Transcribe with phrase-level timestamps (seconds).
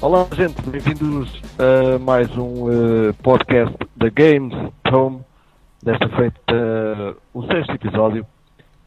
[0.00, 4.54] Olá, gente, bem-vindos a mais um uh, podcast da Games
[4.92, 5.20] Home.
[5.82, 8.26] Desta feita uh, o sexto episódio.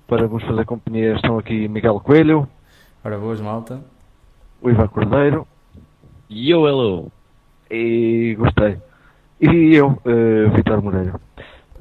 [0.08, 2.48] Para vos fazer companhia estão aqui Miguel Coelho,
[3.04, 3.80] Ora boas, malta.
[4.62, 5.48] o Ivan Cordeiro
[6.30, 7.12] Yo, hello.
[7.72, 8.78] e gostei.
[9.42, 11.20] E eu, uh, Vitor Moreira.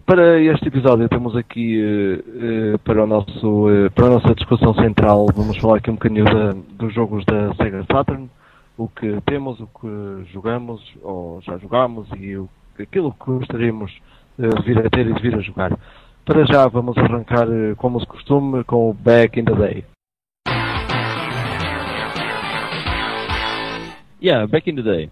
[0.06, 4.74] Para este episódio temos aqui uh, uh, para, o nosso, uh, para a nossa discussão
[4.74, 8.28] central, vamos falar aqui um bocadinho da- dos jogos da Sega Saturn,
[8.84, 12.48] o que temos, o que jogamos, ou já jogamos, e o,
[12.80, 13.92] aquilo que gostaríamos
[14.38, 15.78] eh, de vir a ter e de vir a jogar.
[16.24, 19.84] Para já vamos arrancar, eh, como se costume, com o Back in the Day.
[24.20, 25.10] Yeah, back in the day.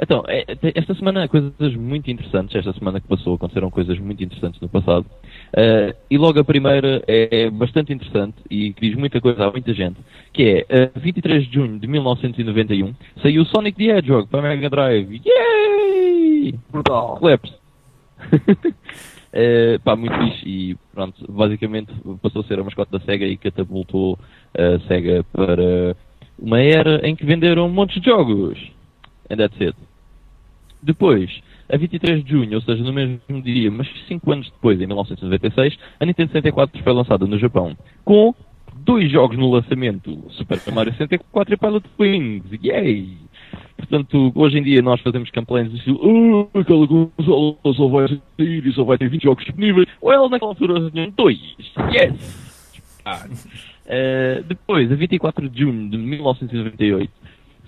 [0.00, 2.54] Então, é- é- esta semana há coisas muito interessantes.
[2.54, 5.06] Esta semana que passou aconteceram coisas muito interessantes no passado.
[5.56, 9.72] Eh, e logo a primeira é bastante interessante e que diz muita coisa a muita
[9.72, 9.96] gente.
[10.32, 14.68] Que é, a 23 de junho de 1991, saiu o Sonic the Hedgehog para Mega
[14.68, 15.20] Drive.
[15.24, 16.54] Yay!
[16.72, 17.16] Brutal!
[17.18, 17.54] Claps.
[19.36, 21.92] Eh, pá, muito fixe e pronto, basicamente
[22.22, 24.16] passou a ser a mascote da SEGA e catapultou
[24.56, 25.96] a SEGA para
[26.38, 28.56] uma era em que venderam montes de jogos.
[29.30, 29.76] And that's it.
[30.82, 31.30] Depois,
[31.72, 35.78] a 23 de junho, ou seja, no mesmo dia, mas 5 anos depois, em 1996,
[35.98, 38.34] a Nintendo 64 foi lançada no Japão, com
[38.84, 42.44] dois jogos no lançamento, Super Mario 64 e Pilot Wings.
[42.62, 43.16] Yay!
[43.78, 48.66] Portanto, hoje em dia nós fazemos campanhas de estilo "Ah, aquela consola só vai sair
[48.66, 49.88] e só vai ter 20 jogos disponíveis.
[50.02, 51.38] Well, naquela altura tinham dois.
[51.92, 52.44] Yes!
[53.06, 53.28] Ah.
[53.86, 57.12] Eh, depois, a 24 de junho de 1998,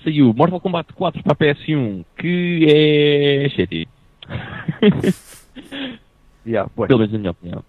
[0.06, 3.89] saiu Mortal Kombat 4 para a PS1, que é shitty.
[6.47, 6.71] Yeah.
[6.87, 7.65] Pelo menos na minha opinião.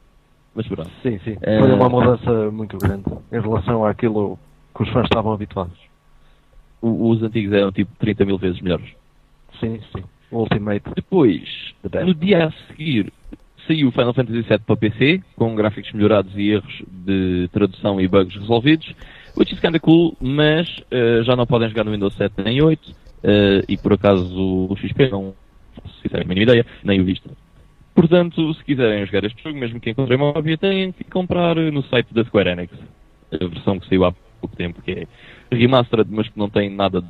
[0.53, 0.89] Mas pronto.
[1.01, 1.35] Sim, sim.
[1.41, 4.37] Eh, Foi uma mudança muito grande em relação àquilo
[4.75, 5.77] que os fãs estavam habituados.
[6.79, 8.85] O- os antigos eram tipo 30 mil vezes melhores.
[9.59, 10.03] Sim, sim.
[10.31, 10.83] Ultimate.
[10.95, 11.73] Depois,
[12.05, 13.11] no dia a seguir,
[13.65, 18.35] saiu Final Fantasy VII para PC, com gráficos melhorados e erros de tradução e bugs
[18.35, 18.93] resolvidos,
[19.37, 22.95] which is kinda cool, mas eh, já não podem jogar no Windows 7 nem 8,
[23.23, 25.33] eh, e por acaso o XP não
[25.75, 27.29] faço sinceramente a mínima ideia, nem o visto.
[27.93, 31.83] Portanto, se quiserem jogar este jogo, mesmo que encontrem uma cópia, têm que comprar no
[31.83, 32.73] site da Square Enix,
[33.31, 35.07] a versão que saiu há pouco tempo, que é
[35.55, 37.09] remastered, mas que não tem nada de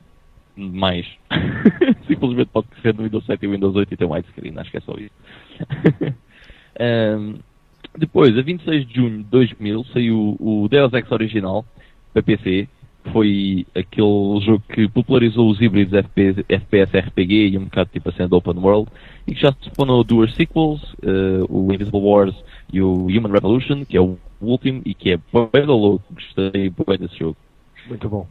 [0.55, 1.05] mais.
[2.07, 4.77] Simplesmente pode correr no Windows 7 e Windows 8 e tem um widescreen, acho que
[4.77, 5.11] é só isso.
[6.79, 7.39] Ahm,
[7.97, 11.65] depois, a 26 de junho de 2000, saiu o Deus Ex original
[12.17, 12.67] para PC.
[13.13, 18.11] Foi aquele jogo que popularizou os híbridos FPS, FPS RPG e um bocado tipo a
[18.11, 18.89] cena do Open World
[19.25, 22.35] e que já se spawnou duas sequels, eh, o Invisible Wars
[22.71, 26.03] e o Human Revolution, que é o último e que é bem da louco.
[26.11, 27.37] Gostei bem desse jogo.
[27.87, 28.27] Muito bom.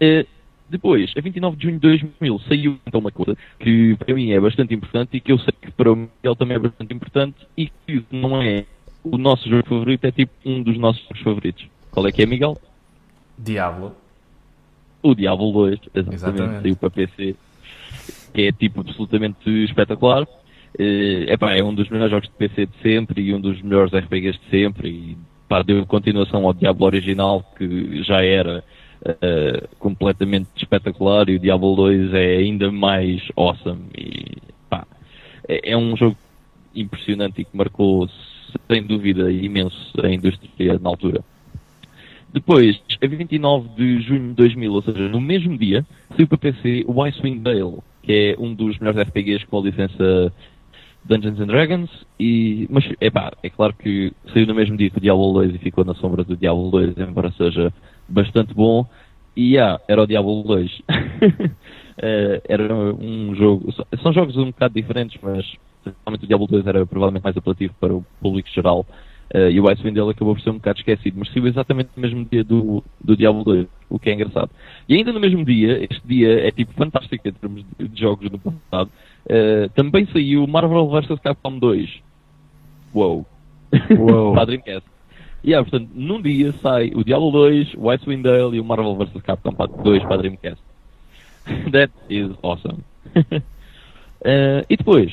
[0.00, 0.26] Eh,
[0.68, 4.40] depois, a 29 de junho de 2000, saiu então uma coisa que para mim é
[4.40, 7.68] bastante importante e que eu sei que para o Miguel também é bastante importante e
[7.68, 8.64] que não é
[9.04, 11.68] o nosso jogo favorito, é tipo um dos nossos favoritos.
[11.92, 12.58] Qual é que é, Miguel?
[13.38, 13.94] Diablo.
[15.02, 16.62] O Diablo 2, exatamente, Exatamente.
[16.62, 17.36] saiu para PC,
[18.32, 20.26] que é tipo absolutamente espetacular.
[20.78, 23.92] Eh, epá, é um dos melhores jogos de PC de sempre e um dos melhores
[23.92, 25.18] RPGs de sempre e
[25.48, 28.64] pá, deu continuação ao Diablo original que já era
[29.04, 34.86] eh, completamente espetacular e o Diablo 2 é ainda mais awesome e pá,
[35.46, 36.16] é, é um jogo
[36.74, 38.08] impressionante e que marcou
[38.68, 41.22] sem dúvida imenso a indústria na altura.
[42.34, 45.86] Depois, a 29 de junho de 2000, ou seja, no mesmo dia,
[46.16, 50.32] saiu para PC o Icewind Dale, que é um dos melhores RPGs com a licença
[51.04, 55.00] Dungeons and Dragons, e, mas epá, é claro que saiu no mesmo dia que o
[55.00, 57.72] Diablo 2 e ficou na sombra do Diablo 2, embora seja
[58.08, 58.84] bastante bom,
[59.36, 60.82] e ah, era o Diablo 2.
[61.96, 63.72] Eh, era um jogo,
[64.02, 65.46] são jogos um bocado diferentes, mas
[66.04, 68.84] realmente o Diablo 2 era provavelmente mais apelativo para o público geral.
[69.32, 72.02] Eh, e o Icewind Dale acabou por ser um bocado esquecido, mas saiu exatamente no
[72.02, 74.50] mesmo dia do, do Diablo 2, o que é engraçado.
[74.88, 78.30] E ainda no mesmo dia, este dia é tipo fantástico em termos de, de jogos
[78.30, 78.90] no passado,
[79.28, 81.90] eh, também saiu Marvel vs Capcom 2.
[82.94, 83.26] Uou.
[83.98, 84.32] Uou.
[84.34, 84.88] para a Dreamcast.
[85.42, 88.96] E yeah, portanto, num dia sai o Diablo 2, o Icewind Dale e o Marvel
[88.96, 89.22] vs.
[89.22, 90.62] Capcom 2 para a Dreamcast.
[91.72, 92.84] That is awesome.
[94.26, 95.12] Eh, e depois,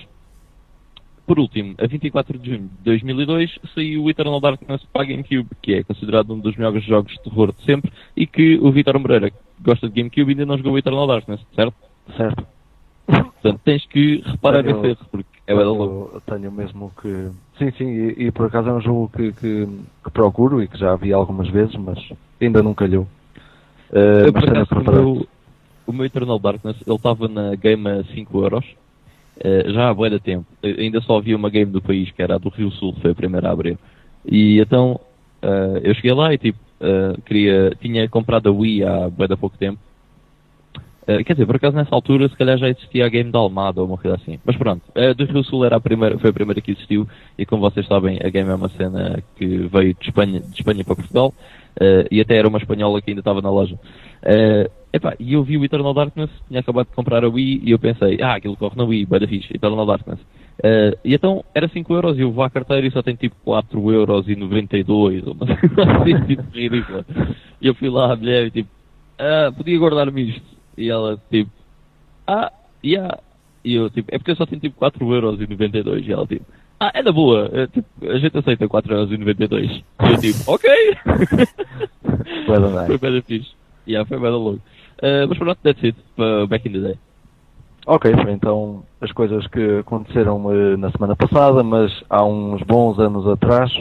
[1.25, 5.47] por último, a 24 de junho de 2002 saiu o Eternal Darkness para a GameCube,
[5.61, 8.99] que é considerado um dos melhores jogos de terror de sempre e que o Vitor
[8.99, 11.73] Moreira, que gosta de GameCube, ainda não jogou o Eternal Darkness, certo?
[12.17, 12.45] Certo.
[13.05, 16.11] Portanto, tens que reparar Tenho- nesse erro, porque é louco.
[16.15, 17.29] Eu tenho mesmo que.
[17.57, 19.67] Sim, sim, e, e por acaso é um jogo que, que,
[20.03, 21.99] que procuro e que já vi algumas vezes, mas
[22.39, 23.07] ainda não calhou.
[23.91, 25.27] Eh, Eu, mas por acaso, o meu,
[25.87, 28.39] o meu Eternal Darkness, ele estava na game a 5
[29.43, 30.45] eh, já há bué tempo.
[30.61, 33.11] Eh, ainda só havia uma game do país, que era a do Rio Sul, foi
[33.11, 33.77] a primeira a abrir.
[34.25, 34.99] E então,
[35.41, 39.57] eh, eu cheguei lá e tipo, eh, queria, tinha comprado a Wii há de pouco
[39.57, 39.79] tempo.
[41.25, 43.87] Quer dizer, por acaso nessa altura se calhar já existia a game da Almada ou
[43.87, 44.39] uma coisa assim.
[44.45, 47.05] Mas pronto, a do Rio Sul era a primeira, foi a primeira que existiu
[47.37, 50.85] e como vocês sabem, a game é uma cena que veio de Espanha, de Espanha
[50.85, 51.33] para Portugal
[52.09, 53.77] e até era uma espanhola que ainda estava na loja.
[54.91, 57.71] Eh, epá, e eu vi o Eternal Darkness, tinha acabado de comprar a Wii e
[57.71, 60.19] eu pensei, ah, aquilo corre na Wii, bada fixe, Eternal Darkness.
[60.63, 63.35] Eh, e então era 5 euros e eu vou à carteira e só tem tipo
[63.43, 67.05] 4 euros e 92 ou uma coisa assim, tipo ridícula.
[67.61, 68.69] E eu fui lá à mulher e tipo,
[69.17, 70.45] ah, podia guardar-me isto.
[70.77, 71.51] E ela tipo,
[72.27, 72.51] ah,
[72.83, 73.17] yeah.
[73.63, 76.25] E eu tipo, é porque eu só tenho tipo 4 euros e 92 e ela
[76.25, 76.45] tipo,
[76.79, 79.71] ah, é da boa, é, tipo, a gente aceita 4 euros e 92.
[79.71, 80.69] E eu tipo, ok.
[82.87, 83.61] Foi bem fixe.
[83.87, 84.61] Yeah, foi bem louco.
[85.01, 86.97] Uh, mas pronto, that's it, uh, back in the day.
[87.87, 92.99] Ok, foi então as coisas que aconteceram eh, na semana passada, mas há uns bons
[92.99, 93.71] anos atrás.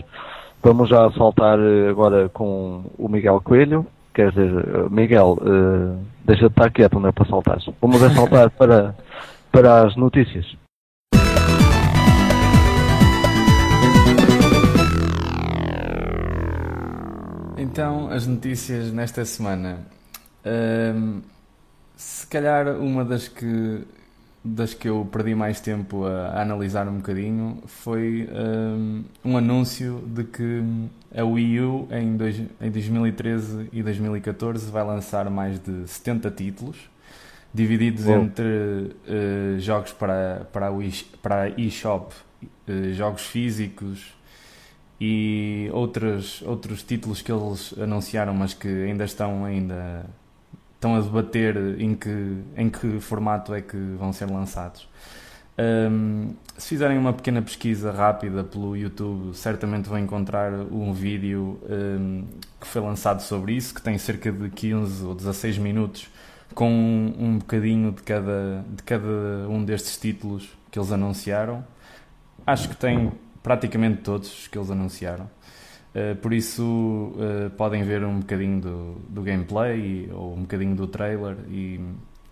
[0.62, 3.86] Vamos já saltar eh, agora com o Miguel Coelho.
[4.14, 7.58] Quer dizer, eh, Miguel, eh, deixa de estar quieto, não é para saltar.
[7.80, 8.94] Vamos é saltar para,
[9.52, 10.46] para as notícias.
[17.58, 19.89] Então, as notícias nesta semana.
[20.44, 21.20] Ahm,
[21.96, 23.84] se calhar uma das que,
[24.42, 30.02] das que eu perdi mais tempo a, a analisar um bocadinho foi ahm, um anúncio
[30.06, 30.62] de que
[31.14, 36.76] a Wii U em, dois, em 2013 e 2014 vai lançar mais de 70 títulos,
[37.52, 38.20] divididos Bom.
[38.20, 42.14] entre eh, jogos para, para a Wii, para a eShop,
[42.68, 44.14] eh, jogos físicos
[45.00, 50.06] e outros, outros títulos que eles anunciaram, mas que ainda estão ainda
[50.80, 54.88] estão a debater em que, em que formato é que vão ser lançados.
[55.58, 62.24] Ahm, se fizerem uma pequena pesquisa rápida pelo YouTube, certamente vão encontrar um vídeo ahm,
[62.58, 66.08] que foi lançado sobre isso, que tem cerca de 15 ou 16 minutos,
[66.54, 71.62] com um, um bocadinho de cada, de cada um destes títulos que eles anunciaram.
[72.46, 73.12] Acho que tem
[73.42, 75.28] praticamente todos os que eles anunciaram.
[75.92, 80.76] Uh, por isso uh, podem ver um bocadinho do, do gameplay e- ou um bocadinho
[80.76, 81.80] do trailer e,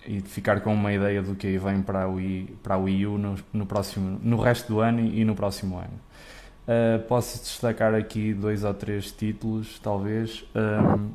[0.06, 3.06] e ficar com uma ideia do que aí vem para a Wii, para a Wii
[3.06, 5.90] U no, no, próximo, no resto do ano e no próximo ano.
[6.69, 10.44] Uh, posso destacar aqui dois ou três títulos, talvez.
[10.54, 11.11] Um,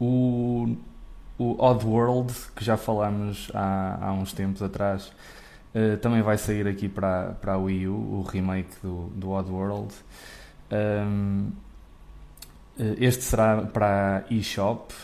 [0.00, 0.76] o,
[1.36, 5.12] o Oddworld, que já falámos há, há uns tempos atrás,
[6.00, 9.92] também vai sair aqui para, para a Wii U, o remake do, do Oddworld.
[10.70, 11.50] Um,
[12.98, 14.94] este será para eShop.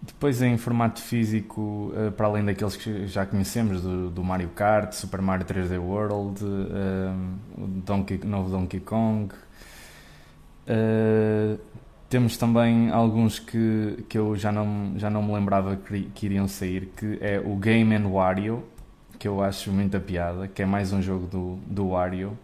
[0.00, 4.92] Depois, em formato físico, uh, para além daqueles que já conhecemos, do, do Mario Kart,
[4.92, 7.38] Super Mario 3D World, um,
[7.86, 9.32] Donkey, novo Donkey Kong.
[10.66, 11.56] Uh,
[12.08, 16.48] temos também alguns que, que eu já não, já não me lembrava que, que iriam
[16.48, 18.64] sair, que é o Game Wario,
[19.18, 22.36] que eu acho muita piada, que é mais um jogo do, do Wario.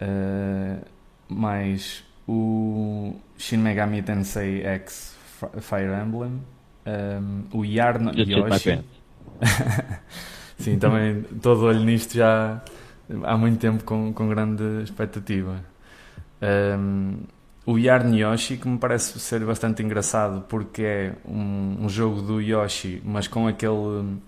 [0.00, 0.95] Uh,
[1.28, 6.40] mais o Shin Megami Tensei X Fi- Fire Emblem,
[6.86, 8.70] um, o Yarn Yoshi.
[8.70, 8.86] pants.
[10.58, 12.62] Sim, também todo olho nisto já
[13.24, 15.62] há muito tempo com, com grande expectativa.
[16.42, 17.18] Um,
[17.66, 22.40] o Yarn Yoshi, que me parece ser bastante engraçado porque é um, um jogo do
[22.40, 24.18] Yoshi, mas com aquele,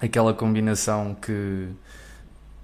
[0.00, 1.68] aquela combinação que,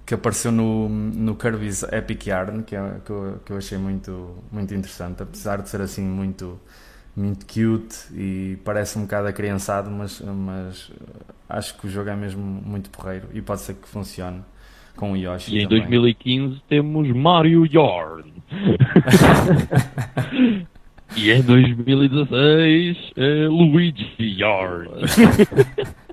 [0.05, 4.35] que apareceu no, no Kirby's Epic Yarn, que, é, que, eu, que eu achei muito,
[4.51, 6.59] muito interessante, apesar de ser assim muito,
[7.15, 10.91] muito cute e parece um bocado acriançado, mas, mas
[11.49, 14.43] acho que o jogo é mesmo muito porreiro e pode ser que funcione
[14.95, 15.55] com o Yoshi.
[15.55, 15.89] E em também.
[15.89, 18.31] 2015 temos Mario Yarn.
[21.17, 24.87] e em 2016 é Luigi Yarn.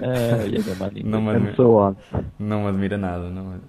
[0.00, 1.02] Ah, é.
[1.04, 1.94] Não me, And admi- so on.
[2.38, 3.28] não me admira nada.
[3.30, 3.60] Não me-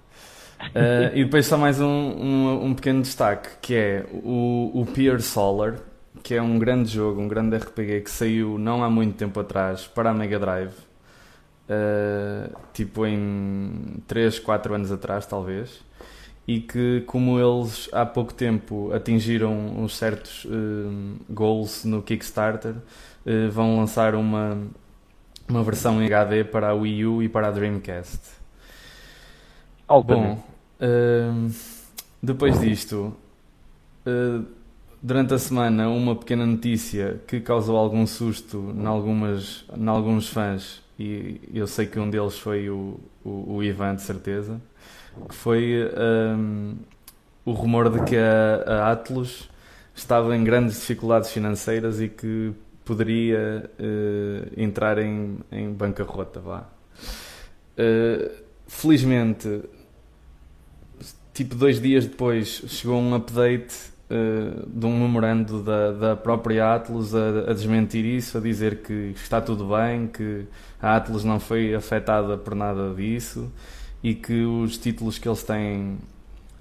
[0.74, 5.22] Uh, e depois só mais um, um, um, pequeno destaque, que é o, o Pier
[5.22, 5.76] Solar,
[6.22, 9.86] que é um grande jogo, um grande RPG que saiu não há muito tempo atrás
[9.86, 10.72] para a Mega Drive.
[11.68, 15.80] Uh, tipo em 3, 4 anos atrás, talvez.
[16.46, 23.50] E que, como eles há pouco tempo atingiram uns certos uh, goals no Kickstarter, uh,
[23.50, 24.58] vão lançar uma,
[25.50, 28.20] uma versão em HD para a Wii U e para a Dreamcast.
[29.88, 30.42] Bom,
[30.80, 31.50] uh,
[32.22, 33.12] depois disto,
[34.06, 34.46] uh,
[35.02, 40.80] durante a semana, uma pequena notícia que causou algum susto em, algumas, em alguns fãs,
[40.96, 44.60] e eu sei que um deles foi o, o, o Ivan, de certeza,
[45.28, 45.90] que foi
[46.36, 46.76] um,
[47.44, 49.50] o rumor de que a, a Atlus
[49.94, 52.52] estava em grandes dificuldades financeiras e que
[52.90, 56.40] poderia uh, entrar em, em bancarrota.
[56.40, 56.66] Vá.
[57.78, 58.28] Uh,
[58.66, 59.62] felizmente,
[61.32, 63.76] tipo dois dias depois, chegou um update
[64.10, 69.12] uh, de um memorando da, da própria Atlas a, a, desmentir isso, a dizer que
[69.14, 70.46] está tudo bem, que
[70.82, 73.52] a Atlas não foi afetada por nada disso
[74.02, 75.96] e que os títulos que eles têm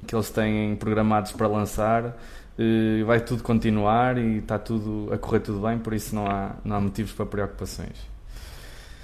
[0.05, 2.15] que eles têm programados para lançar
[2.59, 6.57] uh, vai tudo continuar e está tudo a correr tudo bem, por isso não há,
[6.63, 8.09] não há motivos para preocupações.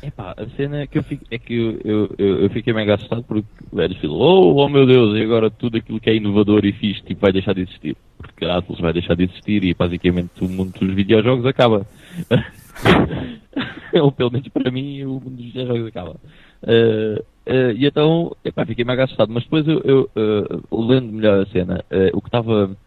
[0.04, 2.94] Epá, a cena é que eu, fico, é que eu, eu, eu, eu fiquei mega
[2.94, 6.16] assustado porque o Eles falou, oh, oh meu Deus, e agora tudo aquilo que é
[6.16, 7.98] inovador e fixe tipo, vai deixar de existir.
[8.18, 11.88] Porque a Atlas vai deixar de existir e basicamente o mundo dos videojogos acaba.
[14.00, 16.18] Ou pelo menos para mim o mundo dos videojogos acaba.
[16.62, 19.32] Uh, uh, e então, epá, fiquei mega assustado.
[19.32, 20.10] Mas depois eu, eu
[20.70, 21.84] uh, lendo melhor a cena,
[22.14, 22.78] o que estava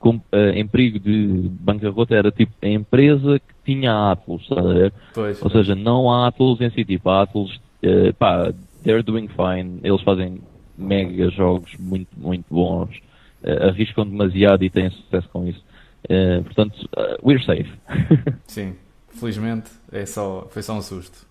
[0.00, 4.92] com, uh, em perigo de bancarrota era tipo a empresa que tinha Atlas, a ver?
[5.14, 5.66] Pois, Ou pois.
[5.66, 7.50] seja, não há Atlas em si, tipo, a Atlas,
[7.84, 8.52] uh, pá,
[8.82, 10.40] they're doing fine, eles fazem
[10.76, 12.96] mega jogos muito, muito bons,
[13.44, 15.62] uh, arriscam demasiado e têm sucesso com isso.
[16.06, 16.88] Uh, portanto,
[17.22, 17.70] we're safe.
[18.48, 18.74] Sim,
[19.10, 21.28] felizmente é só, foi só um susto.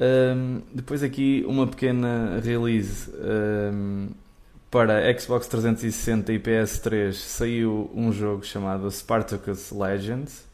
[0.00, 4.08] Um, depois aqui uma pequena release um,
[4.70, 10.48] para Xbox 360 e PS3 saiu um jogo chamado Spartacus Legends.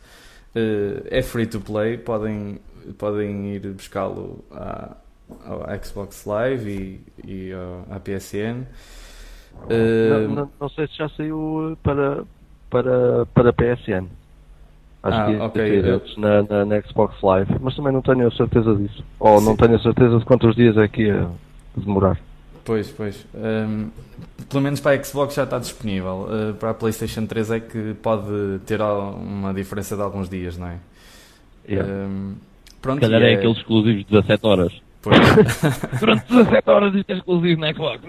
[0.54, 2.58] Uh, é free to play, podem,
[2.96, 4.42] podem ir buscá-lo
[5.44, 7.52] ao Xbox Live e, e
[7.90, 8.64] à PSN.
[9.68, 12.24] Não, não, não, sei se já saiu para,
[12.70, 14.06] para, para PSN.
[15.02, 15.82] Acho ah, que okay.
[16.16, 19.04] na, na, na, Xbox Live, mas também não tenho a certeza disso.
[19.20, 19.44] Ou Sim.
[19.46, 21.28] não tenho a certeza de quantos dias é que ia
[21.76, 22.18] demorar.
[22.66, 23.24] Pois, pois.
[23.32, 23.90] Um,
[24.50, 26.28] pelo menos para a Xbox já está disponível.
[26.28, 30.66] Uh, para a PlayStation 3 é que pode ter uma diferença de alguns dias, não
[30.66, 30.78] é?
[31.68, 31.88] Yeah.
[31.88, 32.34] Um,
[32.82, 34.82] pronto, Se calhar é, é aqueles exclusivos de 17 horas.
[35.00, 35.16] Pois.
[36.00, 38.00] Durante 17 horas isto é exclusivo na Xbox.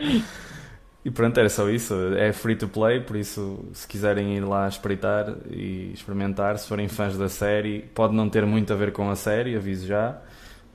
[1.04, 1.94] e pronto, era só isso.
[2.16, 6.88] É free to play, por isso, se quiserem ir lá espreitar e experimentar, se forem
[6.88, 10.18] fãs da série, pode não ter muito a ver com a série, aviso já,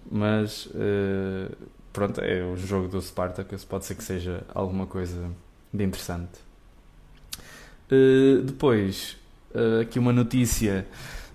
[0.10, 0.68] mas.
[0.68, 5.32] Uh, pronto, é o jogo do Spartacus, pode ser que seja alguma coisa
[5.74, 6.34] de interessante.
[7.90, 9.16] Uh, depois,
[9.56, 10.86] uh, aqui uma notícia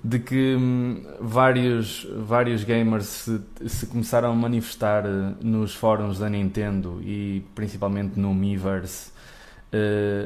[0.04, 6.28] de que um, vários, vários gamers se, se, começaram a manifestar uh, nos fóruns da
[6.28, 9.18] Nintendo e principalmente no Miiverse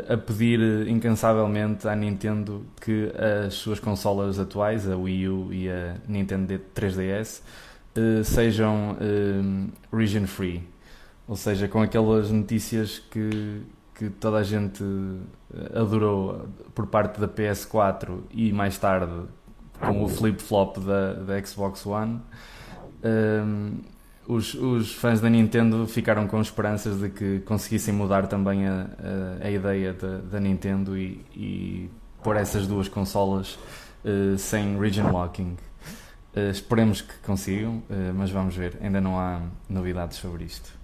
[0.08, 3.12] a pedir incansavelmente à Nintendo que
[3.46, 7.42] as suas consolas atuais, a Wii U e a Nintendo 3DS,
[7.96, 10.62] uh, sejam uh, region free,
[11.26, 13.62] ou seja, com aquelas notícias que,
[13.94, 14.84] que toda a gente
[15.54, 19.22] eh, adorou por parte da PS4 e mais tarde
[19.80, 22.20] com o flip-flop da, da Xbox One.
[23.02, 23.80] Um,
[24.26, 28.86] os, os, fãs da Nintendo ficaram com esperanças de que conseguissem mudar também a,
[29.42, 31.90] a, a ideia da, da Nintendo e, e
[32.22, 33.58] pôr essas duas consolas
[34.04, 35.56] uh, sem region locking.
[36.36, 38.76] Uh, esperemos que consigam, uh, mas vamos ver.
[38.82, 40.74] Ainda não há novidades sobre isto.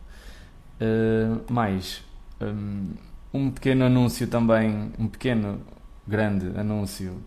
[0.80, 2.04] Uh, mais
[2.40, 2.92] um,
[3.34, 5.60] um, pequeno anúncio também, um pequeno,
[6.06, 7.20] grande anúncio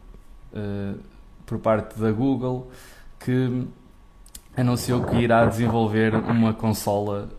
[1.46, 2.70] por parte da Google
[3.20, 3.68] que
[4.56, 7.30] anunciou que irá desenvolver uma consola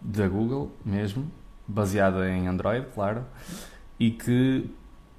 [0.00, 1.30] da Google mesmo,
[1.68, 3.24] baseada em Android, claro,
[4.00, 4.68] e que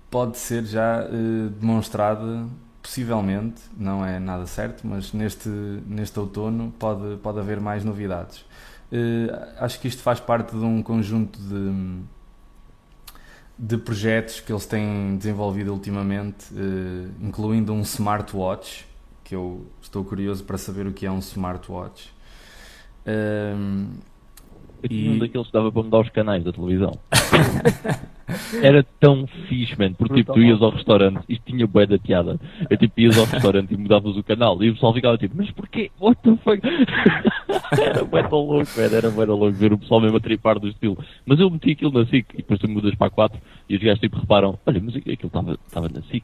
[0.09, 1.07] pode ser já
[1.57, 2.47] demonstrada
[2.81, 8.39] possivelmente, não é nada certo, mas neste, neste outono pode, pode haver mais novidades.
[8.91, 12.01] Uh, acho que isto faz parte de um conjunto de,
[13.57, 18.85] de projetos que eles têm desenvolvido ultimamente, uh, incluindo um smartwatch,
[19.23, 22.09] que eu estou curioso para saber o que é um smartwatch.
[23.05, 23.87] Uh,
[24.83, 26.99] Eu tinha um daqueles que dava para mudar os canais da televisão.
[28.61, 32.39] Era tão fixe, man, porque tipo, tu ias ao restaurante, isto tinha bué da piada.
[32.69, 35.49] Eu tipo, ias ao restaurante e mudavas o canal e o pessoal ficava tipo, mas
[35.51, 35.91] porquê?
[35.99, 36.61] What the fuck?
[37.81, 40.59] era bué tão louco, man, era bué tão louco ver o pessoal mesmo a tripar
[40.59, 40.97] do estilo.
[41.25, 43.81] Mas eu meti aquilo na SIC e depois tu mudas para a 4 e os
[43.81, 45.31] gajos tipo reparam, olha, mas aquilo
[45.67, 46.23] estava na SIC.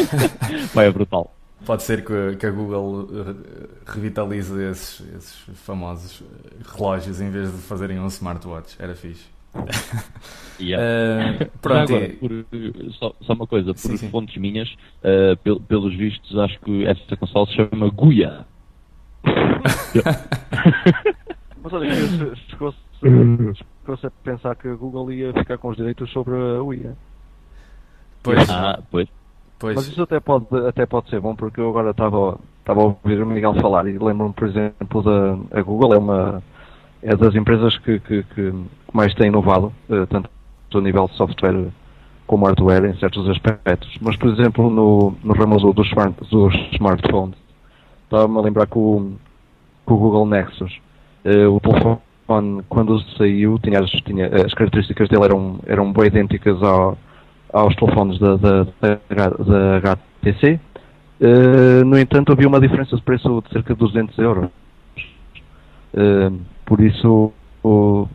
[0.74, 1.34] Vai, é brutal.
[1.64, 3.08] Pode ser que, que a Google
[3.86, 6.22] revitalize esses, esses famosos
[6.74, 8.76] relógios em vez de fazerem um smartwatch.
[8.80, 9.31] Era fixe.
[10.60, 11.42] Yeah.
[11.42, 12.30] Uh, pronto, agora, por,
[12.92, 14.10] só, só, uma coisa, por sim, sim.
[14.10, 14.68] fontes minhas,
[15.02, 18.46] uh, pel, pelos vistos, acho que esta consola se chama Guia.
[21.62, 21.90] Mas olha,
[22.48, 26.90] chegou-se a pensar que a Google ia ficar com os direitos sobre a Wii.
[28.22, 28.48] Pois.
[28.50, 29.08] Ah, pois.
[29.58, 29.76] Pois.
[29.76, 33.26] Mas isso até pode, até pode ser bom, porque eu agora estava a ouvir o
[33.26, 36.42] Miguel falar e lembro-me, por exemplo, da a Google é uma
[37.02, 38.52] é das empresas que, que, que
[38.92, 40.30] mais tem inovado, uh, tanto
[40.74, 41.68] a nível de software
[42.26, 43.94] como hardware em certos aspectos.
[44.00, 47.36] Mas, por exemplo, no, no ramo dos, smart, dos smartphones,
[48.04, 49.12] estava-me a lembrar que o,
[49.86, 50.72] que o Google Nexus,
[51.24, 51.98] uh, o telefone,
[52.68, 56.96] quando saiu, tinha as, tinha, as características dele eram, eram bem idênticas ao
[57.52, 60.58] aos telefones da, da, da, da HTC.
[61.20, 64.50] Eh, no entanto, havia uma diferença de preço de cerca de 200 euros.
[65.94, 66.40] Uh,
[66.72, 67.30] por isso,
[67.62, 68.08] o,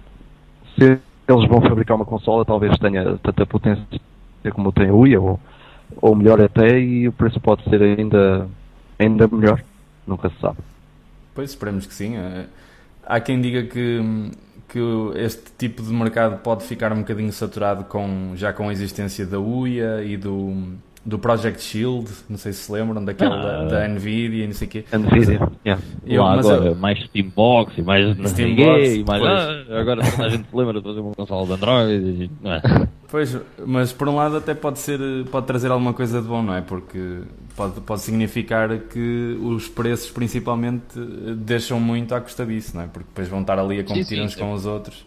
[0.73, 3.85] se eles vão fabricar uma consola, talvez tenha tanta potência
[4.51, 5.39] como tem o Wii, ou,
[6.01, 8.49] ou melhor até, e o preço pode ser ainda,
[8.97, 9.63] ainda melhor.
[10.07, 10.57] Nunca se sabe.
[11.35, 12.17] Pois, esperemos que sim.
[12.17, 12.45] Eh,
[13.05, 14.31] há quem diga que
[14.67, 14.79] que
[15.17, 19.39] este tipo de mercado pode ficar um bocadinho saturado com, já com a existência da
[19.39, 20.73] UIA e do,
[21.07, 24.67] do Project Shield, não sei se se lembram, daquela ah, da, Nvidia e não sei
[24.67, 24.85] o quê.
[24.91, 25.81] Nvidia, yeah.
[26.05, 30.49] eu, Lá, agora, eu, mais Steambox e mais Steambox, e mais, ah, agora a gente
[30.49, 32.87] se lembra de fazer uma consola de Android e, é?
[33.09, 34.99] Pois, mas por um lado até pode ser,
[35.31, 36.59] pode trazer alguma coisa de bom, não é?
[36.59, 37.21] Porque
[37.55, 40.99] pode, pode significar que os preços principalmente
[41.37, 42.87] deixam muito à custa disso, não é?
[42.87, 44.39] Porque depois vão estar ali a competir sim, sim, uns sim.
[44.41, 45.05] com os outros.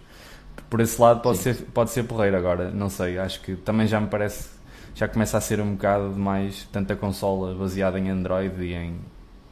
[0.70, 4.00] Por esse lado pode ser, pode ser porreiro agora, não sei, acho que também já
[4.00, 4.48] me parece,
[4.94, 8.94] já começa a ser um bocado demais tanta consola baseada em Android e em,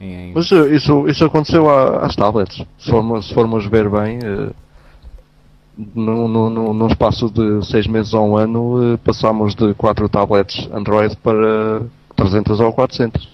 [0.00, 0.32] em...
[0.34, 4.18] Mas eh, isso, isso aconteceu às tablets, se formos, se formos ver bem...
[4.18, 4.54] Uh
[5.94, 10.68] no, no, no, espaço de seis meses a um ano, eh, passámos de quatro tablets
[10.72, 11.82] Android para
[12.16, 13.28] 300 ou 400.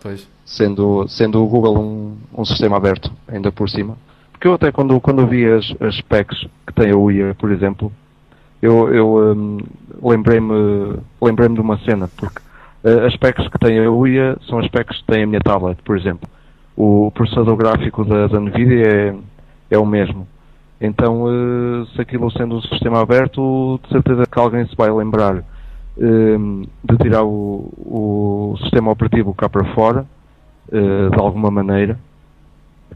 [0.00, 0.28] Pois.
[0.44, 3.96] Sendo, sendo o Google um, um sistema aberto, ainda por cima.
[4.30, 7.92] Porque eu até quando, quando vi as, as specs que tem a UIA, por exemplo,
[8.62, 9.58] eu, eu um,
[10.00, 12.40] lembrei-me lembrei de uma cena, porque
[12.84, 15.82] uh, as specs que tem a UIA são as specs que tem a minha tablet,
[15.82, 16.28] por exemplo.
[16.76, 19.14] O processador gráfico da, da NVIDIA é,
[19.72, 20.28] é o mesmo.
[20.80, 25.36] Então, uh, se aquilo sendo um sistema aberto, de certeza que alguém se vai lembrar
[25.36, 30.06] uh, de tirar o, o, sistema operativo cá para fora,
[30.68, 31.98] uh, de alguma maneira,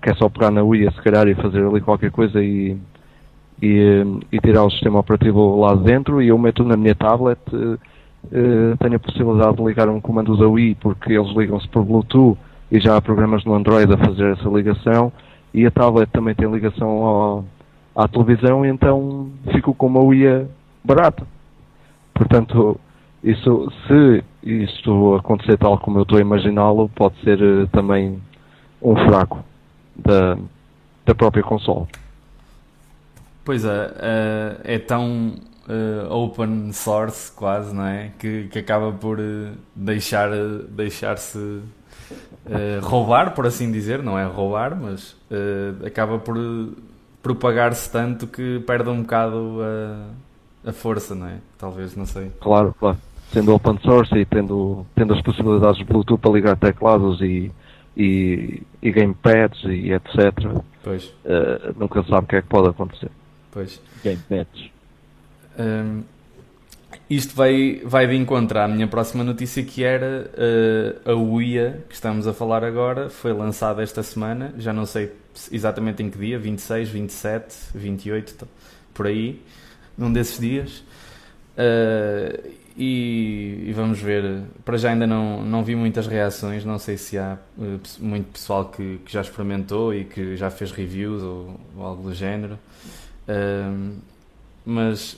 [0.00, 2.76] que é só pegar na UIA se calhar e fazer ali qualquer coisa e,
[3.60, 7.38] e, e tirar o sistema operativo lá dentro e eu meto na minha tablet,
[8.78, 12.38] tenho a possibilidade de ligar um comando da UI porque eles ligam-se por Bluetooth
[12.70, 15.12] e já há programas no Android a fazer essa ligação
[15.54, 17.44] e a tablet também tem ligação ao
[17.96, 20.46] à televisão, então fico com uma UIA
[20.84, 21.26] barata.
[22.12, 22.78] Portanto,
[23.24, 28.20] isso, se isto acontecer tal como eu estou a imaginá-lo, pode ser uh, também
[28.82, 29.42] um fraco
[29.96, 30.36] da,
[31.06, 31.88] da própria consola.
[33.46, 35.36] Pois é, uh, é tão
[35.68, 38.10] uh, open source quase, não é?
[38.18, 39.18] Que, que acaba por
[39.72, 40.30] deixar,
[40.68, 41.62] deixar-se
[42.82, 45.16] roubar, por assim dizer, não é roubar, mas
[45.84, 46.36] acaba por
[47.22, 51.38] propagar-se tanto que perde um bocado a, a força, não é?
[51.56, 52.32] Talvez, não sei.
[52.40, 52.98] Claro, claro.
[53.32, 57.52] Sendo open source e tendo, tendo as possibilidades de Bluetooth para ligar teclados e,
[57.96, 60.62] e, e gamepads e etc.
[60.82, 61.06] Pois.
[61.24, 63.10] Uh, nunca sabe o que é que pode acontecer.
[63.56, 63.80] Pois.
[65.58, 66.02] Um,
[67.08, 70.30] isto vai, vai de encontro à minha próxima notícia que era
[71.06, 75.10] uh, a UIA, que estamos a falar agora, foi lançada esta semana, já não sei
[75.50, 78.46] exatamente em que dia, 26, 27, 28,
[78.92, 79.40] por aí,
[79.96, 80.84] num desses dias.
[81.56, 84.42] Uh, e, e, vamos ver.
[84.66, 88.66] Para já ainda não, não vi muitas reações, não sei se há uh, muito pessoal
[88.66, 92.58] que, que, já experimentou e que já fez reviews ou, ou algo do género.
[93.28, 93.96] Uh,
[94.64, 95.16] mas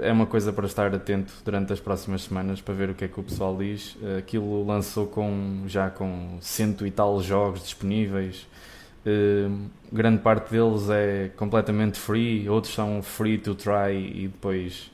[0.00, 3.08] é uma coisa para estar atento durante as próximas semanas para ver o que é
[3.08, 3.94] que o pessoal diz.
[4.18, 8.46] Aquilo lançou com, já com cento e tal jogos disponíveis
[9.92, 14.90] grande parte deles é completamente free, outros são free to try e depois,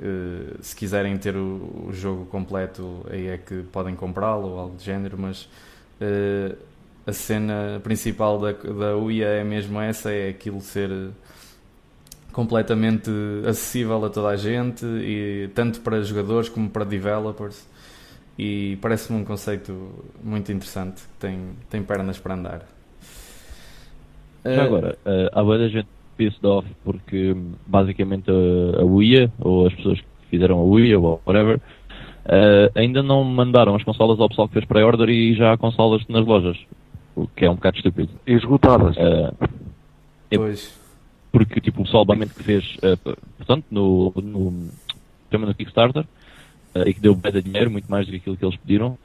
[0.00, 4.76] uh, se quiserem ter o, o, jogo completo, aí é que podem comprá-lo ou algo
[4.76, 5.16] do género.
[5.18, 5.44] Mas
[6.00, 6.56] uh,
[7.06, 10.90] a cena principal da, da UIA é mesmo essa: é aquilo ser
[12.32, 13.10] completamente
[13.46, 17.68] acessível a toda a gente, e tanto para jogadores como para developers.
[18.38, 19.72] E parece-me um conceito
[20.22, 22.62] muito interessante, tem, tem pernas para andar.
[24.44, 29.66] Já uh, agora, uh, há muita gente pissed off porque basicamente a, a UIA, ou
[29.66, 34.28] as pessoas que fizeram a UIA, ou whatever, uh, ainda não mandaram as consolas ao
[34.28, 36.58] pessoal que fez pré-order e já há consolas nas lojas.
[37.14, 38.08] O que é um bocado estúpido.
[38.26, 38.96] E esgotadas.
[38.96, 39.48] Uh,
[40.34, 40.81] pois.
[41.32, 42.76] Porque tipo, o pessoal basicamente que fez,
[43.38, 44.68] portanto, no, no,
[45.30, 46.04] também no Kickstarter,
[46.86, 48.98] e que deu bem de dinheiro, muito mais do que aquilo que eles pediram,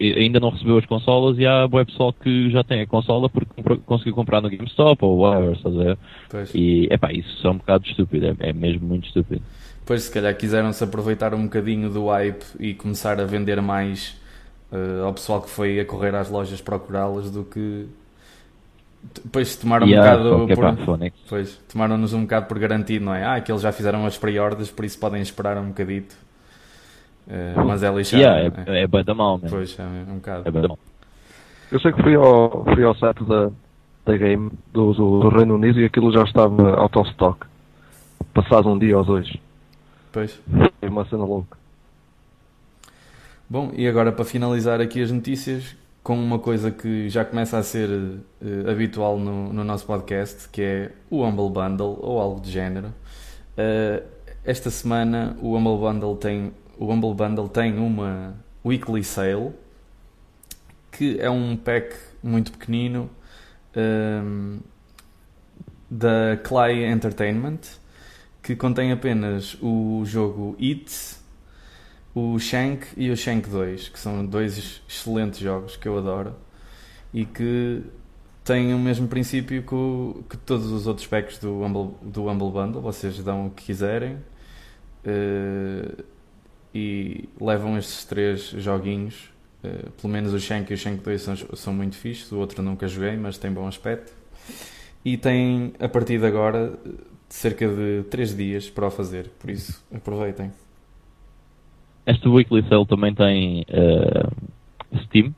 [0.00, 3.52] ainda não recebeu as consolas e há boa pessoal que já tem a consola porque
[3.84, 5.98] conseguiu comprar no GameStop ou whatever, estás a ver?
[6.28, 6.54] Pois.
[6.54, 9.42] E epá, isso é um bocado estúpido, é, é mesmo muito estúpido.
[9.84, 14.16] Pois se calhar quiseram se aproveitar um bocadinho do hype e começar a vender mais
[14.72, 17.86] uh, ao pessoal que foi a correr às lojas procurá-las do que
[19.02, 23.24] depois tomaram yeah, um bocado por, pois, tomaram-nos um bocado por garantido, não é?
[23.24, 26.14] Ah, que eles já fizeram as pre-orders, por isso podem esperar um bocadito.
[27.26, 28.22] Uh, mas é lixado.
[28.22, 29.56] Yeah, é, é, é bem da mal, mesmo.
[29.56, 30.48] Pois, é, um bocado.
[30.48, 30.78] É bem da mal.
[31.70, 33.50] Eu sei que fui ao, fui ao site da,
[34.04, 37.46] da game do, do, do Reino Unido e aquilo já estava out of stock.
[38.34, 39.32] Passado um dia ou dois.
[40.12, 40.40] Pois.
[40.82, 41.56] É uma cena louca.
[43.48, 47.62] Bom, e agora para finalizar aqui as notícias, com uma coisa que já começa a
[47.62, 52.50] ser uh, habitual no, no, nosso podcast, que é o Humble Bundle ou algo de
[52.50, 52.88] género.
[53.58, 54.02] Uh,
[54.44, 58.34] esta semana o Humble Bundle tem o Humble Bundle tem uma
[58.64, 59.52] weekly sale
[60.90, 63.10] que é um pack muito pequenino
[63.76, 64.60] um,
[65.90, 67.58] da Clay Entertainment
[68.42, 70.90] que contém apenas o jogo It,
[72.14, 76.34] o Shank e o Shank 2, que são dois excelentes jogos que eu adoro
[77.12, 77.82] e que
[78.44, 82.50] têm o mesmo princípio que, o, que todos os outros packs do Humble, do Humble
[82.50, 84.16] Bundle, vocês dão o que quiserem.
[85.04, 86.04] Uh,
[86.74, 89.30] e levam estes três joguinhos.
[89.62, 92.62] Uh, pelo menos o Shank e o Shank 2 são, são muito fixos, o outro
[92.62, 94.12] nunca joguei, mas tem bom aspecto.
[95.04, 96.78] E tem, a partir de agora,
[97.28, 100.52] cerca de 3 dias para o fazer, por isso aproveitem.
[102.06, 105.34] Este Weekly Sale também tem uh, Steam?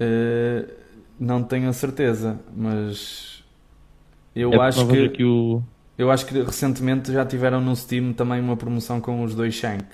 [0.00, 0.72] Uh,
[1.18, 3.42] não tenho a certeza, mas
[4.34, 5.08] eu é acho que.
[5.08, 5.62] que o
[5.98, 9.86] eu acho que recentemente já tiveram no Steam também uma promoção com os dois Shank.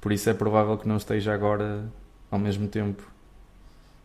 [0.00, 1.84] Por isso é provável que não esteja agora
[2.30, 3.02] ao mesmo tempo.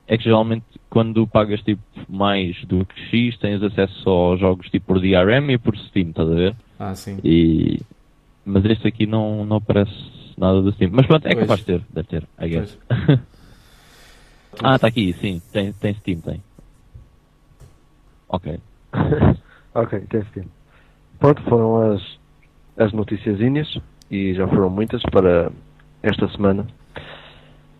[0.05, 4.69] É que geralmente quando pagas tipo mais do que X tens acesso só aos jogos
[4.69, 6.55] tipo por DRM e por Steam, estás a ver?
[6.77, 7.17] Ah, sim.
[7.23, 7.79] E...
[8.47, 9.91] Mas este aqui não, não parece
[10.37, 10.89] nada do Steam.
[10.93, 11.41] Mas pronto, é pois.
[11.41, 12.77] capaz de ter, deve ter, I guess.
[14.63, 16.41] ah, está aqui, sim, tem, tem Steam, tem.
[18.29, 18.57] Ok.
[19.75, 20.45] ok, tem Steam.
[21.19, 22.01] Pronto, foram as,
[22.77, 23.77] as noticiazinhas
[24.09, 25.51] e já foram muitas para
[26.01, 26.65] esta semana.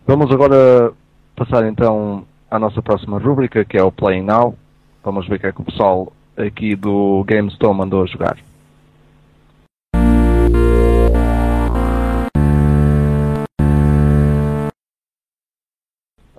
[0.06, 0.92] Vamos agora
[1.34, 4.54] passar então à nossa próxima rúbrica que é o Playing Now.
[5.02, 8.36] Vamos ver o que é que o pessoal aqui do GameStone mandou a jogar.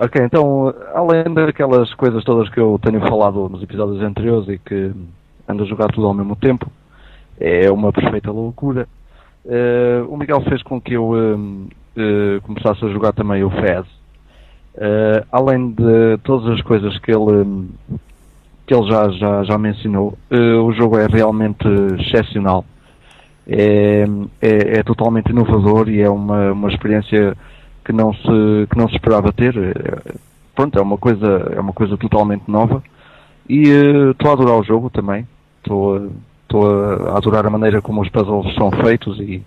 [0.02, 4.94] Ok, então, além daquelas coisas todas que eu tenho falado nos episódios anteriores e que
[5.46, 6.72] ando a jogar tudo ao mesmo tempo,
[7.38, 8.88] é uma perfeita loucura.
[9.44, 13.86] Uh, o Miguel fez com que eu uh, começasse a jogar também o Fez.
[15.30, 17.68] além de todas as coisas que ele,
[18.66, 21.68] que ele já, já, já mencionou, o jogo é realmente
[22.00, 22.64] excepcional.
[23.46, 24.06] É,
[24.42, 27.36] é, é, totalmente inovador e é uma, uma experiência
[27.90, 29.56] que não se, que não se esperava ter.
[30.56, 32.84] pronto, é uma coisa, é uma coisa totalmente nova.
[33.50, 33.64] E
[34.12, 35.28] estou a adorar o jogo também.
[35.58, 36.12] Estou
[36.44, 39.44] estou a, adorar a maneira como os puzzles são feitos e,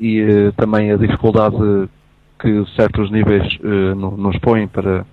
[0.00, 1.56] e uh, também a dificuldade
[2.40, 5.04] que certos níveis uh, nos põem para,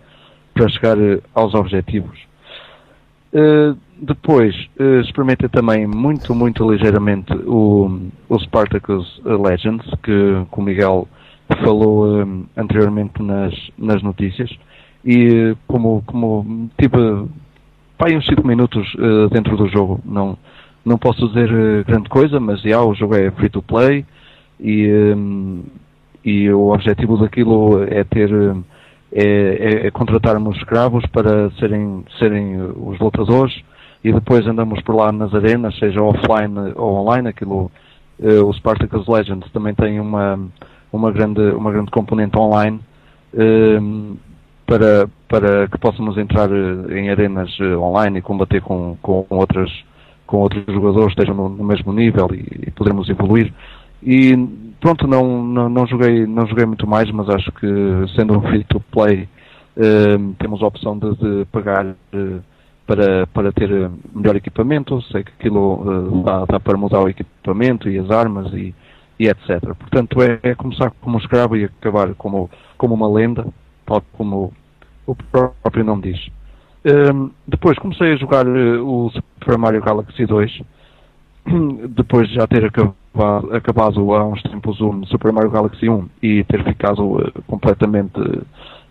[0.54, 2.17] para chegar uh, aos objetivos.
[3.99, 11.10] depois, uh, experimentei também muito, muito ligeiramente o, o Spartacus Legends, que, que o Miguel
[11.63, 12.25] falou
[12.56, 14.49] anteriormente nas, nas notícias,
[15.06, 16.97] e como, como tive
[17.97, 18.91] pai, uns 5 minutos
[19.32, 20.38] dentro do jogo, não,
[20.86, 24.06] não posso dizer eh, grande coisa, mas já o jogo é free to play
[24.60, 25.63] e, um,
[26.23, 28.63] e o objetivo daquilo é ter uh,
[29.12, 33.56] é, é, é contratarmos escravos para serem, serem os lutadores
[34.03, 37.71] e depois andamos por lá nas arenas, seja offline ou online, aquilo,
[38.19, 40.38] uh, o Spartacus Legends também tem uma,
[40.93, 42.79] uma, grande, uma grande componente online
[43.34, 44.17] uh,
[44.65, 49.69] para, para que possamos entrar uh, em arenas online e combater com, com, outras,
[50.25, 53.51] com outros jogadores que estejam no, no mesmo nível e, e podermos evoluir.
[54.01, 54.38] E
[54.79, 57.67] pronto, não, não, não, joguei, não joguei muito mais, mas acho que
[58.15, 59.27] sendo um free to play
[60.38, 61.95] temos a opção de, de pagar
[62.86, 67.10] para, para ter eh, melhor equipamento, sei que aquilo uh, dá, dá, para mudar o
[67.10, 68.75] equipamento e as armas e,
[69.23, 69.62] e etc.
[69.75, 73.45] Portanto, é, é, começar como um escravo e acabar como, como uma lenda,
[73.86, 74.53] tal como
[75.05, 76.29] o próprio nome diz.
[76.86, 80.62] Um, depois comecei a jogar uh, o Super Mario Galaxy 2,
[81.89, 86.43] depois de já ter acabado, acabado há uns tempos o Super Mario Galaxy 1 e
[86.43, 88.19] ter ficado uh, completamente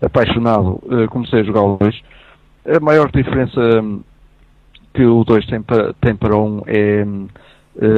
[0.00, 2.02] apaixonado, comecei a jogar o 2
[2.66, 4.02] a maior diferença hum,
[4.94, 7.28] que o 2 tem para, tem para um é hum,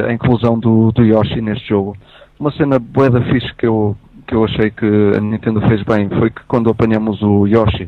[0.09, 1.97] a inclusão do, do Yoshi neste jogo.
[2.39, 6.09] Uma cena boa da fixe que eu, que eu achei que a Nintendo fez bem
[6.09, 7.85] foi que quando apanhamos o Yoshi,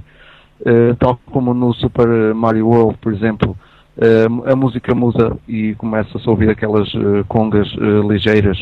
[0.61, 3.56] uh, tal como no Super Mario World, por exemplo,
[3.96, 7.68] uh, a música muda e começa-se a ouvir aquelas uh, congas
[8.09, 8.59] ligeiras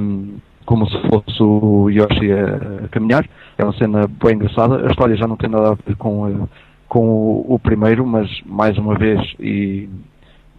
[0.00, 3.28] hum, como se fosse o Yoshi a, a, caminhar.
[3.58, 4.86] É uma cena bem engraçada.
[4.86, 6.48] A história já não tem nada a ver com
[6.88, 9.88] com o, o, primeiro, mas mais uma vez, e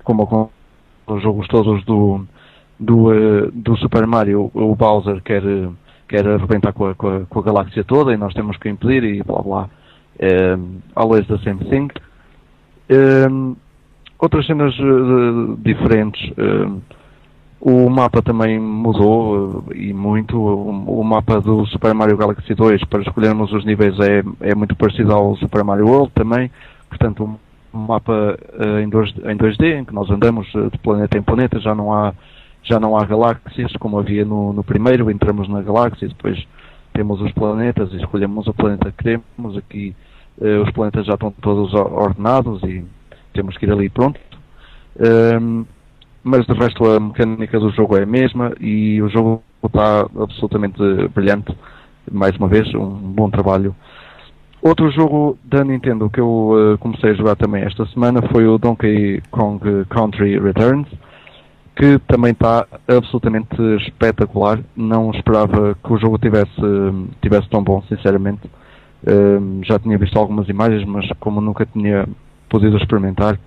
[0.03, 0.49] como com
[1.07, 2.27] os jogos todos do,
[2.79, 5.43] do, uh, do Super Mario, o Bowser quer,
[6.07, 9.03] quer arrebentar com a, com, a, com a galáxia toda e nós temos que impedir
[9.03, 9.69] e blá blá.
[10.21, 11.89] Um, always the same thing.
[12.89, 13.55] Um,
[14.19, 16.31] outras cenas uh, diferentes.
[16.37, 16.81] Um,
[17.59, 20.37] o mapa também mudou eh, e muito.
[20.37, 25.11] O, mapa do Super Mario Galaxy 2 para escolhermos os níveis é, é muito parecido
[25.11, 26.51] ao Super Mario World também.
[26.87, 27.37] Portanto,
[27.73, 31.59] um mapa uh, em, 2, em 2D em que nós andamos de planeta em planeta,
[31.59, 32.13] já não há,
[32.65, 35.09] já não há galáxias como havia no, no primeiro.
[35.09, 36.45] Entramos na galáxia depois
[36.93, 39.57] temos os planetas e escolhemos o planeta que queremos.
[39.57, 39.95] Aqui
[40.39, 42.83] uh, os planetas já estão todos ordenados e
[43.33, 44.19] temos que ir ali pronto.
[44.99, 45.65] Um,
[46.23, 50.81] mas de resto a mecânica do jogo é a mesma e o jogo está absolutamente
[51.13, 51.55] brilhante.
[52.11, 53.75] Mais uma vez, um bom trabalho.
[54.61, 58.57] Outro jogo da Nintendo que eu uh, comecei a jogar também esta semana foi o
[58.57, 60.87] Donkey Kong Country Returns,
[61.75, 64.59] que também está absolutamente espetacular.
[64.75, 66.61] Não esperava que o jogo tivesse,
[67.21, 68.47] tivesse tão bom, sinceramente.
[69.03, 72.07] Uh, já tinha visto algumas imagens, mas como nunca tinha
[72.49, 73.37] podido experimentar,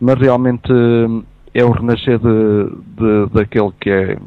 [0.00, 4.18] mas realmente uh, é o renascer de, de, daquele que é,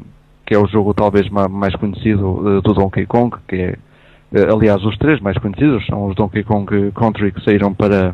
[0.45, 3.77] que é o jogo talvez mais conhecido eh, do Donkey Kong, que é,
[4.33, 8.13] eh, aliás, os três mais conhecidos são os Donkey Kong Country que saíram para,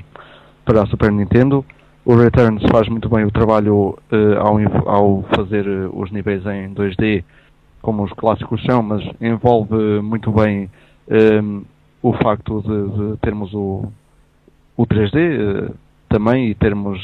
[0.63, 1.65] para a Super Nintendo.
[2.09, 4.57] O Returns faz muito bem o trabalho uh, ao,
[4.89, 7.21] ao fazer uh, os níveis em 2D,
[7.81, 10.69] como os clássicos são, mas envolve muito bem
[11.43, 11.65] um,
[12.01, 13.91] o facto de, de, termos o,
[14.77, 15.75] o 3D uh,
[16.07, 16.97] também e termos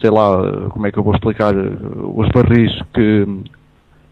[0.00, 3.24] sei lá, como é que eu vou explicar, os barris que,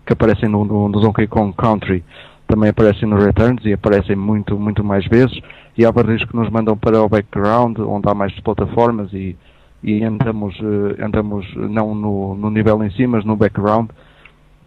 [0.07, 2.05] que aparecem no, no, no Donkey Kong Country
[2.47, 5.41] também aparecem no Returns e aparecem muito, muito mais vezes.
[5.77, 9.37] E há barris que nos mandam para o background, onde há mais plataformas e,
[9.83, 13.91] e andamos, uh, andamos não no, no nível em cima, mas no background.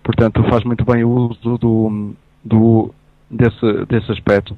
[0.04, 2.94] Portanto, faz muito bem o uso do, do,
[3.30, 4.58] desse, desse aspecto.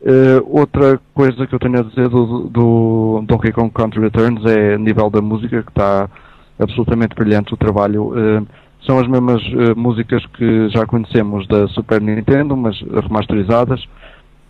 [0.00, 4.74] Uh, outra coisa que eu tenho a dizer do, do Donkey Kong Country Returns é
[4.74, 6.08] a nível da música, que está
[6.58, 8.12] absolutamente brilhante o trabalho.
[8.12, 8.46] Uh,
[8.86, 13.84] são as mesmas uh, músicas que já conhecemos da Super Nintendo, mas remasterizadas.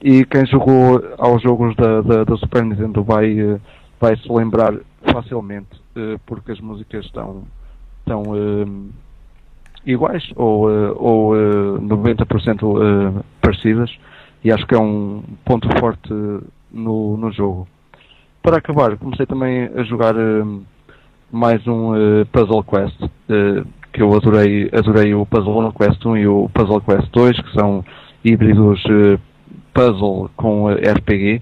[0.03, 3.59] E quem jogou aos jogos da, da, da Super Nintendo vai,
[3.99, 4.75] vai se lembrar
[5.13, 5.69] facilmente,
[6.27, 7.45] porque as músicas estão,
[8.01, 8.23] estão
[9.87, 11.33] iguais ou, ou
[11.81, 13.91] 90% parecidas
[14.45, 16.13] e acho que é um ponto forte
[16.71, 17.67] no, no jogo.
[18.43, 20.15] Para acabar, comecei também a jogar
[21.31, 21.93] mais um
[22.33, 22.99] Puzzle Quest,
[23.93, 27.85] que eu adorei, adorei o Puzzle Quest 1 e o Puzzle Quest 2, que são
[28.25, 28.83] híbridos
[29.73, 31.41] puzzle com RPG,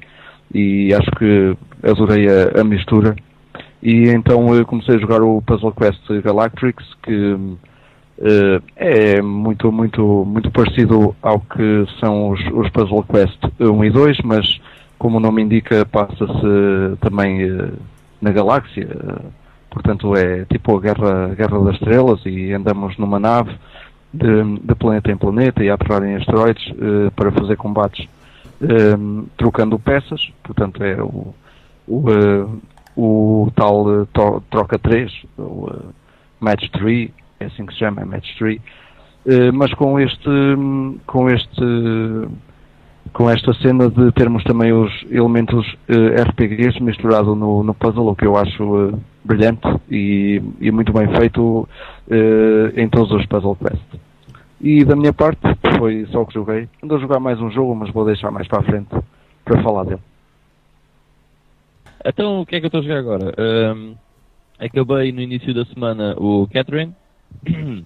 [0.55, 3.17] e acho que adorei a, a mistura.
[3.87, 7.57] E então comecei a jogar o Puzzle Quest Galactrix, que
[8.19, 13.91] Uh, é muito, muito, muito parecido ao que são os, os Puzzle Quest 1 e
[13.91, 14.59] 2, mas
[14.99, 17.75] como o nome indica, passa-se também uh,
[18.23, 18.89] na galáxia.
[18.89, 19.31] Uh,
[19.69, 23.55] portanto, é tipo a guerra, guerra das Estrelas e andamos numa nave
[24.15, 26.73] de, de planeta em planeta e a aterrar em asteroides
[27.15, 28.09] para fazer combates
[29.37, 31.35] trocando peças, portanto é o,
[31.87, 32.63] o, uh,
[32.97, 35.95] o tal uh, to, troca 3, o uh,
[36.41, 38.61] match 3, é assim que se chama, é match 3,
[39.53, 40.31] mas com este,
[41.05, 41.61] com este,
[43.13, 48.25] com esta cena de termos também os elementos RPGs misturado no, no puzzle, o que
[48.25, 51.69] eu acho brilhante e, e, muito bem feito
[52.77, 53.83] em todos os Puzzle Quest.
[54.61, 55.41] E da minha parte,
[55.77, 56.69] foi só o que joguei.
[56.83, 58.95] Ando a jogar mais um jogo, mas vou deixar mais para a frente
[59.45, 60.01] para falar dele.
[62.07, 63.35] Então, o que é que eu estou a jogar agora?
[63.37, 63.97] Um,
[64.59, 66.95] acabei no início da semana o Catherine,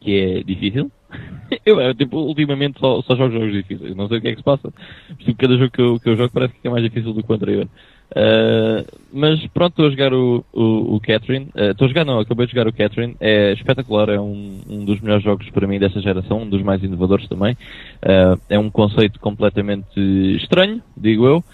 [0.00, 0.90] que é difícil.
[1.64, 3.96] eu, tipo, ultimamente só, só jogo jogos difíceis.
[3.96, 4.70] Não sei o que é que se passa.
[5.18, 7.32] Tipo, cada jogo que eu, que eu jogo parece que é mais difícil do que
[7.32, 7.66] o anterior.
[8.14, 11.46] Uh, mas pronto, estou a jogar o, o, o Catherine.
[11.54, 13.16] Uh, estou a jogar, não, acabei de jogar o Catherine.
[13.18, 16.82] É espetacular, é um, um dos melhores jogos para mim desta geração, um dos mais
[16.82, 17.54] inovadores também.
[18.02, 19.98] Uh, é um conceito completamente
[20.36, 21.44] estranho, digo eu.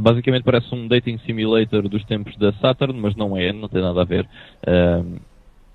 [0.00, 4.00] Basicamente parece um dating simulator dos tempos da Saturn, mas não é, não tem nada
[4.00, 4.28] a ver.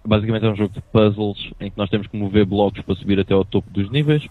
[0.05, 3.19] basicamente é um jogo de puzzles em que nós temos que mover blocos para subir
[3.19, 4.25] até ao topo dos níveis.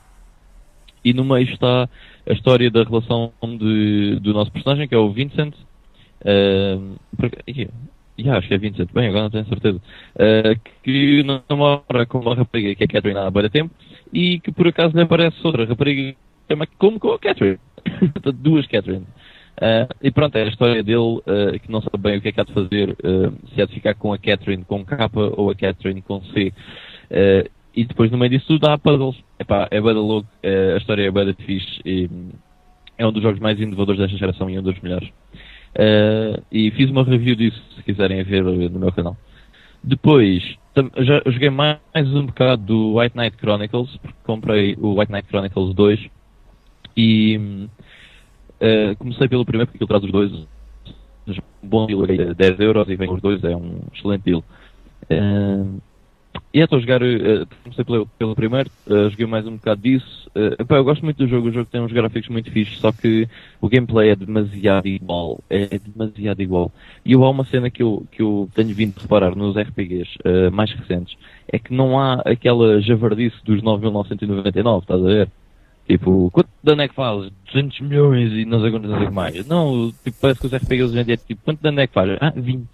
[1.05, 1.89] E no meio está
[2.29, 5.55] a história da relação de, do nosso personagem, que é o Vincent,
[6.21, 7.71] Uh, porque,
[8.19, 9.81] yeah, acho que é 27, bem, agora não tenho certeza.
[10.15, 13.75] Uh, que namora com uma rapariga que é Catherine há bastante tempo
[14.13, 16.17] e que por acaso lhe aparece outra rapariga
[16.79, 17.59] como com a Catherine.
[18.35, 19.07] Duas Catherine.
[19.59, 22.33] Uh, e pronto, é a história dele uh, que não sabe bem o que é
[22.33, 25.51] que há de fazer, uh, se há de ficar com a Catherine com K ou
[25.51, 26.53] a Catherine com C.
[27.75, 29.17] e depois no meio disso tudo há puzzles.
[29.39, 32.09] Epá, é bada louco, a história é bada fixe e
[32.97, 35.09] é um dos jogos mais inovadores desta geração e um dos melhores.
[36.53, 39.17] E fiz uma review disso, se quiserem ver no meu canal.
[39.83, 40.43] Depois,
[40.99, 45.75] já joguei mais um bocado do White Knight Chronicles, porque comprei o White Knight Chronicles
[45.75, 46.11] 2
[46.97, 47.69] e
[48.61, 50.33] uh, comecei pelo primeiro, porque ele traz os dois.
[50.33, 54.43] Um bom deal, 10 euros e vem os dois, é um excelente deal.
[55.11, 55.81] Uh,
[56.53, 60.31] e a jogar, uh, comecei pelo, pelo primeiro, uh, joguei mais um bocado disso.
[60.35, 63.29] Uh, eu gosto muito do jogo, o jogo tem uns gráficos muito fixos, só que
[63.61, 65.41] o gameplay é demasiado igual.
[65.51, 66.73] É demasiado igual.
[67.05, 70.11] E há uma cena que eu, que eu tenho vindo a reparar nos RPGs
[70.53, 71.17] mais recentes,
[71.53, 75.29] é que não há aquela javardice dos 9.999, estás a ver?
[75.89, 77.33] Tipo, quanto dano é que faz?
[77.47, 79.47] 200 milhões e não sei quanto não sei mais.
[79.47, 81.95] Não, tipo, parece que os RPGs hoje em dia é tipo, quanto dano é que
[81.95, 82.11] faz?
[82.21, 82.69] Ah, 20.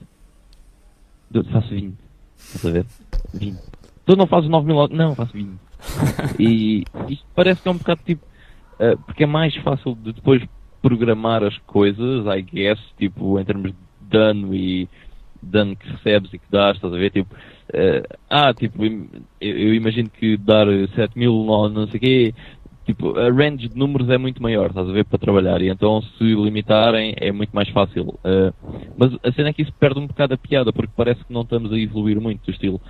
[1.33, 1.95] Eu faço 20.
[2.37, 2.87] Estás a ver?
[3.33, 3.61] 20.
[4.05, 5.49] Tu não fazes 9 mil Não, faço 20.
[6.41, 8.27] e isto parece que é um bocado tipo.
[8.81, 10.43] Uh, porque é mais fácil de depois
[10.83, 13.79] programar as coisas, I guess, tipo, em termos de
[14.11, 14.89] dano e
[15.41, 17.11] dano que recebes e que dás, estás a ver?
[17.11, 19.09] Tipo, uh, ah, tipo, eu,
[19.41, 22.35] eu, imagino que dar 7 mil não sei o quê
[22.85, 26.03] tipo, a range de números é muito maior, estás a ver, para trabalhar, e então
[26.03, 28.19] se limitarem é muito mais fácil.
[28.25, 28.53] Uh,
[28.97, 31.43] mas a cena é que isso perde um bocado a piada, porque parece que não
[31.43, 32.81] estamos a evoluir muito, do estilo,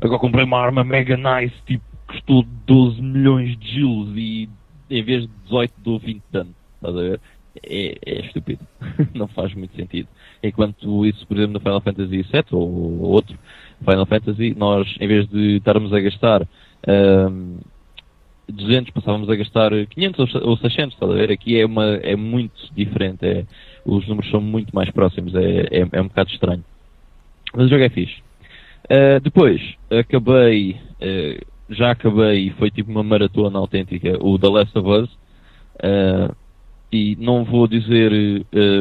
[0.00, 4.48] agora comprei uma arma mega nice, tipo, custou 12 milhões de gilos e
[4.90, 7.20] em vez de 18 dou 20 de dano, estás a ver?
[7.62, 8.66] É, é estúpido,
[9.14, 10.08] não faz muito sentido.
[10.42, 13.38] Enquanto isso, por exemplo, no Final Fantasy VII ou outro
[13.78, 17.60] Final Fantasy, nós, em vez de estarmos a gastar uh,
[18.48, 21.30] 200 passávamos a gastar 500 ou 600, está a ver?
[21.30, 23.44] Aqui é, uma, é muito diferente, é,
[23.84, 26.64] os números são muito mais próximos, é, é, é um bocado estranho.
[27.54, 28.16] Mas o jogo é fixe.
[28.84, 34.88] Uh, depois, acabei, uh, já acabei foi tipo uma maratona autêntica, o The Last of
[34.88, 35.10] Us.
[35.76, 36.34] Uh,
[36.92, 38.12] e não vou dizer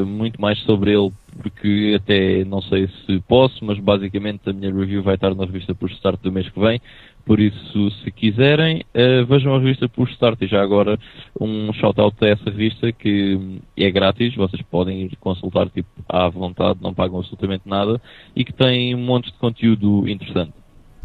[0.05, 5.01] muito mais sobre ele porque até não sei se posso, mas basicamente a minha review
[5.01, 6.79] vai estar na revista por start do mês que vem.
[7.25, 10.99] Por isso, se quiserem, uh, vejam a revista por Start e já agora
[11.39, 16.93] um shout-out a essa revista que é grátis, vocês podem consultar tipo, à vontade, não
[16.93, 18.01] pagam absolutamente nada
[18.35, 20.53] e que tem um monte de conteúdo interessante.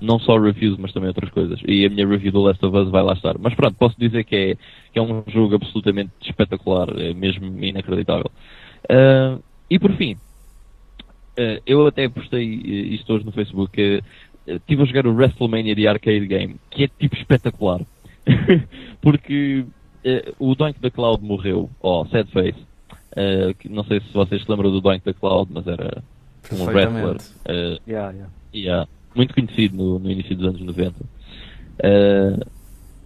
[0.01, 1.61] Não só reviews, mas também outras coisas.
[1.67, 3.37] E a minha review do Last of Us vai lá estar.
[3.39, 4.55] Mas pronto, posso dizer que é,
[4.93, 8.31] que é um jogo absolutamente espetacular, é mesmo inacreditável.
[8.85, 14.03] Uh, e por fim, uh, eu até postei isto hoje no Facebook,
[14.57, 17.81] estive a jogar o WrestleMania de arcade game, que é tipo espetacular.
[19.01, 19.65] Porque
[20.05, 22.59] uh, o Doink the Cloud morreu, ó, oh, Sad Face.
[23.13, 26.03] Uh, não sei se vocês se lembram do Doink the Cloud, mas era
[26.53, 27.17] um wrestler.
[27.47, 28.31] Uh, yeah, yeah.
[28.55, 30.95] Yeah, muito conhecido no, no, início dos anos 90.
[31.01, 32.47] Uh,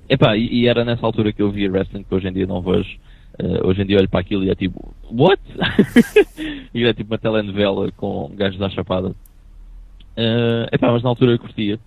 [0.08, 2.62] epá, e, e, era nessa altura que eu via wrestling que hoje em dia não
[2.62, 2.98] vejo.
[3.42, 5.40] Uh, hoje em dia olho para aquilo e é tipo, what?
[6.74, 9.14] e é tipo uma telenovela com gajos à chapada.
[10.16, 11.78] Uh, epá, mas na altura eu curtia.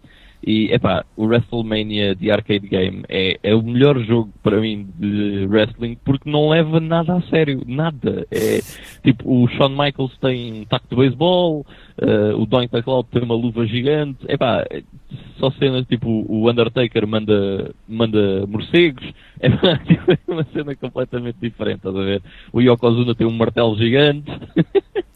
[0.45, 5.47] E, epá, o WrestleMania de arcade game é, é o melhor jogo para mim de
[5.47, 8.27] wrestling porque não leva nada a sério, nada.
[8.29, 8.59] É,
[9.03, 11.65] tipo, o Shawn Michaels tem um taco de beisebol,
[11.99, 14.63] uh, o Doink McCloud tem uma luva gigante, epá,
[15.39, 19.03] só cenas tipo, o Undertaker manda, manda morcegos,
[19.87, 22.21] tipo, é uma cena completamente diferente, estás a ver?
[22.53, 24.31] O Yokozuna tem um martelo gigante.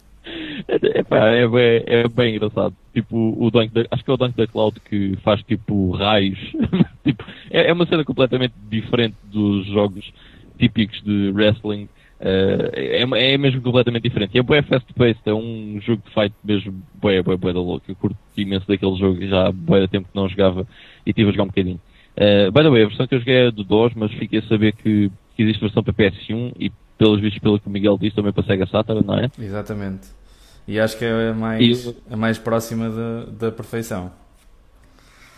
[0.68, 2.76] É, pá, é, bem, é bem engraçado.
[2.94, 6.40] Tipo, o Dunk da, acho que é o Dunk da Cloud que faz tipo raios.
[7.04, 10.12] tipo, é, é, uma cena completamente diferente dos jogos
[10.58, 11.88] típicos de wrestling.
[12.20, 14.36] Uh, é, é mesmo completamente diferente.
[14.36, 17.86] E é bem fast-paced, é um jogo de fight mesmo bem, bem, bem da louco.
[17.88, 20.68] Eu curto imenso daquele jogo, já há tempo que não jogava
[21.06, 21.80] e tive a jogar um bocadinho.
[22.18, 24.44] Uh, by the way, a versão que eu joguei é do DOS, mas fiquei a
[24.44, 28.18] saber que, que existe versão para PS1 e pelos vistos pelo que o Miguel disse
[28.18, 29.32] também para Sega Saturn, não é?
[29.40, 30.19] Exatamente.
[30.68, 31.96] E acho que é a mais, e...
[32.10, 34.12] a mais próxima da, da perfeição.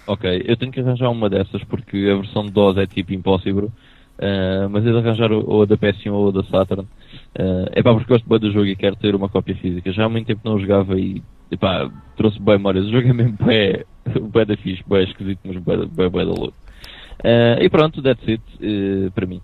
[0.07, 3.71] Ok, eu tenho que arranjar uma dessas porque a versão de DOS é tipo impossível.
[4.19, 6.83] Uh, mas é de arranjar ou a da PS1 ou a da Saturn.
[6.83, 9.91] Uh, é pá, porque gosto bem do jogo e quero ter uma cópia física.
[9.91, 12.85] Já há muito tempo não jogava e epá, trouxe bem memórias.
[12.85, 13.83] O jogo é mesmo bem,
[14.31, 16.53] bem da fixe, bem esquisito, mas bem, bem, bem da louco.
[17.23, 19.41] Uh, e pronto, that's it uh, para mim.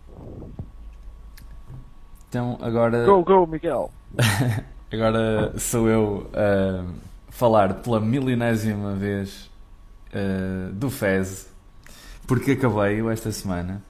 [2.29, 3.03] Então agora.
[3.05, 3.89] Go, go, Miguel!
[4.91, 6.85] Agora sou eu a
[7.29, 9.49] falar pela milenésima vez
[10.13, 11.53] uh, do Fez,
[12.25, 13.83] porque acabei esta semana.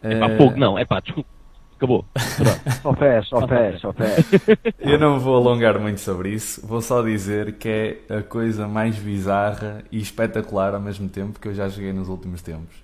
[0.00, 1.28] É pá, pouco não, é pá, desculpa.
[1.76, 2.04] Acabou.
[2.80, 4.26] Só Fez, só Fez, só Fez.
[4.78, 7.68] Eu não vou alongar muito sobre isso, vou só dizer que
[8.08, 12.08] é a coisa mais bizarra e espetacular ao mesmo tempo que eu já joguei nos
[12.08, 12.76] últimos tempos.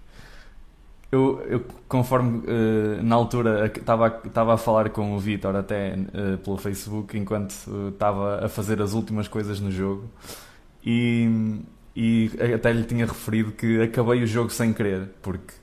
[1.11, 6.59] Eu, eu conforme uh, na altura estava a falar com o Vitor até uh, pelo
[6.59, 7.55] Facebook enquanto
[7.89, 10.05] estava uh, a fazer as últimas coisas no jogo
[10.85, 11.61] e,
[11.97, 15.55] e até lhe tinha referido que acabei o jogo sem querer porque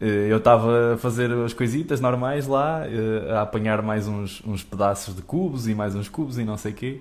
[0.00, 2.84] eu estava a fazer as coisitas normais lá,
[3.36, 6.72] a apanhar mais uns, uns pedaços de cubos e mais uns cubos e não sei
[6.72, 7.00] quê.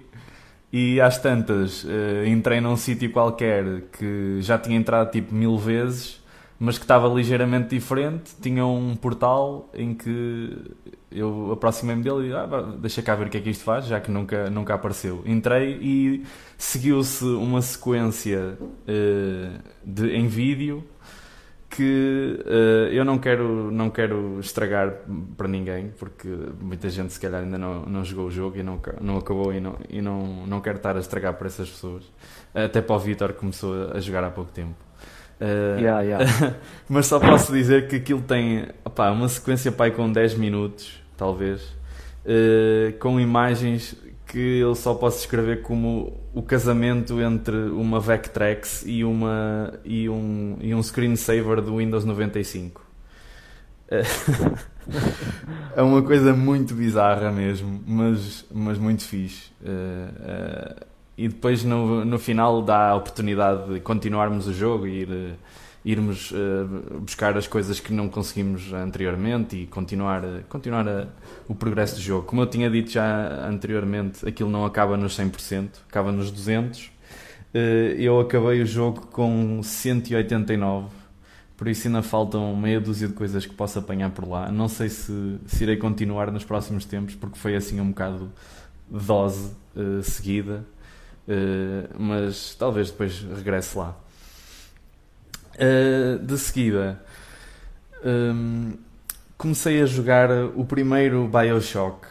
[0.74, 1.86] E às tantas
[2.26, 6.20] entrei num sítio qualquer que já tinha entrado tipo mil vezes
[6.60, 8.36] mas que estava ligeiramente diferente.
[8.42, 10.58] Tinha um portal em que
[11.12, 12.48] eu aproximei-me dele e ah,
[12.80, 15.22] deixa cá ver o que é que isto faz, já que nunca, nunca apareceu.
[15.26, 16.26] Entrei e
[16.58, 20.84] seguiu-se uma sequência uh, de, em vídeo
[21.70, 25.02] que uh, eu não quero, não quero estragar
[25.36, 26.28] para ninguém, porque
[26.60, 29.60] muita gente se calhar ainda não, não jogou o jogo e não, não acabou e,
[29.60, 32.04] não, e não, não quero estar a estragar para essas pessoas.
[32.54, 34.87] Até para o Vitor que começou a jogar há pouco tempo.
[35.40, 36.56] Uh, yeah, yeah.
[36.90, 41.62] mas só posso dizer que aquilo tem opá, uma sequência pai com 10 minutos, talvez,
[42.26, 49.04] uh, com imagens que eu só posso descrever como o casamento entre uma Vectrex e,
[49.04, 52.86] uma, e, um, e um screensaver do Windows 95.
[55.76, 59.50] é uma coisa muito bizarra mesmo, mas, mas muito fixe.
[59.62, 60.86] Uh,
[61.18, 65.34] e depois no, no final dá a oportunidade de continuarmos o jogo e ir, eh,
[65.84, 71.08] irmos uh, buscar as coisas que não conseguimos anteriormente e continuar, continuar a,
[71.48, 72.28] o progresso do jogo.
[72.28, 76.86] Como eu tinha dito já anteriormente, aquilo não acaba nos 100%, acaba nos 200%.
[76.86, 76.92] Uh,
[77.54, 80.90] eh, eu acabei o jogo com 189%.
[81.56, 84.52] Por isso ainda faltam meia dúzia de coisas que posso apanhar por lá.
[84.52, 88.32] Não sei se, se irei continuar nos próximos tempos, porque foi assim um bocado
[88.88, 90.64] dose uh, seguida
[91.28, 93.96] Uh, mas talvez depois regresse lá.
[95.56, 97.02] Uh, de seguida,
[98.06, 98.74] um,
[99.38, 102.08] comecei a jogar o primeiro Bioshock,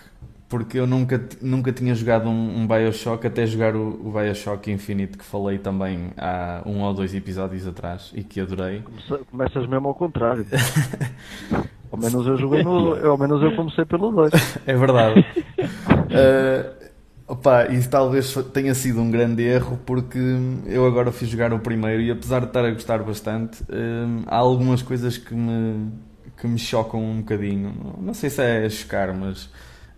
[0.49, 5.17] porque eu nunca, nunca tinha jogado um, um Bioshock até jogar o, o, Bioshock Infinite,
[5.17, 8.83] que falei também há um ou dois episódios atrás e que adorei.
[9.31, 10.47] Começas mesmo ao contrário.
[11.91, 14.33] ao menos eu joguei no, ao menos eu comecei pelo 2.
[14.67, 15.25] é verdade.
[15.59, 16.86] Uh,
[17.29, 20.19] Opa, isso talvez tenha sido um grande erro porque
[20.65, 24.37] eu agora fiz jogar o primeiro e apesar de estar a gostar bastante, hum, há
[24.37, 25.91] algumas coisas que me,
[26.37, 27.97] que me chocam um bocadinho.
[28.01, 29.51] Não sei se é chocar, mas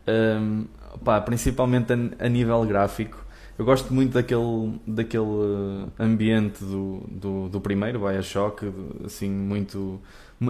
[0.09, 0.65] hum,
[0.95, 3.23] opa, principalmente a, a, nível gráfico.
[3.59, 8.73] Eu gosto muito daquele, daquele uh, ambiente do, do, do primeiro Bioshock,
[9.05, 10.01] assim, muito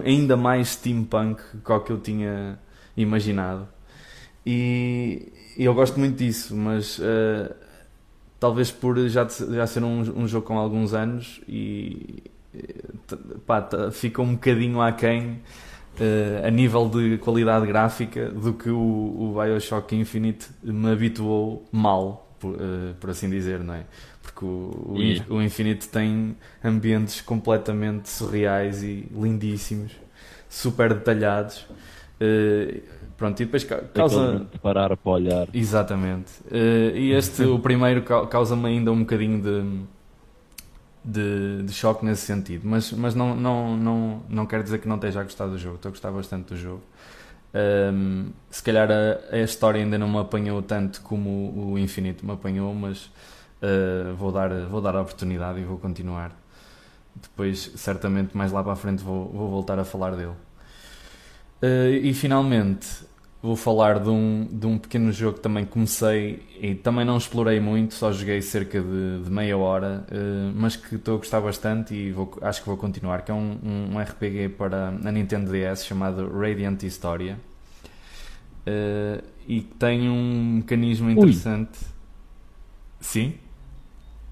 [0.05, 2.57] ainda mais steampunk que o que eu tinha
[2.95, 3.67] imaginado.
[4.45, 7.53] E, e eu gosto muito disso, mas uh,
[8.39, 12.23] talvez por já, já ser um, um jogo com alguns anos e
[13.45, 15.41] pá, fica um bocadinho aquém
[15.99, 22.25] uh, a nível de qualidade gráfica do que o, o Bioshock Infinite me habituou mal.
[22.39, 23.85] por, uh, por assim dizer, não é?
[24.23, 24.95] Porque o,
[25.29, 29.91] o, o Infinite tem ambientes completamente surreais e lindíssimos,
[30.49, 31.65] super detalhados.
[32.21, 32.81] Uh,
[33.19, 33.63] pronto, e depois
[33.93, 34.47] causa.
[34.51, 35.47] De parar para olhar.
[35.53, 36.31] Exatamente.
[36.45, 39.83] Uh, e este, o primeiro, causa-me ainda um bocadinho de,
[41.03, 42.61] de, de, choque nesse sentido.
[42.65, 45.75] Mas, mas não, não, não, não quer dizer que não esteja a gostar do jogo.
[45.75, 46.81] Estou a gostar bastante do jogo.
[47.53, 52.23] Um, se calhar a, a, história ainda não me apanhou tanto como o, o Infinito
[52.25, 53.05] me apanhou, mas
[53.61, 56.31] uh, vou, dar, vou dar a oportunidade e vou continuar.
[57.15, 60.35] Depois, certamente, mais lá para a frente, vou, vou voltar a falar dele.
[61.61, 62.87] Uh, e finalmente,
[63.41, 67.59] vou falar de um, de um pequeno jogo que também comecei e também não explorei
[67.59, 71.93] muito, só joguei cerca de, de meia hora, uh, mas que estou a gostar bastante
[71.93, 73.57] e vou, acho que vou continuar, que é um,
[73.93, 77.39] um RPG para a Nintendo DS chamado Radiant História.
[78.67, 81.79] Uh, e tem um mecanismo interessante.
[81.81, 81.87] Ui.
[82.99, 83.33] Sim?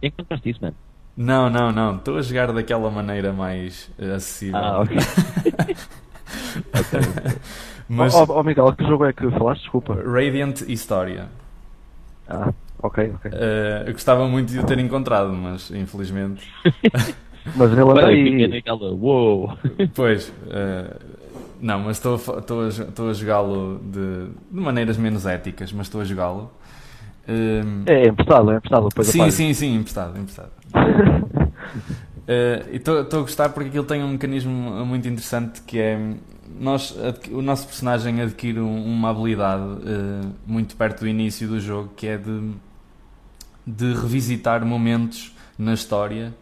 [0.04, 0.76] Encontraste isso, mano?
[1.16, 1.96] Não, não, não.
[1.96, 4.58] Estou a jogar daquela maneira mais acessível.
[4.58, 4.98] Ah, ok.
[6.68, 7.00] okay.
[7.90, 8.14] Mas...
[8.14, 9.62] Oh, oh, Miguel, que jogo é que falaste?
[9.62, 9.96] Desculpa.
[9.96, 11.28] Radiant História.
[12.28, 13.32] Ah, ok, ok.
[13.32, 16.46] Uh, eu gostava muito de o ter encontrado, mas infelizmente.
[17.56, 18.48] mas ele anda aí.
[18.48, 19.58] Naquela, uou!
[19.96, 21.00] Pois, uh,
[21.62, 26.04] não, mas estou, estou, estou a jogá-lo de, de maneiras menos éticas, mas estou a
[26.04, 26.52] jogá-lo.
[27.28, 28.90] Uh, é emprestado, é emprestado.
[29.04, 30.52] Sim, sim, sim, emprestado, emprestado.
[32.28, 34.52] Uh, estou a gostar porque aquilo tem um mecanismo
[34.86, 35.98] muito interessante que é
[36.60, 36.96] nós,
[37.32, 42.18] o nosso personagem adquire uma habilidade uh, muito perto do início do jogo que é
[42.18, 42.52] de,
[43.66, 46.34] de revisitar momentos na história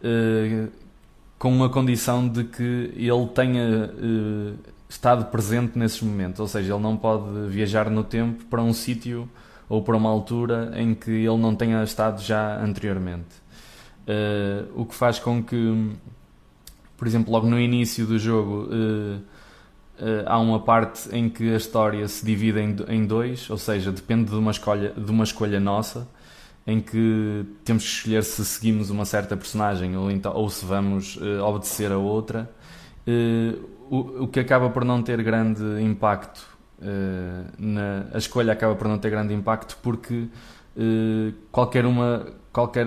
[0.00, 0.70] uh,
[1.38, 4.54] com uma condição de que ele tenha uh,
[4.88, 9.28] estado presente nesses momentos, ou seja, ele não pode viajar no tempo para um sítio
[9.68, 13.42] ou para uma altura em que ele não tenha estado já anteriormente.
[14.76, 15.90] o que faz com que,
[16.96, 18.68] por exemplo, logo no início do jogo
[20.26, 24.36] há uma parte em que a história se divide em, dois, ou seja, depende de
[24.36, 26.08] uma, escolha, de uma escolha nossa,
[26.66, 31.16] em que temos que escolher se seguimos uma certa personagem ou, então, ou se vamos
[31.16, 32.50] uh, obedecer a outra,
[33.06, 36.54] uh, o, o, que acaba por não ter grande impacto.
[37.58, 40.28] Na, a escolha acaba por não ter grande impacto porque
[41.50, 42.86] qualquer uma qualquer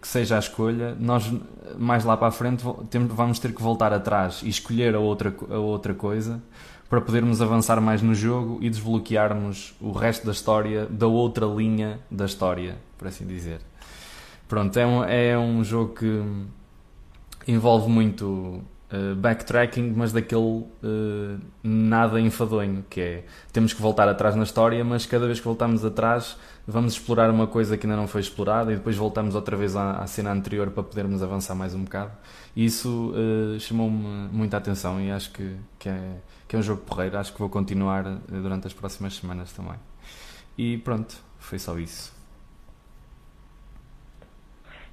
[0.00, 1.30] que seja a escolha, nós
[1.76, 2.64] mais lá para a frente
[3.10, 6.40] vamos ter que voltar atrás e escolher a outra, a outra coisa
[6.88, 12.00] para podermos avançar mais no jogo e desbloquearmos o resto da história da outra linha
[12.10, 13.60] da história, por assim dizer.
[14.48, 16.22] Pronto, é um, é um jogo que
[17.48, 18.26] envolve muito
[18.92, 24.84] uh, backtracking, mas daquele uh, nada enfadonho, que é temos que voltar atrás na história,
[24.84, 28.72] mas cada vez que voltamos atrás vamos explorar uma coisa que ainda não foi explorada
[28.72, 32.12] e depois voltamos outra vez à, à cena anterior para podermos avançar mais um bocado.
[32.56, 36.16] E isso uh, chamou-me muita atenção e acho que, que, é,
[36.48, 37.18] que é um jogo porreiro.
[37.18, 39.76] Acho que vou continuar uh, durante as próximas semanas também.
[40.56, 42.12] E pronto, foi só isso.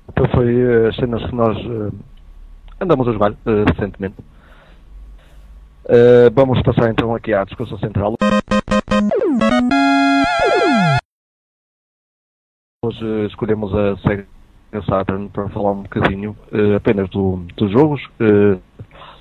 [0.09, 1.57] Então foi uh, as cenas que nós
[2.79, 4.15] andamos a jogar recentemente.
[6.33, 8.15] vamos passar então aqui à discussão central.
[12.83, 14.25] Hoje escolhemos a Sega
[14.89, 18.03] Saturn para falar um bocadinho uh, apenas do, dos jogos.
[18.19, 18.59] Uh,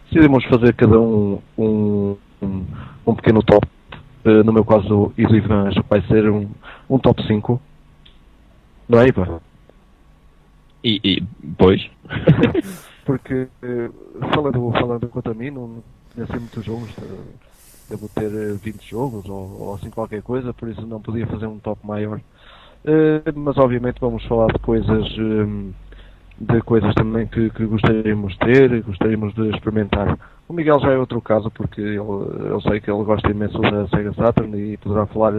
[0.05, 2.67] decidimos fazer cada um um, um,
[3.07, 3.69] um pequeno top.
[4.25, 6.49] Uh, no meu caso, e do Ivan, acho que vai ser um,
[6.89, 7.61] um top 5.
[8.89, 9.43] Não é, Ivan?
[10.83, 11.23] E, e
[11.59, 11.87] pois?
[13.05, 13.47] Porque,
[14.35, 15.85] falando, falando quanto a mim, não
[16.15, 16.89] tinha assim muitos jogos.
[17.91, 21.59] Devo ter 20 jogos ou, ou assim qualquer coisa, por isso não podia fazer um
[21.59, 22.23] top maior.
[22.85, 25.73] Eh, mas obviamente vamos falar de coisas ehm,
[26.41, 30.19] de coisas também que, que, gostaríamos de ter, gostaríamos de experimentar.
[30.49, 33.87] O Miguel já é outro caso porque ele, eu sei que ele gosta imenso da
[33.89, 35.35] Sega Saturn e poderá falar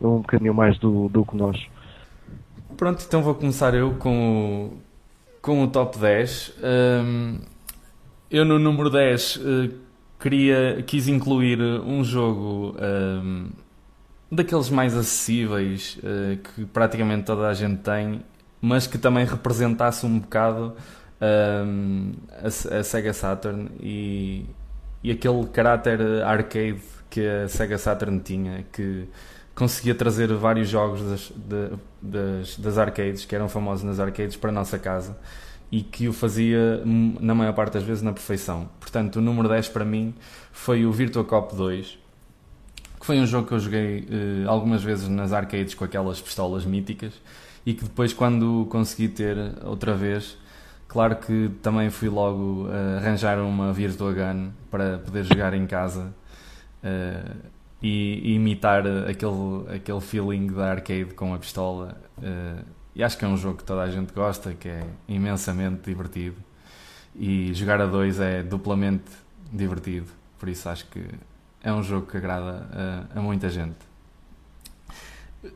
[0.00, 1.60] um bocadinho mais do, do que nós.
[2.76, 4.78] Pronto, então vou começar eu com o,
[5.42, 6.54] com o top 10.
[6.58, 7.38] Um, ehm,
[8.30, 9.70] eu no número 10 uh, eh,
[10.20, 13.67] queria, quis incluir um jogo um, ehm,
[14.30, 18.22] daqueles mais acessíveis uh, que praticamente toda a gente tem,
[18.60, 20.74] mas que também representasse um bocado
[21.20, 24.44] um, a, a, Sega Saturn e,
[25.02, 29.08] e aquele caráter arcade que a Sega Saturn tinha, que
[29.54, 31.32] conseguia trazer vários jogos das,
[32.00, 35.16] das, das arcades, que eram famosos nas arcades, para a nossa casa
[35.70, 38.68] e que o fazia na maior parte das vezes na perfeição.
[38.80, 40.14] Portanto, o número 10 para mim
[40.50, 41.98] foi o Virtua Cop 2
[42.98, 46.64] que foi um jogo que eu joguei uh, algumas vezes nas arcades com aquelas pistolas
[46.64, 47.12] míticas
[47.64, 50.36] e que depois, quando consegui ter outra vez,
[50.86, 56.12] claro que também fui logo uh, arranjar uma Virtua Gun para poder jogar em casa
[56.82, 57.36] uh,
[57.82, 61.96] e, e, imitar aquele, aquele feeling da arcade com a pistola.
[62.94, 66.36] e acho que é um jogo que toda a gente gosta, que é imensamente divertido
[67.14, 69.10] e jogar a dois é duplamente
[69.52, 70.06] divertido,
[70.38, 71.04] por isso acho que
[71.62, 73.76] é um jogo que agrada a, a muita gente.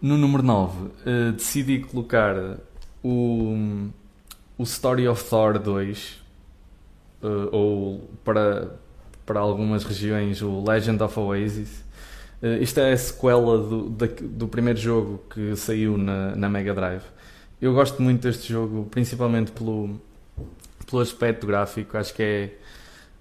[0.01, 2.37] No número 9, uh, eh, decidi colocar
[3.03, 3.89] o,
[4.57, 6.23] o Story of Thor 2,
[7.23, 8.77] uh, eh, ou para,
[9.27, 11.85] para algumas regiões, o Legend of Oasis.
[12.41, 16.75] Uh, isto é a sequela do, da, do primeiro jogo que saiu na, na Mega
[16.75, 17.05] Drive.
[17.61, 20.01] Eu gosto muito deste jogo, principalmente pelo,
[20.89, 21.97] pelo aspecto gráfico.
[21.97, 22.53] Acho que é,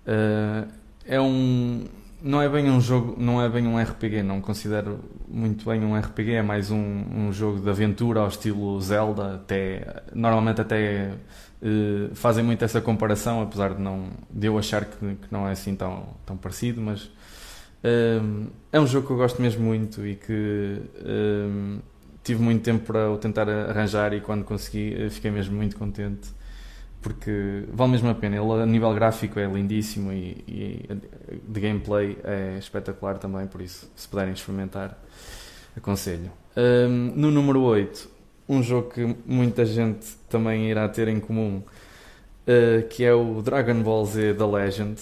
[0.08, 0.72] uh,
[1.06, 1.86] é um
[2.22, 5.98] não é bem um jogo, não é bem um RPG, não considero muito bem um
[5.98, 11.14] RPG, é mais um, um jogo de aventura ao estilo Zelda, até normalmente até
[11.62, 15.54] uh, fazem muito essa comparação, apesar de não de eu achar que, que não é
[15.54, 20.16] assim tão, tão parecido, mas uh, é um jogo que eu gosto mesmo muito e
[20.16, 21.82] que uh,
[22.24, 26.30] tive muito tempo para o tentar arranjar e quando consegui fiquei mesmo muito contente
[27.02, 28.36] porque vale mesmo a pena.
[28.36, 30.90] Ele, a nível gráfico, é lindíssimo e, e
[31.48, 33.48] de gameplay é espetacular também.
[33.48, 34.98] Por isso, se puderem experimentar,
[35.76, 36.32] aconselho.
[36.56, 38.10] Um, no número 8,
[38.48, 41.64] um jogo que muita gente também irá ter em comum,
[42.48, 45.02] uh, que é o Dragon Ball Z The Legend.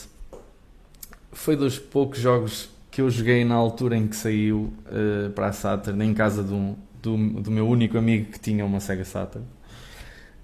[1.32, 5.52] Foi dos poucos jogos que eu joguei na altura em que saiu uh, para a
[5.52, 9.45] Saturn, em casa do, do, do, meu único amigo que tinha uma Sega Saturn.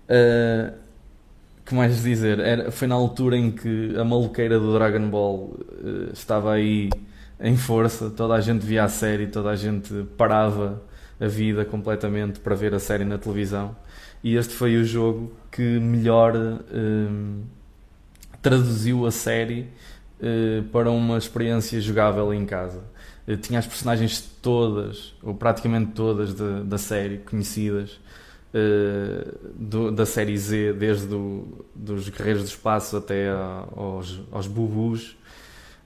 [0.09, 0.84] Uh,
[1.65, 2.39] que mais dizer?
[2.39, 6.89] Era, foi na altura em que a maluqueira do Dragon Ball uh, estava aí
[7.39, 10.81] em força, toda a gente via a série, toda a gente parava
[11.19, 13.75] a vida completamente para ver a série na televisão.
[14.23, 17.43] E este foi o jogo que melhor uh,
[18.41, 19.67] traduziu a série
[20.19, 22.83] uh, para uma experiência jogável em casa.
[23.41, 27.99] tinha as personagens todas, ou praticamente todas, de, da série conhecidas
[28.55, 33.29] uh, do, da série Z, desde do, dos Guerreiros do Espaço até
[33.75, 35.17] aos, aos Bubus.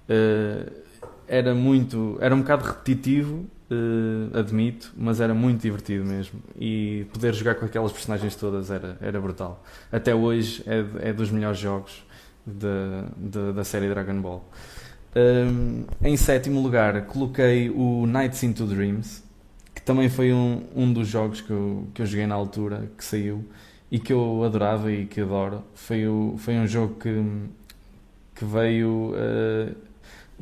[0.07, 0.72] Uh,
[1.28, 2.17] era muito.
[2.22, 6.39] Era um bocado repetitivo, uh, admito, mas era muito divertido mesmo.
[6.59, 9.63] E poder jogar com aquelas personagens todas era, era brutal.
[9.91, 12.03] Até hoje é, é dos melhores jogos
[12.45, 12.67] de,
[13.30, 14.49] de, da série Dragon Ball.
[15.15, 19.24] Um, em sétimo lugar, coloquei o Nights into Dreams,
[19.90, 23.44] também foi um, um dos jogos que eu, que eu joguei na altura, que saiu,
[23.90, 25.64] e que eu adorava e que adoro.
[25.74, 27.26] Foi, o, foi um jogo que,
[28.36, 29.76] que veio uh,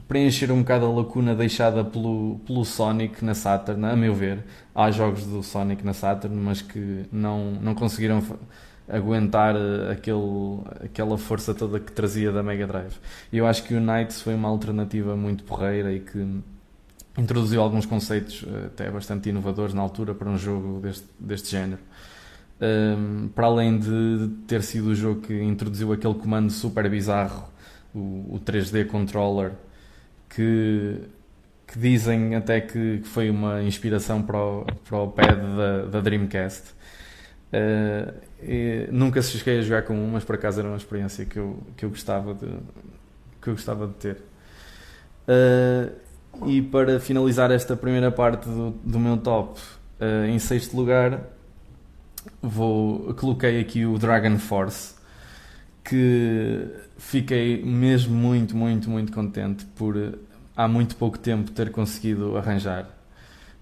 [0.05, 4.43] preencher um bocado a lacuna deixada pelo, pelo Sonic na Saturn, a meu ver.
[4.75, 8.21] Há jogos do Sonic na Saturn, mas que não, não conseguiram
[8.85, 12.97] aguentar eh, aquele, aquela força toda que trazia da Mega Drive.
[13.31, 16.41] Eu acho que o Knights foi uma alternativa muito porreira e que
[17.17, 21.81] introduziu alguns conceitos eh, até bastante inovadores na altura para um jogo deste, deste género.
[22.59, 27.49] Um, para além de ter sido o jogo que introduziu aquele comando super bizarro,
[27.93, 29.51] o, o 3D controller,
[30.29, 30.99] que,
[31.67, 36.01] que dizem até que, que, foi uma inspiração para o, para o pad da, da
[36.01, 36.75] Dreamcast.
[37.53, 41.37] Uh, nunca se cheguei a jogar com um, mas por acaso era uma experiência que
[41.37, 42.47] eu, que eu, gostava, de,
[43.41, 44.17] que eu gostava de ter.
[45.27, 46.06] Uh,
[46.45, 49.59] e para finalizar esta primeira parte do, do meu top,
[49.99, 51.21] uh, em sexto lugar,
[52.41, 54.95] vou, coloquei aqui o Dragon Force,
[55.83, 56.67] que
[56.97, 59.95] fiquei mesmo muito, muito, muito contente por
[60.55, 62.89] há muito pouco tempo ter conseguido arranjar.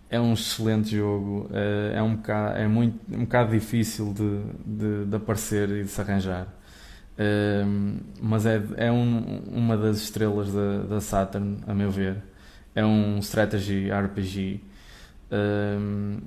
[0.09, 5.05] É um excelente jogo, uh, é, um bocado, é muito, um bocado difícil de, de,
[5.05, 6.47] de aparecer e de se arranjar.
[7.17, 12.17] Uh, mas é, é um, uma das estrelas da, da Saturn, a meu ver
[12.75, 14.61] é um strategy RPG
[15.31, 16.17] um,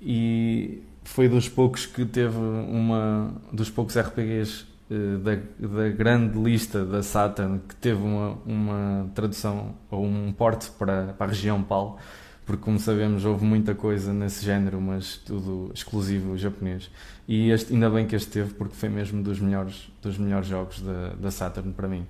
[0.00, 6.84] e foi dos poucos que teve uma dos poucos RPGs uh, da, da grande lista
[6.84, 11.98] da Saturn que teve uma, uma tradução ou um porte para, para a região PAL
[12.44, 16.90] porque como sabemos houve muita coisa nesse género mas tudo exclusivo japonês.
[17.28, 20.80] E este, ainda bem que este teve porque foi mesmo dos melhores, dos melhores jogos
[20.80, 22.06] da, da Saturn para mim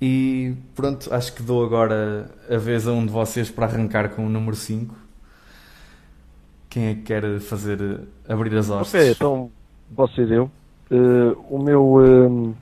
[0.00, 4.26] e pronto, acho que dou agora a vez a um de vocês para arrancar com
[4.26, 4.94] o número 5.
[6.68, 8.94] Quem é que quer fazer abrir as hostes?
[8.94, 9.50] Ok, então
[9.90, 10.50] você deu.
[10.90, 12.54] Uh, o meu uh,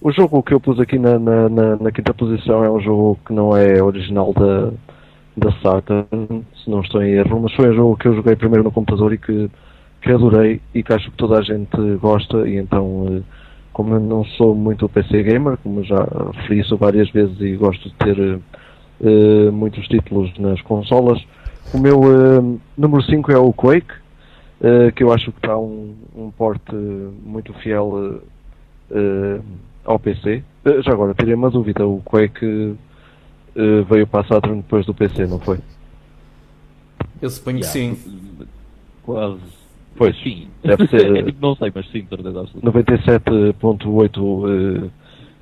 [0.00, 3.18] o jogo que eu pus aqui na, na, na, na, quinta posição é um jogo
[3.26, 4.70] que não é original da,
[5.36, 8.62] da Saturn, se não estou em erro, mas foi um jogo que eu joguei primeiro
[8.62, 9.50] no computador e que,
[10.02, 13.22] que adorei e que acho que toda a gente gosta e então eh,
[13.76, 16.02] como eu não sou muito PC gamer, como já
[16.32, 21.22] referi isso várias vezes e gosto de ter uh, muitos títulos nas consolas,
[21.74, 25.94] o meu uh, número 5 é o Quake, uh, que eu acho que está um,
[26.16, 28.22] um porte muito fiel
[29.84, 30.42] ao PC.
[30.82, 32.74] já agora, tirei uma dúvida, o Quake
[33.90, 35.58] veio para a Saturn depois do PC, não foi?
[37.20, 37.98] Eu suponho que sim.
[39.02, 39.55] Quase.
[39.96, 40.48] Pois, sim.
[40.62, 41.06] Deve ser.
[41.16, 42.72] É não sei, mas sim, certeza absoluta.
[42.72, 44.18] 97,8.
[44.18, 44.90] Uh,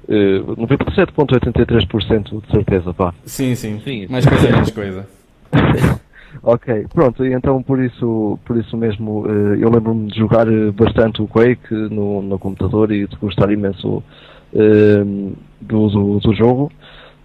[0.08, 3.14] uh, 97,83% de certeza, pá.
[3.24, 3.80] Sim, sim.
[3.80, 5.08] sim mais coisa, menos coisa.
[6.42, 10.70] ok, pronto, e então por isso, por isso mesmo uh, eu lembro-me de jogar eh,
[10.72, 14.02] bastante o Quake no, no computador e de gostar imenso
[14.52, 16.72] uh, do, do, do, jogo.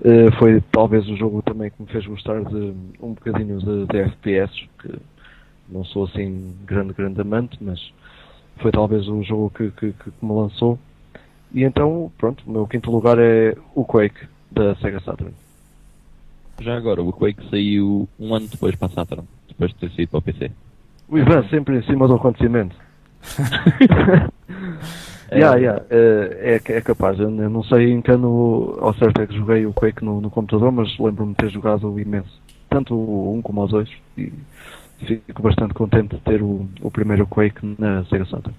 [0.01, 3.97] Uh, foi talvez o jogo também que me fez gostar de um bocadinho de, de
[3.97, 4.51] FPS,
[4.81, 4.95] que
[5.71, 7.79] não sou assim grande, grande amante, mas
[8.57, 10.79] foi talvez o jogo que, que, que me lançou.
[11.53, 15.33] E então, pronto, o meu quinto lugar é o Quake da Sega Saturn.
[16.59, 20.11] Já agora, o Quake saiu um ano depois para a Saturn, depois de ter saído
[20.11, 20.51] para o PC.
[21.07, 22.75] O Ivan sempre em cima do acontecimento.
[25.31, 27.19] yeah, yeah, é, é, é capaz.
[27.19, 30.29] Eu não sei em que ano ao certo é que joguei o Quake no, no
[30.29, 32.39] computador, mas lembro-me de ter jogado imenso.
[32.69, 33.89] Tanto o 1 como o 2.
[34.17, 34.31] E
[35.05, 38.55] fico bastante contente de ter o, o primeiro Quake na Sega Saturn.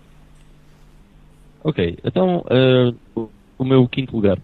[1.62, 3.28] Ok, então uh,
[3.58, 4.38] o, meu quinto lugar.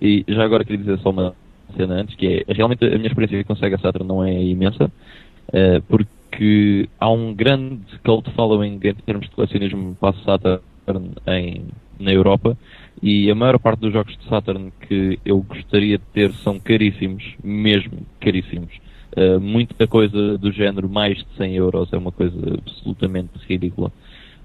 [0.00, 1.34] E já agora queria dizer só uma
[1.76, 5.82] cena antes, que é realmente a minha experiência com Sega Saturn não é imensa, uh,
[5.88, 11.64] porque há um grande cult following em termos de colecionismo para Saturn em,
[11.98, 12.56] na Europa
[13.02, 17.34] e a maior parte dos jogos de Saturn que eu gostaria de ter são caríssimos,
[17.42, 18.72] mesmo caríssimos.
[19.16, 23.92] Uh, muita coisa do género mais de 100 euros é uma coisa absolutamente ridícula.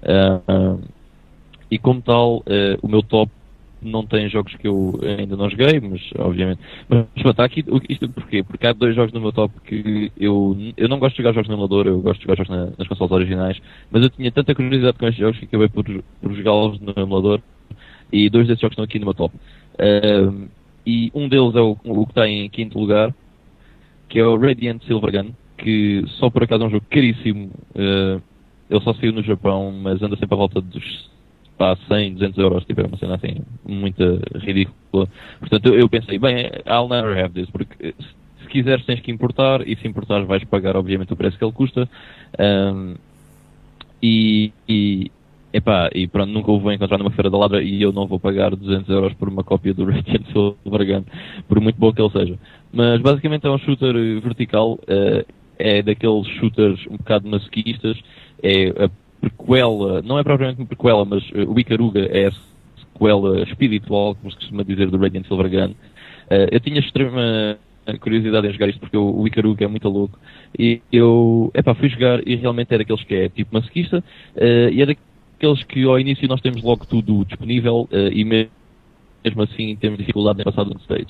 [0.02, 0.80] Uh,
[1.70, 2.44] e como tal,
[2.80, 3.30] o meu top
[3.82, 6.60] não tem jogos que eu ainda não joguei, mas obviamente.
[6.88, 8.42] Mas, está aqui, isto porquê?
[8.42, 11.48] Porque há dois jogos no meu top que eu, eu não gosto de jogar jogos
[11.48, 13.60] no emulador, eu gosto de jogar jogos na, nas consoles originais,
[13.90, 15.84] mas eu tinha tanta curiosidade com estes jogos que acabei por,
[16.22, 17.40] por jogá-los no emulador
[18.12, 19.34] e dois desses jogos estão aqui no meu top.
[20.86, 23.12] E um deles é o, o que está em quinto lugar,
[24.08, 27.50] que é o Radiant Silvergun, que só por acaso é um jogo caríssimo.
[27.74, 28.20] Uh,
[28.68, 31.10] ele só saiu no Japão, mas anda sempre à volta dos
[31.56, 33.36] pá, 100, 200 euros, tipo, é uma cena assim,
[33.66, 35.08] muito ridícula.
[35.40, 39.76] Portanto, eu, pensei, bem, I'll never have this, porque se quiseres tens que importar, e
[39.76, 41.88] se importares vais pagar, obviamente, o preço que ele custa.
[42.38, 42.94] Um,
[44.02, 45.10] e, e,
[45.56, 48.20] epá, e pronto, nunca o vou encontrar numa feira da ladra e eu não vou
[48.20, 51.04] pagar 200 euros por uma cópia do Radiant Silvergun,
[51.48, 52.38] por muito bom que ele seja.
[52.72, 55.24] Mas basicamente é um shooter vertical, uh,
[55.58, 57.98] é daqueles shooters um bocado masoquistas,
[58.42, 58.90] é a
[59.20, 62.32] prequela, não é propriamente uma prequela, mas uh, o Icaruga é a
[62.78, 65.70] sequela espiritual, como se costuma dizer, do Radiant Silvergun.
[65.70, 67.56] Uh, eu tinha extrema
[68.00, 70.18] curiosidade em jogar isto porque o, Icaruga é muito louco
[70.58, 74.82] e eu, epá, fui jogar e realmente é daqueles que é tipo masoquista uh, e
[74.82, 78.50] é daqueles que ao início nós temos logo tudo disponível uh, e mesmo
[79.26, 81.08] mesmo assim temos dificuldade em passar do stage.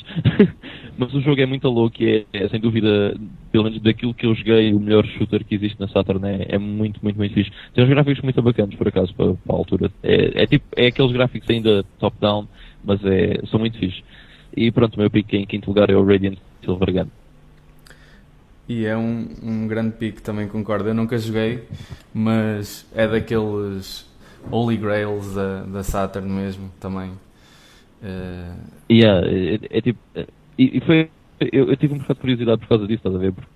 [0.97, 3.15] Mas o jogo é muito louco e é, é, sem dúvida,
[3.53, 6.59] pelo menos daquilo que eu joguei, o melhor shooter que existe na Saturn é, é
[6.59, 7.51] muito, muito, muito fixe.
[7.75, 9.91] Tem uns gráficos muito bacanas, por acaso, para, para a altura.
[10.03, 12.49] É, é, tipo, é aqueles gráficos ainda top-down,
[12.83, 14.03] mas é, são muito fixes.
[14.57, 17.09] E pronto, o meu pick em quinto lugar é o Radiant Silvergun.
[18.67, 20.89] E é um, um grande pick, também concordo.
[20.89, 21.65] Eu nunca joguei,
[22.15, 24.06] mas é daqueles
[24.51, 27.11] Holy Grails da, da Saturn mesmo, também.
[28.03, 28.57] Uh...
[28.91, 29.99] Yeah, é, é, tipo.
[30.15, 30.27] É,
[30.59, 31.11] e, foi.
[31.41, 33.33] Eu, eu, tive um bocado de curiosidade por causa disso, estás a ver?
[33.33, 33.51] Porque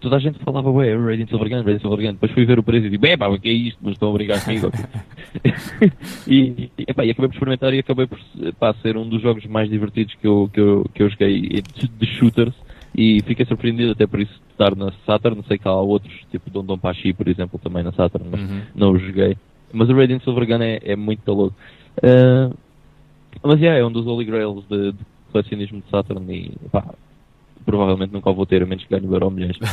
[0.00, 2.12] toda a gente falava, ué, Radiant Silvergun, Radiant Silvergun.
[2.12, 3.78] Depois fui ver o preço e digo, é pá, o que é isto?
[3.82, 4.70] Mas estão a brigar comigo.
[6.26, 8.18] e, epá, e acabei por experimentar e acabei por
[8.58, 11.62] pá, ser um dos jogos mais divertidos que eu, que eu, que eu joguei
[11.98, 12.54] de, shooters.
[12.94, 15.36] E fiquei surpreendido até por isso estar na Saturn.
[15.36, 18.60] Não sei que há outros, tipo Don Pachi, por exemplo, também na Saturn, mas uhum.
[18.74, 19.36] não o joguei.
[19.72, 21.56] Mas o Radiant Silvergun é, é muito louco.
[21.98, 22.54] Uh,
[23.42, 24.98] mas yeah, é um dos Holy Grails de, de
[25.32, 26.84] colecionismo de Saturn e pá,
[27.64, 29.58] provavelmente nunca o vou ter, a menos que ganhe o Euro Milhões.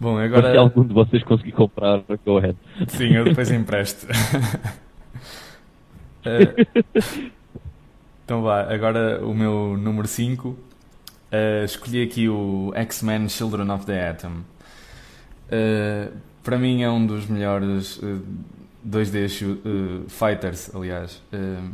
[0.00, 0.42] Bom, agora...
[0.42, 2.56] Mas se algum de vocês conseguir comprar, go ahead.
[2.88, 4.08] Sim, eu depois empresto.
[6.26, 6.90] uh,
[8.24, 10.48] então vá, agora o meu número 5.
[10.48, 10.56] Uh,
[11.30, 14.40] eh, escolhi aqui o X-Men Children of the Atom.
[15.48, 16.12] Uh,
[16.42, 18.00] para mim é um dos melhores
[18.86, 21.70] 2D uh, Fighters, aliás, um,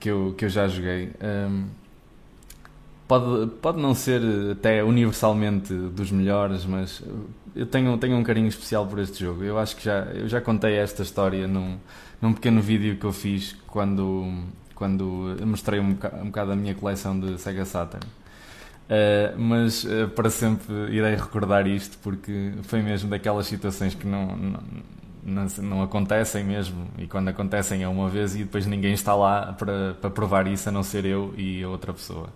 [0.00, 1.10] que, eu, que eu já joguei.
[1.22, 1.66] Um,
[3.06, 4.22] pode, pode não ser
[4.52, 7.02] até universalmente dos melhores, mas
[7.54, 9.44] eu tenho, tenho um carinho especial por este jogo.
[9.44, 11.76] Eu acho que já, eu já contei esta história num,
[12.20, 16.74] num pequeno vídeo que eu fiz quando, quando mostrei um bocado, um bocado a minha
[16.74, 18.06] coleção de Sega Saturn.
[18.82, 24.36] Uh, mas uh, para sempre irei recordar isto porque foi mesmo daquelas situações que não,
[24.36, 24.60] não,
[25.24, 29.52] não, não, acontecem mesmo e quando acontecem é uma vez e depois ninguém está lá
[29.52, 32.28] para, para provar isso a não ser eu e outra pessoa.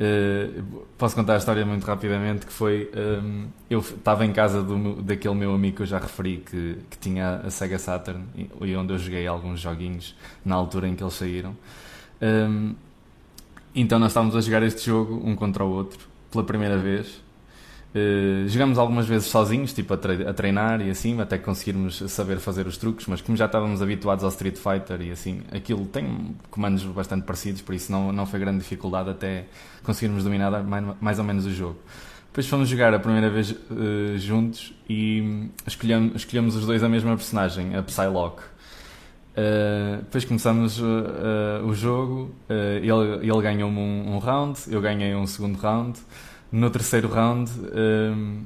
[0.00, 2.90] Uh, posso contar a história muito rapidamente que foi
[3.22, 6.98] um, eu estava em casa do, daquele meu amigo que eu já referi que, que
[6.98, 11.02] tinha a Sega Saturn e, e onde eu joguei alguns joguinhos na altura em que
[11.04, 11.54] eles saíram
[12.22, 12.74] um,
[13.74, 17.22] então nós estávamos a jogar este jogo um contra o outro pela primeira vez
[17.94, 22.38] Uh, jogamos algumas vezes sozinhos, tipo a, tre a, treinar e assim, até conseguirmos saber
[22.38, 26.34] fazer os truques, mas como já estávamos habituados ao Street Fighter e assim, aquilo tem
[26.50, 29.44] comandos bastante parecidos, por isso não, não foi grande dificuldade até
[29.82, 31.76] conseguirmos dominar mais, mais ou menos o jogo.
[32.28, 37.14] Depois fomos jogar a primeira vez uh, juntos e escolhemos, escolhemos os dois a mesma
[37.14, 38.42] personagem, a Psylocke.
[39.32, 45.26] Uh, depois começamos uh, o jogo, ele, ele ganhou-me um, um round, eu ganhei um
[45.26, 45.98] segundo round.
[46.50, 47.50] No terceiro round,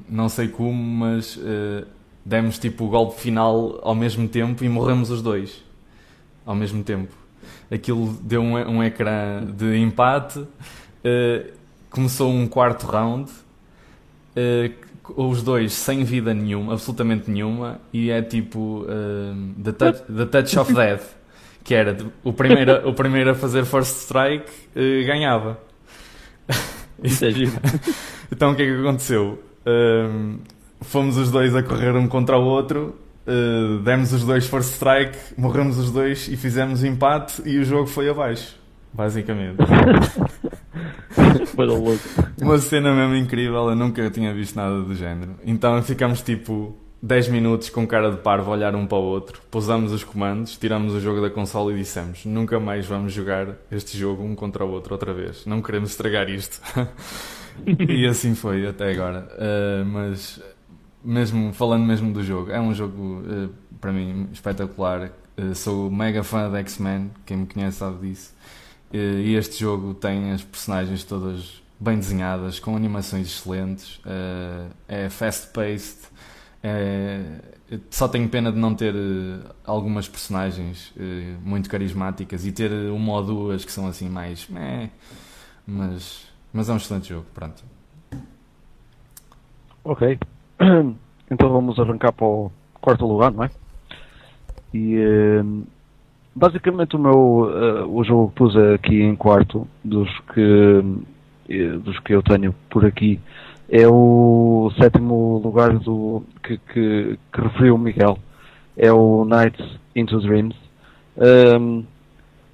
[0.07, 1.37] não sei como, mas
[2.25, 5.61] demos tipo o golpe final ao mesmo tempo e morremos os dois
[6.45, 7.13] ao mesmo tempo.
[7.69, 10.47] Aquilo deu um, um ecrã de empate.
[11.89, 13.29] Começou um quarto round,
[15.15, 18.85] os dois sem vida nenhuma, absolutamente nenhuma, e é tipo
[19.63, 21.03] the, touch, the Touch of Death,
[21.63, 24.51] que era o primeiro, o primeiro a fazer first strike
[25.05, 25.59] ganhava.
[27.03, 27.51] Isso é giro.
[28.31, 29.43] então o que é que aconteceu?
[29.65, 30.39] Um,
[30.81, 32.95] fomos os dois a correr um contra o outro,
[33.27, 37.87] uh, demos os dois first strike, morremos os dois e fizemos empate e o jogo
[37.87, 38.55] foi abaixo.
[38.93, 39.57] Basicamente.
[42.41, 45.35] Uma cena mesmo incrível, eu nunca tinha visto nada do género.
[45.45, 49.41] Então ficamos tipo 10 minutos com cara de parvo a olhar um para o outro,
[49.51, 53.97] pousamos os comandos, tiramos o jogo da consola e dissemos: nunca mais vamos jogar este
[53.97, 56.59] jogo um contra o outro outra vez, não queremos estragar isto.
[57.87, 59.27] e assim foi até agora.
[59.33, 60.41] Uh, mas,
[61.03, 63.49] mesmo falando mesmo do jogo, é um jogo uh,
[63.79, 65.11] para mim espetacular.
[65.37, 68.33] Uh, sou mega fã de X-Men, quem me conhece sabe disso.
[68.91, 73.99] E este jogo tem as personagens todas bem desenhadas, com animações excelentes,
[74.87, 76.07] é fast-paced
[76.63, 77.21] é,
[77.89, 83.13] só tenho pena de não ter uh, algumas personagens uh, muito carismáticas e ter uma
[83.13, 84.47] ou duas que são assim mais.
[84.49, 84.89] Meh,
[85.65, 87.63] mas, mas é um excelente jogo, pronto.
[89.83, 90.19] Ok.
[91.29, 93.51] Então vamos arrancar para o quarto lugar, não é?
[94.73, 94.95] E
[96.37, 100.83] basicamente o meu o jogo que pus aqui em quarto dos que
[101.83, 103.19] dos que eu tenho por aqui
[103.69, 108.17] é o sétimo lugar do que, que, que referiu o Miguel.
[108.77, 109.65] É o Nights
[109.95, 110.55] into Dreams.
[111.17, 111.83] Um,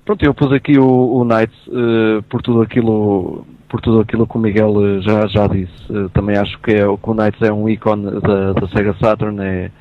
[0.05, 4.37] pronto, eu pus aqui o, o Nights uh, por tudo aquilo por tudo aquilo que
[4.37, 5.73] o Miguel eh, já, já disse.
[5.91, 9.41] Uh, também acho que, é, que o Nights é um ícone da, da Sega Saturn.
[9.41, 9.71] É,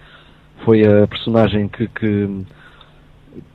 [0.65, 2.45] foi a personagem que, que,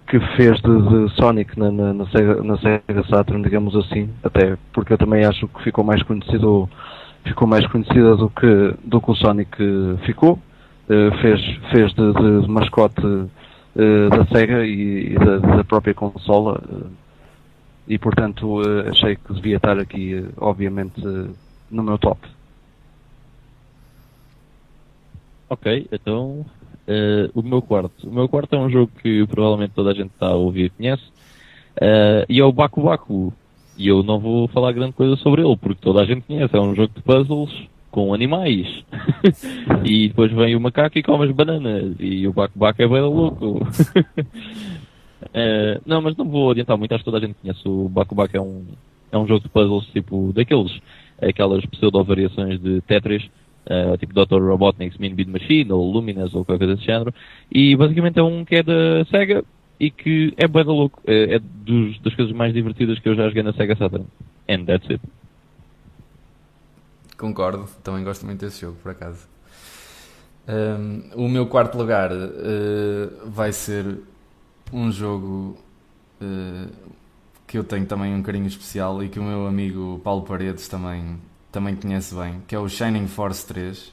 [0.08, 4.10] que fez de, de Sonic na, na, na, Sega, na Sega Saturn, digamos assim.
[4.24, 6.70] Até porque eu também acho que ficou mais conhecido
[7.26, 9.58] ficou mais conhecida do que, do que o Sonic
[10.06, 10.40] ficou.
[10.90, 16.62] Uh, fez, fez de, de mascote uh, da SEGA e, e da, da, própria consola.
[16.64, 16.90] Uh,
[17.90, 21.02] e portanto achei que devia estar aqui, obviamente,
[21.70, 22.20] no meu top.
[25.50, 26.46] Ok, então
[27.34, 28.08] o meu quarto.
[28.08, 30.70] O meu quarto é um jogo que provavelmente toda a gente está a ouvir e
[30.70, 31.04] conhece.
[32.30, 33.34] e é o Baku Baku.
[33.78, 36.56] E eu não vou falar grande coisa sobre ele, porque toda a gente conhece.
[36.56, 38.84] É um jogo de puzzles com animais.
[39.86, 41.96] e depois vem o macaco e come as bananas.
[42.00, 43.58] E o baco-baco é bem louco.
[43.58, 43.68] uh,
[45.86, 46.94] não, mas não vou adiantar muito.
[46.94, 47.62] Acho que toda a gente conhece.
[47.68, 48.66] O baco-baco é um,
[49.12, 50.80] é um jogo de puzzles tipo daqueles,
[51.22, 53.30] aquelas pseudo-variações de Tetris.
[53.70, 54.42] Uh, tipo Dr.
[54.42, 57.14] Robotnik's Mean Beat Machine ou Luminous ou qualquer coisa desse género.
[57.52, 59.44] E basicamente é um que é da SEGA
[59.80, 61.02] e que é bué louco.
[61.06, 64.06] É, é dos, das coisas mais divertidas que eu já joguei na Sega Saturn.
[64.50, 65.02] And that's it.
[67.18, 69.28] Concordo, também gosto muito desse jogo, por acaso.
[70.48, 74.00] Um, o meu quarto lugar uh, vai ser
[74.72, 75.58] um jogo
[76.22, 76.72] uh,
[77.46, 81.18] que eu tenho também um carinho especial e que o meu amigo Paulo Paredes também,
[81.58, 83.92] também conhece bem, que é o Shining Force 3.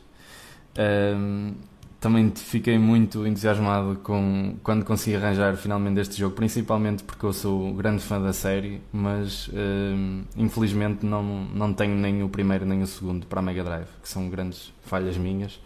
[1.17, 1.55] Um,
[1.99, 7.73] também fiquei muito entusiasmado com quando consegui arranjar finalmente este jogo, principalmente porque eu sou
[7.73, 12.87] grande fã da série, mas uh, infelizmente não, não tenho nem o primeiro nem o
[12.87, 15.59] segundo para a Mega Drive, que são grandes falhas minhas,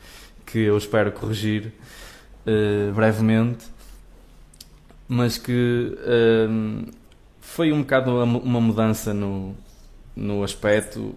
[0.46, 1.72] que eu espero corrigir
[2.46, 3.66] uh, brevemente,
[5.08, 6.92] mas que uh,
[7.40, 9.56] foi um bocado uma mudança no,
[10.18, 11.14] no aspecto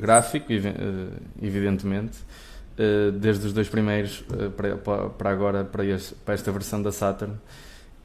[0.00, 0.52] gráfico,
[1.42, 2.18] evidentemente
[2.78, 4.76] eh, desde os dois primeiros uh, para,
[5.08, 7.34] para agora, para, este, para, esta versão da Saturn.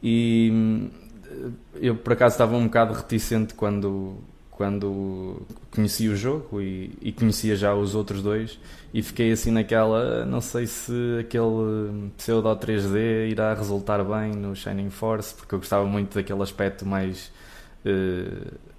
[0.02, 0.90] E
[1.30, 4.18] uh, eu, por acaso, estava um bocado reticente quando,
[4.50, 8.60] quando conheci o jogo e, e, conhecia já os outros dois
[8.92, 14.90] e fiquei assim naquela, não sei se aquele pseudo 3D irá resultar bem no Shining
[14.90, 17.32] Force, porque eu gostava muito daquele aspecto mais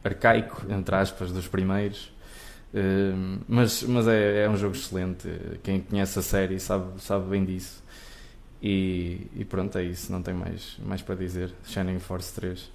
[0.04, 2.14] arcaico, entre aspas, dos primeiros
[2.74, 5.28] Ehm, mas mas é, é um jogo excelente.
[5.62, 7.82] Quem conhece a série sabe, sabe bem disso.
[8.60, 10.10] E, e pronto, é isso.
[10.10, 11.52] Não tem mais, mais para dizer.
[11.64, 12.72] Shining Force 3.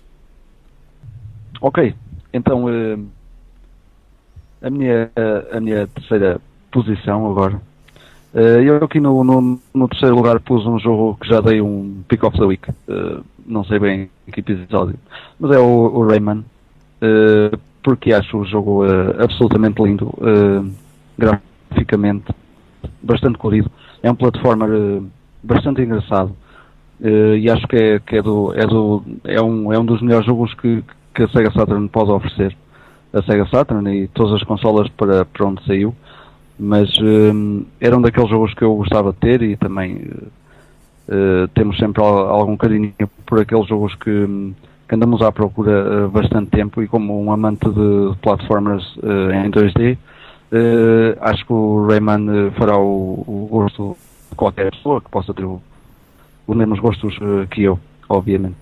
[1.61, 1.93] Ok,
[2.32, 3.07] então uh,
[4.61, 5.11] a, minha,
[5.51, 6.39] a minha terceira
[6.71, 7.61] posição agora.
[8.34, 12.03] Uh, eu aqui no, no, no, terceiro lugar pus um jogo que já dei um
[12.07, 12.69] Pick of the Week.
[12.88, 14.95] Uh, não sei bem em que episódio,
[15.39, 16.45] mas é o, o Rayman
[17.84, 20.70] porque acho o jogo uh, absolutamente lindo, uh,
[21.18, 22.34] graficamente,
[23.02, 23.72] bastante colorido.
[24.04, 25.06] É um platformer uh,
[25.43, 26.36] bastante engraçado
[27.02, 30.26] e acho que, é, que é, do, é, do, é, um, é um dos melhores
[30.26, 30.84] jogos que,
[31.16, 32.54] que a Sega Saturn pode oferecer.
[33.14, 35.95] A Sega Saturn e todas as consolas para, para onde saiu,
[36.60, 40.10] mas um daqueles jogos que eu gostava de ter e também
[41.56, 42.93] temos sempre algum carinho
[43.26, 44.54] por aqueles jogos que
[44.90, 49.52] que andamos à procura uh, bastante tempo e como um amante de platformers uh, em
[49.52, 49.98] 2D, uh,
[50.52, 53.96] eh, acho que o Rayman fará o, o, gosto
[54.32, 55.62] de qualquer pessoa que possa ter o,
[56.48, 57.16] os mesmos gostos
[57.52, 57.80] que eu,
[58.10, 58.58] obviamente.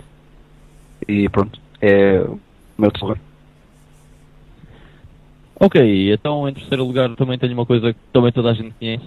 [1.07, 2.37] E pronto, é o
[2.77, 3.26] meu tesouro.
[5.59, 9.03] Ok, então em terceiro lugar também tenho uma coisa que também toda a gente conhece.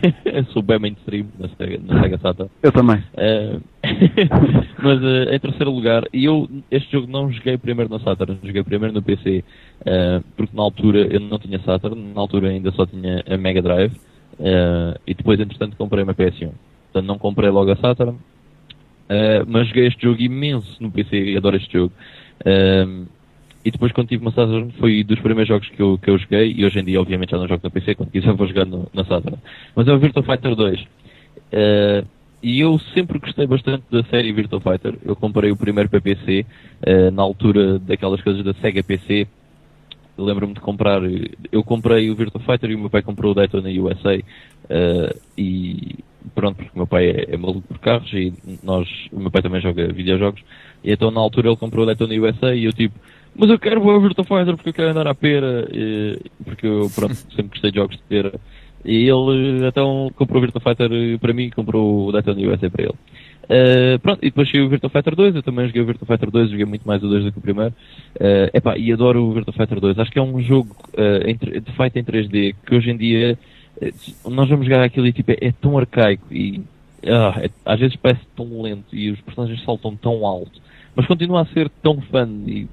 [0.50, 2.50] Sou bem mainstream na Sega, na Sega Saturn.
[2.62, 2.96] Eu também.
[2.96, 3.60] Uh,
[4.82, 8.62] mas uh, em terceiro lugar, e eu este jogo não joguei primeiro na Saturn, joguei
[8.62, 9.42] primeiro no PC, uh,
[9.84, 13.60] eh, porque na altura eu não tinha Saturn, na altura ainda só tinha a Mega
[13.60, 13.92] Drive,
[15.06, 16.50] e depois entretanto comprei uma PS1.
[16.92, 18.16] Portanto não comprei logo a Saturn,
[19.46, 21.92] mas joguei este jogo imenso no PC e adoro este jogo.
[23.64, 26.54] E depois quando tive uma Saturn foi dos primeiros jogos que eu, que eu joguei
[26.56, 28.88] e hoje em dia obviamente já não jogo na PC, quando quiser vou jogar no,
[28.92, 29.38] na Saturn.
[29.74, 30.80] Mas é o Virtua Fighter 2.
[30.80, 30.86] Uh,
[31.52, 32.04] eh,
[32.42, 34.94] e eu sempre gostei bastante da série Virtua Fighter.
[35.04, 36.46] Eu comprei o primeiro para PC,
[36.86, 39.26] uh, na altura daquelas coisas da Sega PC.
[40.16, 41.02] Lembro-me de comprar,
[41.52, 44.16] eu comprei o Virtua Fighter e o meu pai comprou o Daytona USA.
[44.16, 44.22] Uh,
[44.70, 45.98] eh, e
[46.34, 48.32] pronto, porque o meu pai é, é maluco por carros e
[48.62, 50.42] nós, o meu pai também joga videojogos.
[50.82, 52.98] E então na altura ele comprou o Daytona USA e eu tipo,
[53.34, 56.90] mas eu quero o Virtua Fighter porque eu quero andar à pera, e, porque eu
[56.94, 58.32] pronto, sempre gostei de jogos de pera.
[58.84, 62.84] E ele então comprou o Virtua Fighter para mim e comprou o Daytona USA para
[62.84, 62.94] ele.
[63.44, 66.30] Uh, pronto, e depois cheguei o Virtua Fighter 2, eu também joguei o Virtua Fighter
[66.30, 67.74] 2, joguei muito mais o 2 do que o primeiro.
[68.14, 69.98] Uh, epá, e adoro o Virtua Fighter 2.
[69.98, 73.38] Acho que é um jogo uh, de fight em 3D que hoje em dia
[74.28, 76.62] nós vamos jogar aquilo e tipo, é, é tão arcaico e
[77.06, 80.60] ah, é, às vezes parece tão lento e os personagens saltam tão alto
[81.00, 82.68] mas continuo a ser tão fã e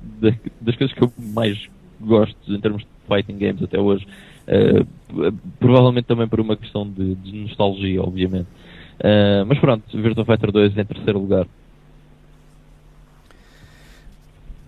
[0.59, 1.57] das coisas que eu mais
[1.97, 4.05] gosto em termos de fighting games até hoje.
[4.45, 4.85] Uh,
[5.57, 8.47] provavelmente também por uma questão de, de nostalgia, obviamente.
[8.99, 11.47] Uh, mas pronto, Virtua Fighter 2 em terceiro lugar.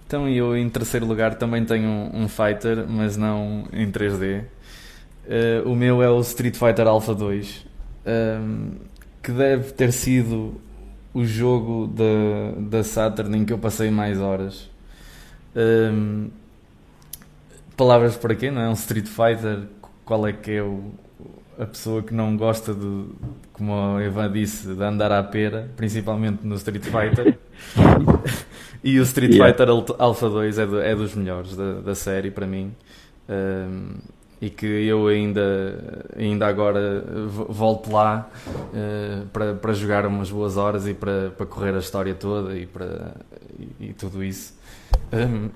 [0.07, 4.41] Então eu em terceiro lugar também tenho um, um fighter, mas não em 3D.
[4.41, 4.45] Uh,
[5.27, 7.67] eh, o meu é o Street Fighter Alpha 2,
[9.21, 10.59] que deve ter sido
[11.13, 14.69] o jogo da, da Saturn em que eu passei mais horas.
[15.55, 16.29] Um,
[17.75, 18.51] palavras para quê?
[18.51, 18.69] Não é?
[18.69, 19.63] Um Street Fighter.
[20.05, 20.91] Qual é que é o,
[21.57, 23.05] a pessoa que não gosta de,
[23.53, 27.37] como a Eva disse, de andar à pera, principalmente no Street Fighter?
[28.83, 29.51] e o Street yeah.
[29.51, 32.73] Fighter Alpha 2 é, do, é dos melhores da, da série para mim.
[33.27, 33.97] Um,
[34.41, 40.87] e que eu ainda, ainda agora volto lá uh, para, para jogar umas boas horas
[40.87, 43.15] e para, para correr a história toda e, para,
[43.59, 44.57] e, e tudo isso.
[45.11, 45.49] Um,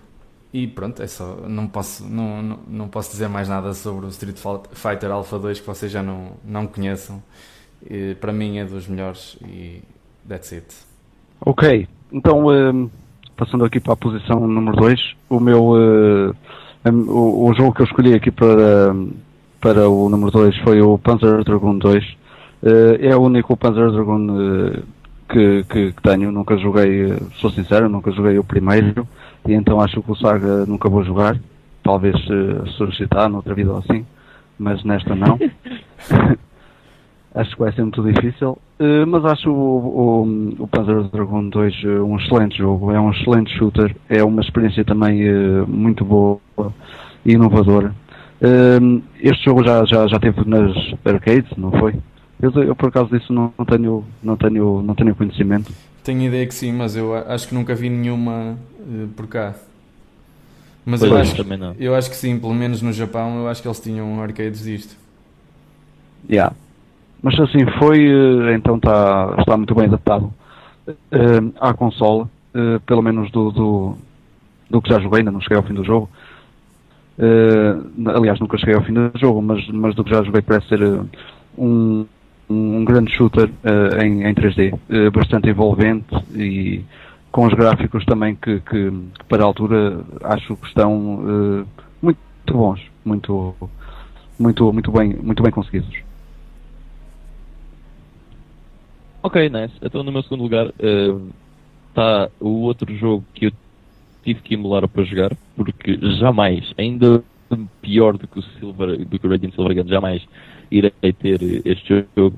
[0.51, 1.37] e pronto, é só.
[1.47, 4.37] Não posso, não, não, não, posso dizer mais nada sobre o Street
[4.73, 7.23] Fighter Alpha 2 que vocês já não, não conheçam.
[7.89, 9.81] E, para mim é dos melhores e
[10.27, 10.67] that's it.
[11.45, 12.89] Ok, então um,
[13.37, 15.69] passando aqui para a posição número 2, o meu.
[15.69, 18.93] Uh o, o, jogo que eu escolhi aqui para,
[19.61, 22.03] para o número 2 foi o Panzer Dragoon 2.
[22.03, 22.17] Uh,
[22.99, 24.83] é o único Panzer Dragoon uh,
[25.29, 26.31] que, que, que, tenho.
[26.31, 29.07] Nunca joguei, sou sincero, nunca joguei o primeiro.
[29.47, 31.37] E então acho que o Saga nunca vou jogar.
[31.83, 34.05] Talvez uh, solicitar noutra vida ou assim.
[34.59, 35.39] Mas nesta não.
[37.33, 38.57] acho que vai ser muito difícil.
[38.83, 42.91] Uh, mas acho o, o, o Panzer Dragoon 2 uh, um excelente jogo.
[42.91, 43.95] É um excelente shooter.
[44.09, 46.41] É uma experiência também uh, muito boa
[47.25, 47.95] e inovadora.
[49.21, 50.75] este jogo já, já, já teve nas
[51.05, 51.95] arcades, não foi?
[52.41, 55.71] Eu, eu por acaso disso não, não, tenho, não, tenho, não tenho conhecimento.
[56.03, 58.57] Tenho ideia que sim, mas eu acho que nunca vi nenhuma
[59.15, 59.55] por cá.
[60.85, 61.37] Mas eu acho,
[61.79, 64.97] eu acho que sim, pelo menos no Japão, eu acho que eles tinham arcades disto.
[66.29, 66.53] Yeah.
[67.23, 70.25] Mas assim foi, eh, então está, está muito bem adaptado
[70.85, 73.95] uh, à consola, uh, pelo menos do, do,
[74.69, 76.09] do, que já joguei, ainda não cheguei ao fim do jogo.
[77.17, 80.67] Uh, aliás, nunca cheguei ao fim do jogo, mas, mas do que já joguei parece
[80.67, 80.81] ser
[81.57, 82.05] um,
[82.49, 83.49] um grande shooter
[84.03, 84.77] em, em 3D,
[85.11, 86.83] bastante envolvente e
[87.31, 91.65] com os gráficos também que, que, que para a altura acho que estão
[92.01, 92.19] muito
[92.51, 93.55] bons, muito,
[94.37, 96.02] muito, muito, bem, muito bem conseguidos.
[99.23, 99.73] Ok, nice.
[99.81, 100.67] Então no meu segundo lugar
[101.89, 103.51] está uh, o outro jogo que eu
[104.21, 107.23] tive que emular para jogar, porque jamais, ainda
[107.81, 110.21] pior do que o Silver, do que o Radiant Silvergun, jamais
[110.69, 112.37] irei ter este jogo,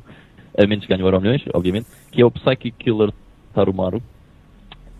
[0.58, 3.12] a menos que ganhe o Euro Milhões, obviamente, que é o Psychic Killer
[3.54, 4.02] Tarumaru,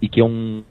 [0.02, 0.64] e que é um,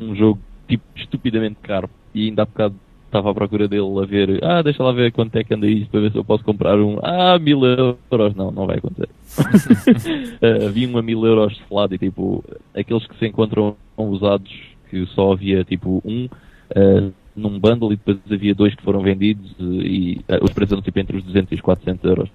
[0.00, 2.74] um jogo tipo estupidamente caro, e ainda há bocado
[3.16, 5.90] estava à procura dele a ver, ah, deixa lá ver quanto é que anda isto
[5.90, 8.34] para ver se eu posso comprar um, ah, mil euros.
[8.34, 9.08] Não, não vai acontecer.
[9.38, 12.44] uh, havia um a mil euros de lado e tipo,
[12.74, 14.52] aqueles que se encontram usados,
[14.90, 19.54] que só havia tipo um, uh, num bundle e depois havia dois que foram vendidos
[19.58, 22.28] e uh, os preços eram tipo entre os 200 e os 400 euros.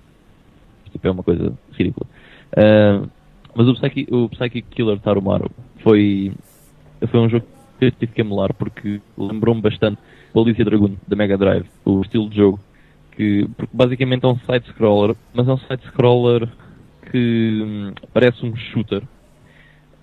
[0.92, 2.08] Tipo, é uma coisa ridícula.
[2.54, 3.08] Uh,
[3.54, 5.52] mas o Psychic, o Psychic Killer Tarumaru
[5.84, 6.32] foi,
[7.08, 7.46] foi um jogo
[7.78, 10.00] que eu tive que emular porque lembrou-me bastante
[10.34, 12.60] Policia Dragoon da Mega Drive, o estilo de jogo,
[13.16, 16.48] que basicamente é um side-scroller, mas é um side-scroller
[17.12, 19.04] que hum, parece um shooter.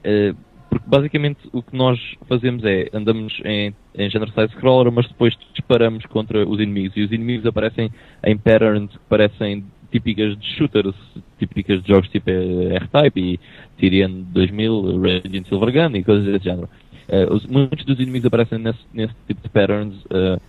[0.01, 0.37] Uh,
[0.71, 1.99] porque basicamente o que nós
[2.29, 7.11] fazemos é andamos em, em género side-scroller, mas depois disparamos contra os inimigos e os
[7.11, 7.91] inimigos aparecem
[8.25, 10.95] em patterns que parecem típicas de shooters,
[11.39, 13.41] típicas de jogos tipo R-Type e
[13.79, 16.69] Tyrian 2000, Radiant Silvergun e coisas desse género.
[17.09, 20.41] Uh, os, muitos dos inimigos aparecem nesse, nesse tipo de patterns uh,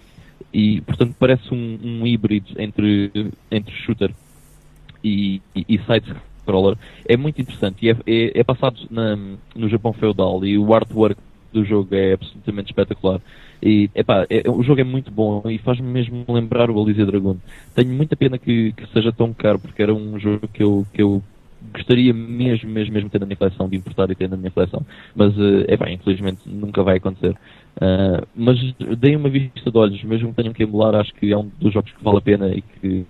[0.54, 3.12] e, portanto, parece um, um híbrido entre,
[3.50, 4.12] entre shooter
[5.04, 6.78] e, e, e side-scroller.
[7.08, 9.18] É muito interessante e é, é, é passado na,
[9.56, 11.20] no Japão feudal e o artwork
[11.52, 13.22] do jogo é absolutamente espetacular.
[13.62, 17.38] E epá, é, o jogo é muito bom e faz-me mesmo lembrar o Elysia Dragon.
[17.76, 21.02] Tenho muita pena que, que, seja tão caro, porque era um jogo que eu, que
[21.02, 21.22] eu
[21.74, 24.86] gostaria mesmo, mesmo, mesmo ter na minha coleção, de importar e ter na minha coleção.
[25.16, 27.36] Mas, uh, epá, infelizmente nunca vai acontecer.
[27.78, 28.58] Uh, mas
[28.98, 31.74] deem uma vista de olhos, mesmo que tenham que emular, acho que é um dos
[31.74, 33.06] jogos que vale a pena e que,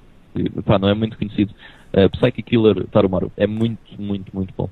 [0.57, 1.53] epá, não é muito conhecido.
[1.93, 4.69] Uh, Killer Tarumaru é muito, muito, muito bom.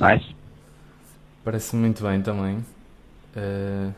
[0.00, 0.34] Nice.
[1.44, 2.56] Parece muito bem também.
[3.36, 3.92] Uh,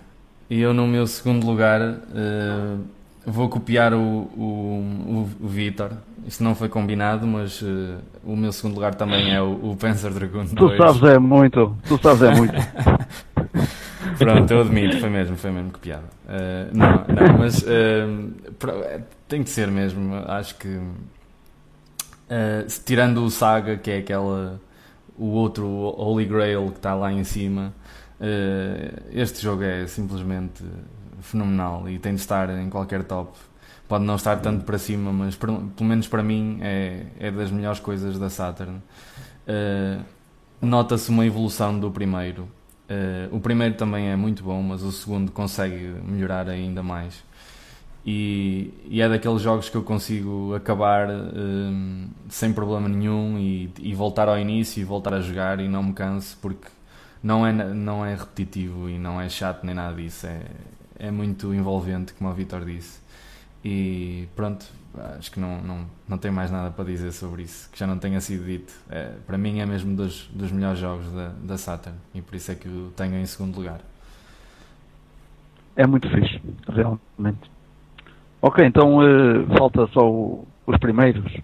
[0.48, 2.84] e eu, no meu segundo lugar, uh,
[3.26, 5.90] vou copiar o, o, o, o Vitor.
[6.26, 10.12] Isto não foi combinado, mas uh, o meu segundo lugar também é o, o Panzer
[10.12, 10.54] Dragoon 2.
[10.54, 12.54] Tu sabes é muito, tu sabes é muito.
[14.18, 16.04] Pronto, eu admito, foi mesmo, foi mesmo copiado.
[16.24, 20.14] Uh, não, não, mas uh, tem que ser mesmo.
[20.26, 20.80] Acho que
[22.84, 24.60] tirando o Saga, que é aquela
[25.18, 27.72] o outro Holy Grail que está lá em cima,
[29.12, 30.64] este jogo é simplesmente
[31.20, 33.36] fenomenal e tem de estar em qualquer top
[33.88, 37.80] pode não estar tanto para cima, mas pelo menos para mim é, é das melhores
[37.80, 38.80] coisas da Saturn.
[39.46, 40.04] Uh,
[40.60, 42.48] Nota-se uma evolução do primeiro.
[42.88, 47.22] Uh, o primeiro também é muito bom, mas o segundo consegue melhorar ainda mais.
[48.04, 53.94] E, e é daqueles jogos que eu consigo acabar uh, sem problema nenhum e, e,
[53.94, 56.68] voltar ao início e voltar a jogar e não me canso porque
[57.20, 60.26] não é, não é repetitivo e não é chato nem nada disso.
[60.28, 60.40] É,
[60.98, 63.00] é muito envolvente, como o Vitor disse.
[63.64, 64.64] E pronto,
[65.18, 67.98] acho que não, não, não tenho mais nada para dizer sobre isso, que já não
[67.98, 68.72] tenha sido dito.
[68.88, 72.52] É, para mim é mesmo dos, dos melhores jogos da, da Saturn e por isso
[72.52, 73.80] é que o tenho em segundo lugar.
[75.74, 77.50] É muito fixe, realmente.
[78.40, 81.36] Ok, então uh, falta só o, os primeiros.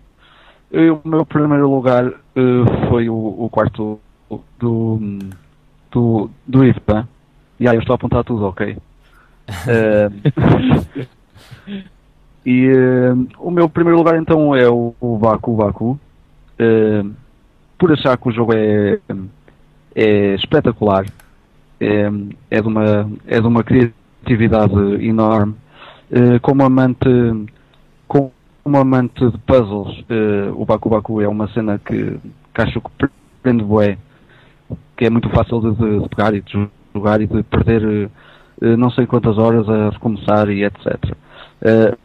[0.71, 4.01] Eu, o meu primeiro lugar uh, foi o, o, quarto
[4.59, 5.19] do,
[5.91, 7.07] do, do Ivan.
[7.61, 8.79] E aí eu estou a apontar tudo, ok?
[9.49, 11.07] Uh,
[12.45, 15.99] E uh, o meu primeiro lugar então é o, o Baku Baku.
[16.61, 17.13] Uh,
[17.79, 18.99] por achar que o jogo é,
[19.95, 21.07] é espetacular.
[21.81, 22.09] É,
[22.49, 25.57] é, de uma, é de uma criatividade enorme.
[26.41, 27.09] Como amante
[28.07, 30.05] como amante de puzzles,
[30.55, 32.21] o Baku Baku é uma cena que,
[32.55, 33.09] que acho que
[33.43, 33.99] prende bué,
[34.97, 38.09] que é muito fácil de, de, de pegar e de jogar e de perder
[38.61, 40.87] não sei quantas horas a recomeçar e etc.
[41.63, 41.97] Uh,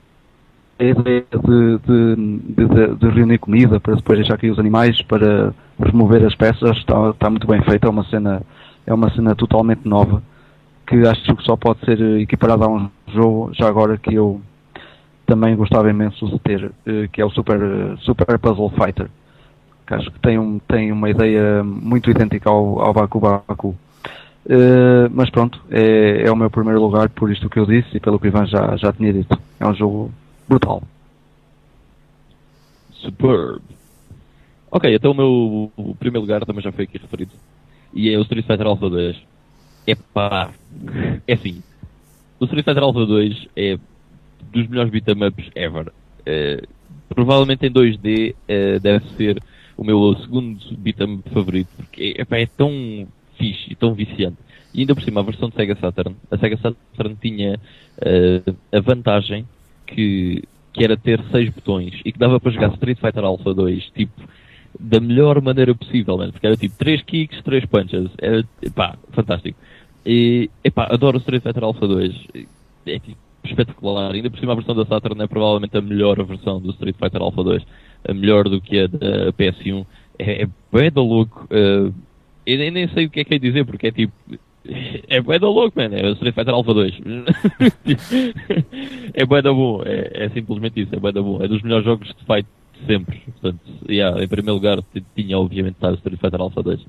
[0.79, 5.53] a ideia de, de, de, de, reunir comida para depois deixar aqui os animais para
[5.79, 8.41] remover as peças está, está muito bem feita, é uma cena
[8.85, 10.21] é uma cena totalmente nova
[10.85, 14.39] que acho que só pode ser equiparada a um jogo já agora que eu
[15.25, 17.59] também gostava imenso de ter, eh, que é o Super,
[17.99, 19.09] Super Puzzle Fighter
[19.85, 23.75] que acho que tem, um, tem uma ideia muito idêntica ao, ao Baku Baku
[24.47, 27.99] Uh, mas pronto, é, é, o meu primeiro lugar por isto que eu disse e
[27.99, 29.37] pelo que o Ivan já, já tinha dito.
[29.59, 30.09] É um jogo
[30.47, 30.81] brutal.
[32.93, 33.61] Superb.
[34.71, 37.31] Ok, então o meu o primeiro lugar também já foi aqui referido.
[37.93, 39.17] E é o Street Fighter Alpha 2.
[39.85, 40.51] É pá.
[41.27, 41.61] É assim.
[42.39, 43.77] O Street Fighter Alpha 2 é
[44.51, 45.91] dos melhores beat'em ups ever.
[46.21, 46.67] Uh,
[47.09, 49.41] provavelmente em 2D uh, eh, deve ser
[49.75, 51.69] o meu segundo beat'em favorito.
[51.75, 53.07] Porque é, é tão
[53.37, 54.37] fixe e tão viciante.
[54.73, 58.79] E ainda por cima, a versão de Sega Saturn, a Sega Saturn tinha uh, a
[58.79, 59.47] vantagem
[59.85, 60.43] que,
[60.73, 64.21] que era ter seis botões e que dava para jogar Street Fighter Alpha 2, tipo,
[64.79, 68.43] da melhor maneira possível, porque era tipo 3 kicks, 3 punches, era,
[68.75, 69.57] pá, fantástico.
[70.05, 72.13] E, epá, adoro Street Fighter Alpha 2,
[72.85, 76.61] é tipo, espetacular, ainda por cima a versão da Saturn é provavelmente a melhor versão
[76.61, 77.63] do Street Fighter Alpha 2,
[78.07, 79.85] a melhor do que a da PS1,
[80.19, 81.93] é, é bem da louco, uh,
[82.47, 84.13] eu nem, nem sei o que é que é dizer, porque é tipo.
[85.09, 85.95] É bué da louco, mano.
[85.95, 86.95] É o Street Fighter Alpha 2.
[89.13, 89.83] é bué da bom.
[89.85, 90.95] É, é, simplesmente isso.
[90.95, 91.43] É bué da bom.
[91.43, 92.47] É dos melhores jogos de fight
[92.85, 93.21] sempre.
[93.33, 93.59] Portanto,
[93.89, 94.79] yeah, em primeiro lugar
[95.15, 96.85] tinha obviamente estar o Street Fighter Alpha 2.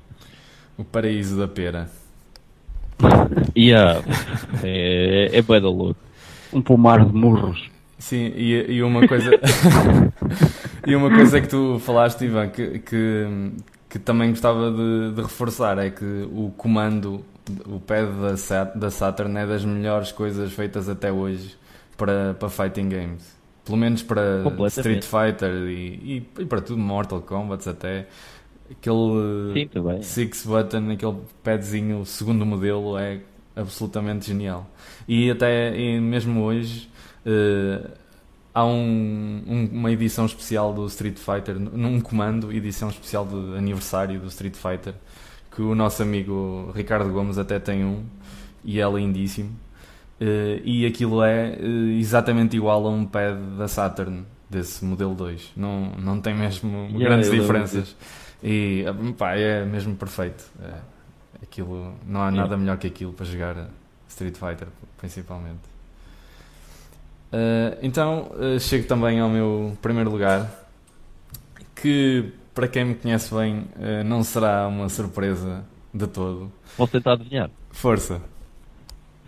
[0.77, 1.89] O paraíso da pera.
[3.57, 4.01] Yeah.
[4.63, 5.99] É, é bué da louco.
[6.53, 7.69] Um pomar de murros.
[7.97, 9.31] Sim, e, e uma coisa.
[10.87, 13.27] e uma coisa que tu falaste, Ivan, que, que,
[13.89, 17.25] que também gostava de, de, reforçar é que o comando,
[17.65, 18.07] o pad
[18.75, 21.57] da, Saturn é das melhores coisas feitas até hoje
[21.97, 23.37] para, para fighting games.
[23.65, 28.07] Pelo menos para Street Fighter e, e, e, para tudo, Mortal Kombat até.
[28.71, 29.67] Aquele
[30.03, 33.19] Sim, six button, aquele padzinho, o segundo modelo é
[33.55, 34.69] absolutamente genial.
[35.07, 36.87] E até e mesmo hoje
[37.25, 37.89] uh,
[38.59, 44.19] há um, um, uma edição especial do Street Fighter, num comando, edição especial de aniversário
[44.19, 44.93] do Street Fighter,
[45.51, 48.03] que o nosso amigo Ricardo Gomes até tem um,
[48.63, 49.49] e é lindíssimo.
[50.19, 51.65] Uh, e aquilo é uh,
[51.97, 55.53] exatamente igual a um pad da Saturn, desse modelo 2.
[55.55, 57.95] Não, não tem mesmo yeah, grandes diferenças.
[58.43, 58.83] E
[59.17, 60.43] pá, é mesmo perfeito.
[60.61, 60.73] É,
[61.41, 63.69] aquilo, não há nada melhor que aquilo para jogar
[64.09, 64.67] Street Fighter,
[64.97, 65.78] principalmente.
[67.31, 70.49] Uh, então uh, chego também ao meu primeiro lugar,
[71.75, 76.51] que para quem me conhece bem uh, não será uma surpresa de todo.
[76.77, 77.49] Vou tentar adivinhar.
[77.71, 78.21] Força.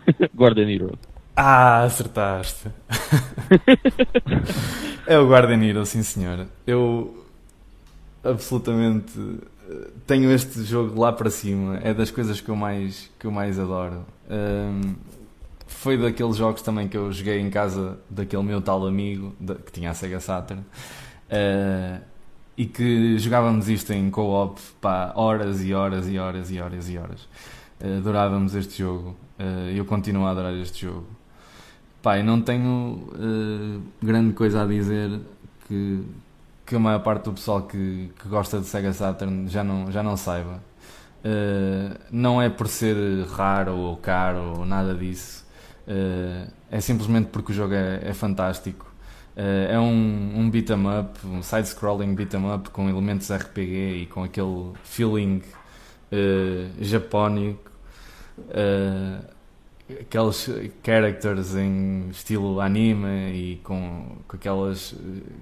[0.35, 0.97] Guardian Hero.
[1.35, 2.69] Ah, acertaste.
[5.05, 6.47] é o Guardian Hero, sim senhor.
[6.65, 7.25] Eu
[8.23, 9.13] absolutamente
[10.05, 11.79] tenho este jogo lá para cima.
[11.83, 14.05] É das coisas que eu mais, que eu mais adoro.
[14.29, 14.95] Um,
[15.81, 19.35] foi daqueles jogos também que eu joguei em casa daquele meu tal amigo
[19.65, 22.01] que tinha a Sega Saturn uh,
[22.55, 24.61] e que jogávamos isto em co-op
[25.15, 27.21] horas e horas e horas e horas e horas.
[27.83, 29.15] Uh, adorávamos este jogo.
[29.39, 31.07] Uh, eu continuo a adorar este jogo.
[32.03, 33.07] Pá, eu não tenho
[34.01, 35.19] grande coisa a dizer
[35.67, 36.03] que,
[36.63, 40.03] que a maior parte do pessoal que, que gosta de Sega Saturn já não, já
[40.03, 40.61] não saiba.
[41.25, 45.49] Uh, não é por ser raro ou caro ou nada disso.
[45.91, 48.89] Uh, é simplesmente porque o jogo é, é fantástico.
[49.35, 54.23] Uh, é um, um beat'em up, um side-scrolling beat'em up com elementos RPG e com
[54.23, 55.41] aquele feeling
[56.11, 57.69] uh, japónico.
[58.37, 59.25] Uh,
[59.99, 60.49] aqueles
[60.85, 64.95] characters em estilo anime e com, com, aquelas,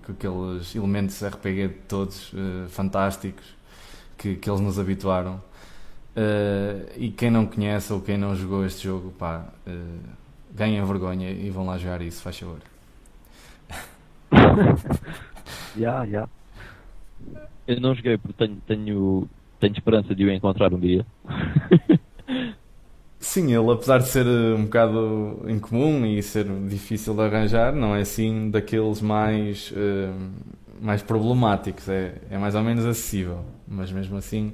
[0.03, 2.31] com aqueles elementos RPG todos
[2.69, 3.45] fantásticos
[4.17, 5.39] que, que eles nos habituaram.
[6.97, 9.45] e quem não conhece ou quem não jogou este jogo, pá,
[10.53, 12.59] ganhem vergonha e vão lá jogar isso, faz favor.
[15.77, 16.27] Já, já.
[17.67, 21.05] Eu não joguei porque tenho, tenho, tenho esperança de o encontrar um dia.
[23.19, 27.93] Sim, ele apesar de ser eh, um bocado incomum e ser difícil de arranjar, não
[27.93, 30.31] é assim daqueles mais, uh,
[30.81, 34.53] mais problemáticos, é, é mais ou menos acessível, mas mesmo assim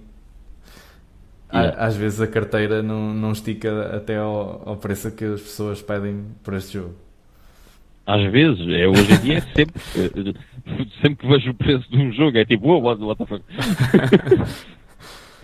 [1.54, 1.86] yeah.
[1.86, 6.26] às vezes a carteira não, não estica até ao, ao preço que as pessoas pedem
[6.44, 6.96] por este jogo.
[8.06, 9.82] Às vezes, é, hoje em dia é sempre,
[11.02, 13.44] sempre que vejo o preço de um jogo é tipo, oh, what, what the fuck.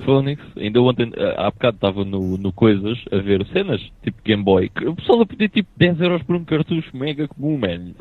[0.06, 4.70] Phonics, ainda ontem, há bocado estava no, no Coisas a ver cenas, tipo Game Boy,
[4.70, 7.94] que o pessoal a pedir tipo 10 euros por um cartucho mega comum, man.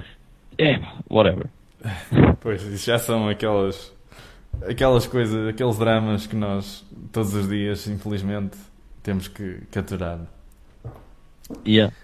[0.59, 1.47] É, whatever.
[2.41, 3.95] Pois, isso já são aquelas,
[4.69, 8.57] aquelas coisas, aqueles dramas que nós todos os dias, infelizmente,
[9.03, 10.21] temos que capturar.
[11.67, 11.95] Yeah.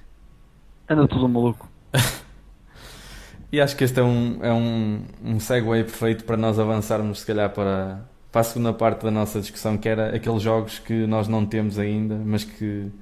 [0.88, 1.68] Anda tudo maluco.
[3.52, 7.26] e acho que este é um, é um, um segue perfeito para nós avançarmos, se
[7.26, 8.04] calhar, para
[8.36, 11.78] para a segunda parte da nossa discussão, que era aqueles jogos que nós não temos
[11.78, 12.92] ainda, mas que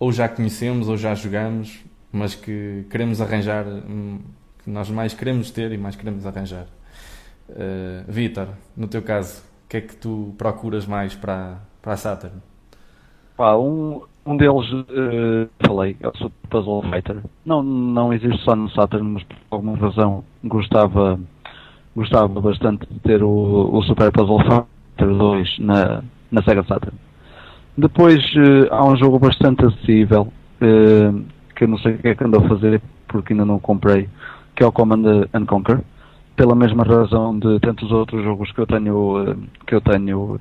[0.00, 1.78] ou já conhecemos ou já jogamos,
[2.10, 4.18] mas que queremos arranjar, hum,
[4.64, 6.66] que nós mais queremos ter e mais queremos arranjar.
[7.48, 11.96] Uh, Vitor, no teu caso, o que é que tu procuras mais para, para a
[11.96, 12.36] Saturn?
[13.36, 17.22] Pá, um, um deles, uh, falei, o Super Puzzle Fighter.
[17.44, 21.18] Não, não existe só no Saturn, mas por alguma razão gostava
[21.94, 26.98] gostava bastante de ter o, o Super Puzzle Fighter 2 na, na Sega Saturn.
[27.76, 32.14] Depois uh, há um jogo bastante acessível, uh, que eu não sei o que é
[32.14, 34.08] que ando a fazer, porque ainda não comprei,
[34.54, 35.80] que é o Command and Conquer,
[36.36, 39.36] pela mesma razão de tantos outros jogos que eu tenho, uh,
[39.66, 40.40] que eu tenho,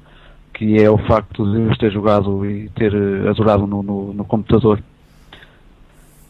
[0.54, 2.94] que é o facto de eu ter jogado e ter
[3.28, 4.82] adorado no, no, no computador.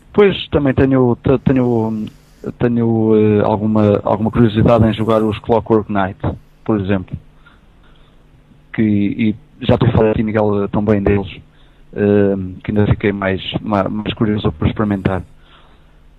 [0.07, 2.07] Depois também tenho, tenho
[2.51, 6.19] tenho uh, alguma, alguma curiosidade em jogar os Clockwork Knight,
[6.63, 7.15] por exemplo.
[8.73, 11.31] Que, e já estou a falar aqui, Miguel, também deles,
[11.93, 15.23] uh, que ainda fiquei mais, mais, mais, curioso para experimentar.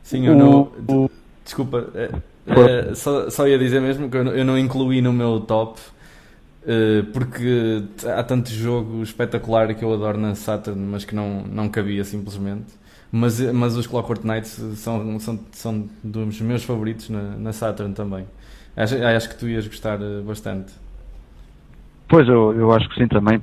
[0.03, 0.61] Sim, eu o, não.
[0.89, 1.11] O,
[1.45, 2.11] desculpa, é,
[2.47, 5.81] é, só, só ia dizer mesmo que eu não incluí no meu top.
[6.65, 11.69] Uh, porque há tanto jogo espetacular que eu adoro na Saturn, mas que não, não
[11.69, 12.73] cabia simplesmente.
[13.13, 18.27] Mas, mas os Clockwork Knights são, são, são dos meus favoritos na, na Saturn também.
[18.77, 20.73] Acho, acho que tu ias gostar eh, bastante.
[22.09, 23.41] Pois, eu, eu acho que sim também,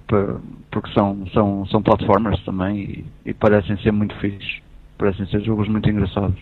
[0.70, 4.62] porque são, são, são platformers também e, e parecem ser muito fixos.
[4.98, 6.40] Parecem ser jogos muito engraçados.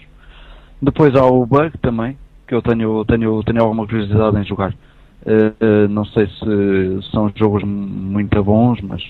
[0.81, 2.18] Depois há o Bug também,
[2.50, 4.74] que eu tenho, tenho, tenho alguma curiosidade em jogar.
[5.22, 9.04] Uh, não sei se são jogos muito bons, mas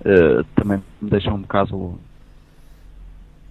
[0.00, 1.98] uh, também me deixam um bocado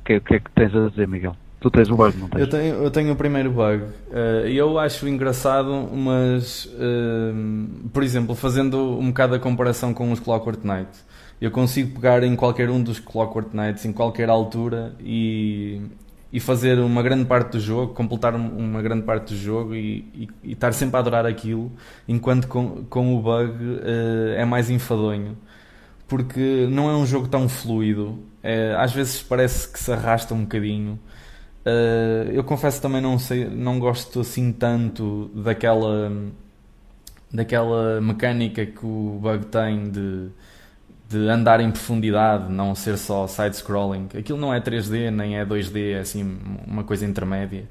[0.04, 1.36] que, que é que tens a dizer, Miguel?
[1.60, 2.42] Tu tens o bug, não tens?
[2.42, 3.84] Eu tenho, eu tenho o primeiro bug.
[3.84, 10.20] Uh, eu acho engraçado, mas, uh, por exemplo, fazendo um bocado a comparação com os
[10.20, 10.90] Clockwork Knight,
[11.40, 15.82] eu consigo pegar em qualquer um dos Clockwork Knights, em qualquer altura, e,
[16.32, 20.30] e fazer uma grande parte do jogo, completar uma grande parte do jogo e, e,
[20.44, 21.72] e estar sempre a adorar aquilo,
[22.08, 25.38] enquanto com, com o bug uh, é mais enfadonho
[26.10, 28.20] porque não é um jogo tão fluido.
[28.44, 31.00] É, às vezes parece que se arrasta um bocadinho.
[31.66, 36.12] Uh, eu confesso também não sei, não gosto assim tanto daquela
[37.32, 40.30] daquela mecânica que o bug tem de,
[41.10, 44.10] de andar em profundidade, não ser só side-scrolling.
[44.16, 47.68] Aquilo não é 3D nem é 2D, é assim uma coisa intermédia.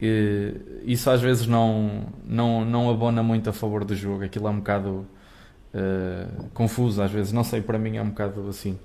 [0.00, 0.54] E,
[0.84, 4.24] isso às vezes não, não, não abona muito a favor do jogo.
[4.24, 5.06] Aquilo é um bocado
[5.74, 7.32] uh, confuso às vezes.
[7.32, 8.78] Não sei, para mim é um bocado assim.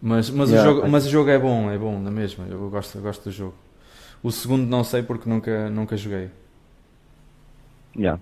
[0.00, 2.44] Mas, mas, yeah, o jogo, mas o jogo é bom, é bom na mesma.
[2.50, 3.54] Eu gosto, eu gosto do jogo.
[4.20, 6.28] O segundo não sei porque nunca, nunca joguei.
[7.96, 8.20] Yeah.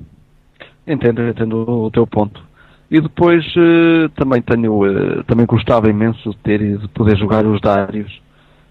[0.87, 2.50] Entendo, entendo o teu ponto.
[2.91, 7.47] E depois uh, também tenho, uh, também gostava imenso de ter e de poder jogar
[7.47, 8.21] os Darius,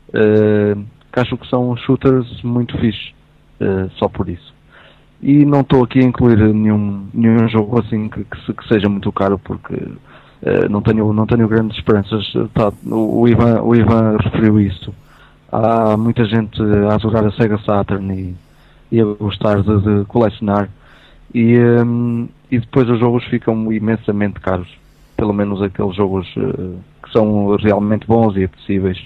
[0.10, 3.14] uh, que acho que são shooters muito fixes,
[3.98, 4.54] só por isso.
[5.22, 9.12] E não estou aqui a incluir nenhum, nenhum jogo assim que, que, que seja muito
[9.12, 9.76] caro porque
[10.70, 12.32] não, tenho, não tenho grandes esperanças.
[12.54, 14.94] Tá, o, o, Ivan, o Ivan referiu isso.
[15.52, 18.36] Há muita gente a adorar a Sega Saturn e,
[18.96, 20.70] e a gostar de, de colecionar.
[21.34, 24.70] E, um, e depois os jogos ficam imensamente caros.
[25.16, 29.00] Pelo menos aqueles jogos uh, que são realmente bons e acessíveis.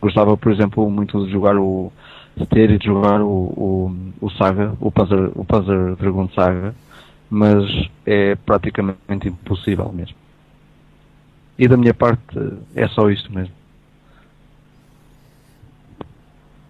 [0.00, 1.92] Gostava, por exemplo, muito de jogar o
[2.36, 6.74] de ter e de jogar o, o, o Saga, o Puzzle, o Puzzle Dragon Saga,
[7.28, 7.64] mas
[8.06, 10.16] é praticamente impossível mesmo.
[11.58, 12.38] E da minha parte
[12.74, 13.54] é só isto mesmo.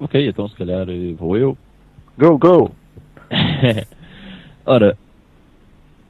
[0.01, 1.57] Ok, então se calhar eh, vou eu.
[2.19, 2.73] Go, go!
[4.67, 4.97] Ora,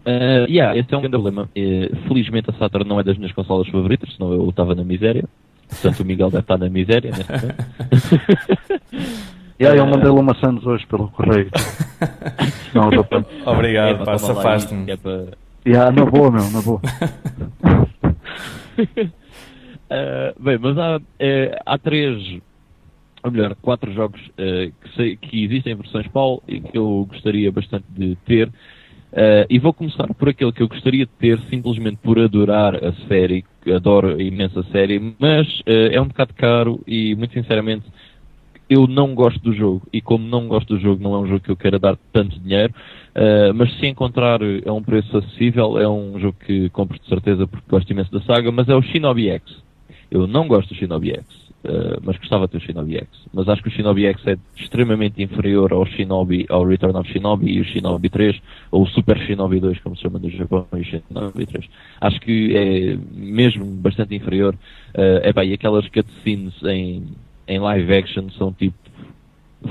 [0.07, 1.49] uh, yeah, esse é um grande problema.
[1.57, 5.25] Uh, felizmente a Saturn não é das minhas consolas favoritas, senão eu estava na miséria.
[5.69, 9.31] Portanto, o Miguel deve estar na miséria neste momento.
[9.61, 11.51] E aí eu mandei-lhe uma Santos hoje pelo correio.
[12.75, 12.89] Não,
[13.45, 14.91] Obrigado, É, pá, safaste-me.
[14.91, 15.27] é para-
[15.67, 16.81] Yeah, na boa, meu, na boa.
[19.91, 20.99] Uh, bem, mas há,
[21.67, 22.41] há três,
[23.23, 27.07] ou melhor, quatro jogos eh, que, sei- que existem em versões PAL e que eu
[27.09, 28.49] gostaria bastante de ter.
[29.13, 32.93] Uh, e vou começar por aquele que eu gostaria de ter simplesmente por adorar a
[33.09, 33.45] série,
[33.75, 37.87] adoro a série, mas eh, é um bocado caro e muito sinceramente
[38.69, 41.41] eu não gosto do jogo e como não gosto do jogo não é um jogo
[41.41, 42.73] que eu queira dar tanto dinheiro,
[43.17, 47.49] uh, mas se encontrar a um preço acessível é um jogo que compro de certeza
[47.49, 49.43] porque gosto imenso da saga, mas é o Shinobi X.
[50.09, 53.09] Eu não gosto do Shinobi X, uh, mas gostava de ter o Shinobi X.
[53.33, 57.51] Mas acho que o Shinobi X é extremamente inferior ao Shinobi, ao Return of Shinobi
[57.53, 60.81] e o Shinobi 3, ou o Super Shinobi 2, como se chama no Japão, e
[60.81, 61.65] o Shinobi 3.
[62.01, 64.55] Acho que é mesmo bastante inferior.
[64.95, 67.05] Uh, epá, e aquelas cutscenes em,
[67.47, 68.77] em live action são tipo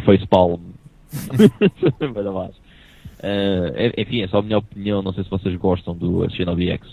[0.06, 0.60] facepalm.
[3.22, 5.02] Uh, enfim, é só a minha opinião.
[5.02, 6.88] Não sei se vocês gostam do Shinobi X.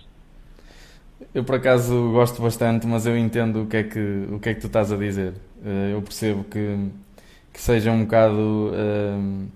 [1.35, 4.55] Eu por acaso gosto bastante, mas eu entendo o que é que, o que, é
[4.55, 5.33] que tu estás a dizer.
[5.65, 6.77] Eh, Eu percebo que,
[7.53, 8.71] que seja um bocado.
[8.75, 9.47] eh,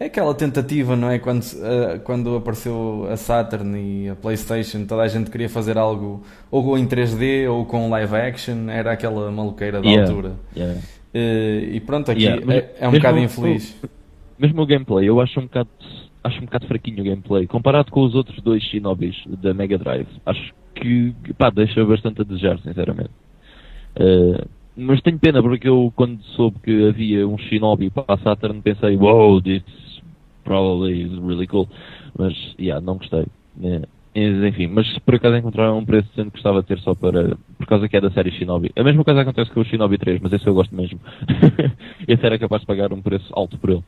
[0.00, 1.18] É aquela tentativa, não é?
[1.18, 6.22] Quando, eh, quando apareceu a Saturn e a PlayStation, toda a gente queria fazer algo
[6.50, 10.08] ou em 3D ou com live action, era aquela maluqueira da Yeah.
[10.10, 10.32] altura.
[10.56, 10.80] Yeah.
[11.14, 13.76] Eh, E pronto, aqui Yeah, mas é, é um bocado o- infeliz.
[14.38, 15.68] Mesmo o gameplay, eu acho um bocado,
[16.24, 17.46] acho um bocado fraquinho o gameplay.
[17.46, 22.24] Comparado com os outros dois Shinobis da Mega Drive, acho que, pá, deixa bastante a
[22.24, 23.10] desejar, sinceramente.
[23.96, 24.46] Uh,
[24.76, 28.96] mas tenho pena porque eu, quando soube que havia um Shinobi para a Saturn, pensei,
[28.96, 29.62] wow, this
[30.44, 31.68] probably is really cool.
[32.18, 33.26] Mas, yeah, não gostei.
[33.56, 37.66] Mas, enfim, mas por acaso encontraram um preço decente, gostava de ter só para, por
[37.66, 38.70] causa que é da série Shinobi.
[38.76, 41.00] A mesma coisa acontece com o Shinobi 3, mas esse eu gosto mesmo.
[42.06, 43.84] esse era capaz de pagar um preço alto por ele.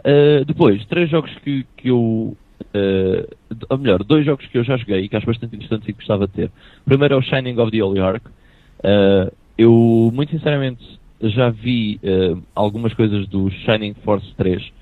[0.00, 2.36] Uh, depois, três jogos que, que eu.
[2.72, 3.36] Uh,
[3.68, 5.98] ou melhor, dois jogos que eu já joguei e que acho bastante interessantes e que
[5.98, 6.50] gostava de ter.
[6.84, 8.26] Primeiro é o Shining of the Holy Ark.
[8.28, 10.82] Uh, eu, muito sinceramente,
[11.20, 14.72] já vi uh, algumas coisas do Shining Force 3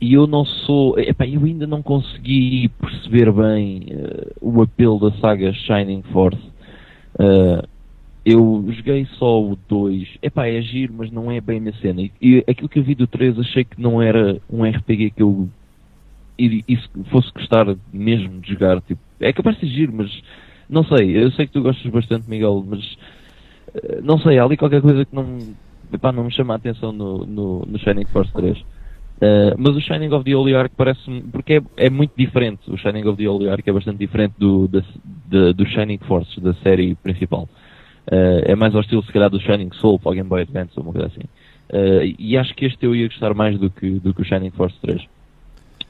[0.00, 0.98] e eu não sou.
[0.98, 3.86] Epá, eu ainda não consegui perceber bem
[4.40, 6.42] o apelo da saga Shining Force.
[8.24, 10.18] Eu joguei só o 2.
[10.22, 12.02] Epá, é giro, mas não é bem a minha cena.
[12.02, 15.22] E, e aquilo que eu vi do 3 achei que não era um RPG que
[15.22, 15.48] eu
[16.38, 18.80] e, e se fosse gostar mesmo de jogar.
[18.82, 20.10] Tipo, é capaz de giro, mas
[20.68, 21.16] não sei.
[21.16, 22.96] Eu sei que tu gostas bastante, Miguel, mas
[23.74, 25.38] eh, não sei, há ali qualquer coisa que não,
[25.92, 28.58] epá, não me chama a atenção no, no, no Shining Force 3.
[29.22, 31.22] Uh, mas o Shining of the Holy Ark parece-me.
[31.30, 32.70] Porque é, é muito diferente.
[32.70, 36.40] O Shining of the Holy Ark é bastante diferente do, da, da- do Shining Force,
[36.40, 37.48] da série principal.
[38.10, 40.72] Uh, é mais ao estilo, se calhar, do Shining Soul para o Game Boy Advance
[40.76, 41.22] ou uma coisa assim.
[42.18, 44.78] E acho que este eu ia gostar mais do que, do que o Shining Force
[44.82, 45.02] 3.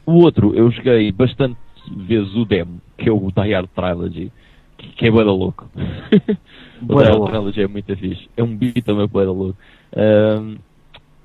[0.06, 1.59] O outro, eu joguei bastante
[1.97, 4.32] vezes o demo, que é o Die Hard Trilogy,
[4.76, 5.68] que, que é bué louco.
[6.89, 7.24] o Die Hard.
[7.26, 8.28] Trilogy é muito fixe.
[8.36, 9.56] É um beat também bué louco.
[9.97, 10.56] Um,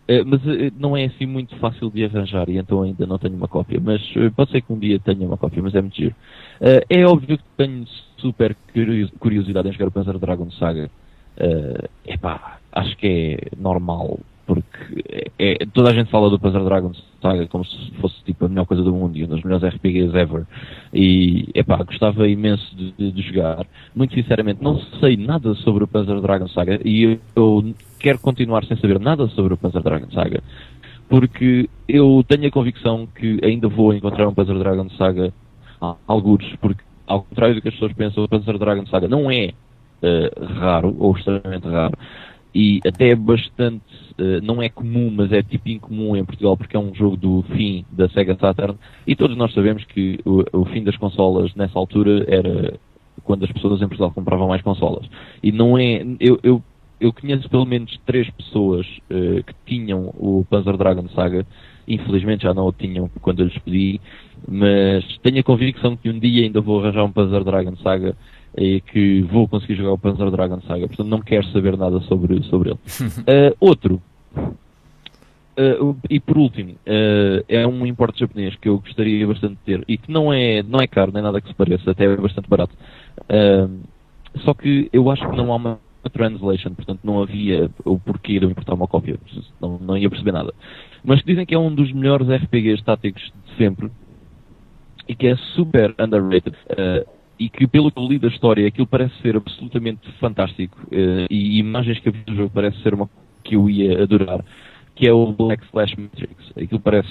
[0.08, 3.36] eh, mas eh, não é assim muito fácil de arranjar e então ainda não tenho
[3.36, 3.80] uma cópia.
[3.82, 6.16] Mas eh, pode ser que um dia tenha uma cópia, mas é muito giro.
[6.62, 7.86] Eh, é óbvio que tenho
[8.18, 10.90] super curios- curiosidade em jogar o Panzer Dragon Saga.
[11.38, 14.20] Eh, epá, acho que é normal,
[14.50, 15.04] porque
[15.38, 18.50] é, é- toda a gente fala do Panzer Dragon Saga como se fosse tipo a
[18.50, 20.48] melhor coisa do mundo e um dos melhores RPGs ever.
[20.92, 23.68] E epá, gostava imenso de, de- jogar.
[23.96, 28.76] Muito sinceramente, não sei nada sobre o Panzer Dragon Saga e eu, quero continuar sem
[28.78, 30.42] saber nada sobre o Panzer Dragon Saga.
[31.08, 35.32] Porque eu tenho a convicção que ainda vou encontrar um Panzer Dragon Saga
[35.80, 39.30] a- algures, porque ao contrário do que as pessoas pensam, o Panzer Dragon Saga não
[39.30, 39.52] é
[40.02, 41.94] eh, raro, ou extremamente raro,
[42.54, 43.84] e até é bastante,
[44.18, 47.44] eh, não é comum, mas é tipo incomum em Portugal, porque é um jogo do
[47.56, 51.78] fim da Sega Saturn, e todos nós sabemos que o, o fim das consolas nessa
[51.78, 52.80] altura era
[53.24, 55.06] quando as pessoas em Portugal compravam mais consolas.
[55.44, 56.64] E não é, eu, eu,
[57.00, 61.46] eu conheço pelo menos três pessoas eh, que tinham o Panzer Dragon Saga,
[61.88, 64.02] infelizmente já não o tinham quando eu lhes pedi,
[64.48, 68.16] mas tenho a convicção que um dia ainda vou arranjar um Panzer Dragon Saga
[68.58, 72.42] e que vou conseguir jogar o Panzer Dragon Saga, portanto não quero saber nada sobre,
[72.44, 72.80] sobre ele.
[73.28, 74.02] Eh, outro,
[75.82, 79.84] o- e por último, eh, é um importe japonês que eu gostaria bastante de ter
[79.88, 82.50] e que não é, não é caro, nem nada que se pareça, até é bastante
[82.50, 82.74] barato.
[83.28, 83.68] Eh,
[84.46, 85.80] só que eu acho que não há uma
[86.14, 89.18] translation, portanto não havia o porquê de eu importar uma cópia,
[89.62, 90.54] não, não ia perceber nada.
[91.04, 93.92] Mas dizem que é um dos melhores RPGs táticos de sempre
[95.08, 96.56] e que é super underrated.
[96.70, 97.06] Eh,
[97.40, 101.58] e que, pelo que eu li da história, aquilo parece ser absolutamente fantástico uh, e
[101.60, 103.10] imagens que eu vi do jogo parece ser uma
[103.44, 104.44] que eu ia adorar,
[104.94, 106.52] que é o Black Slash Matrix.
[106.52, 107.10] Aquilo parece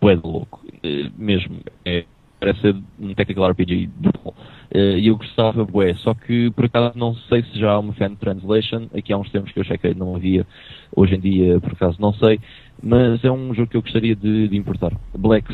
[0.00, 1.60] bué louco, uh, mesmo.
[1.84, 2.04] É,
[2.38, 4.34] parece ser um technical RPG brutal.
[4.74, 7.94] Uh, e eu gostava, bué, só que por acaso não sei se já há uma
[7.94, 10.46] fan translation, aqui há uns tempos que eu chequei não havia,
[10.94, 12.38] hoje em dia por acaso não sei,
[12.82, 14.92] mas é um jogo que eu gostaria de, de importar.
[15.16, 15.48] Black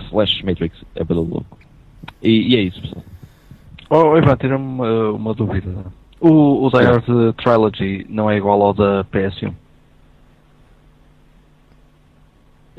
[0.45, 1.59] Matrix, é para louco.
[2.23, 3.05] E, e, é isso, pessoal.
[3.93, 5.85] Oh, Ivan, tira-me uma, uma, dúvida.
[6.21, 9.53] O, o Die Hard Trilogy não é igual ao da PS1?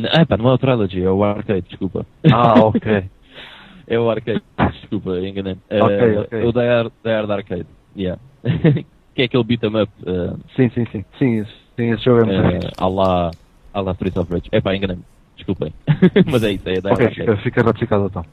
[0.10, 2.06] Ah, pá, não é o Trilogy, é o Arcade, desculpa.
[2.32, 3.04] Ah, ok.
[3.88, 4.42] é o Arcade,
[4.80, 5.58] desculpa, enganei.
[5.70, 6.44] É, ok, ok.
[6.46, 8.22] O Die Hard, Die Hard Arcade, yeah.
[9.14, 9.92] que é aquele beat 'em up.
[10.04, 11.06] Uh, sim, sim, sim.
[11.20, 13.32] Sim, sim esse jogo é muito uh, à lá,
[13.74, 14.48] à lá Street of Rage.
[14.54, 15.04] É pá, enganei-me.
[15.36, 15.74] Desculpem.
[16.32, 18.26] Mas é isso, é Die Hard Ok, fica, fica ratificado então.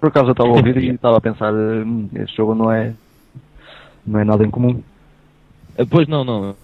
[0.00, 2.94] Por acaso eu estava a ouvir e estava a pensar, hum, este jogo não é,
[4.06, 4.82] não é nada incomum.
[5.78, 6.56] Uh, pois não, não.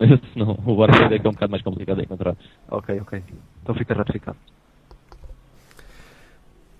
[0.34, 2.34] não, o arcade é que é um bocado mais complicado de encontrar.
[2.70, 3.22] Ok, ok.
[3.62, 4.38] Então fica ratificado.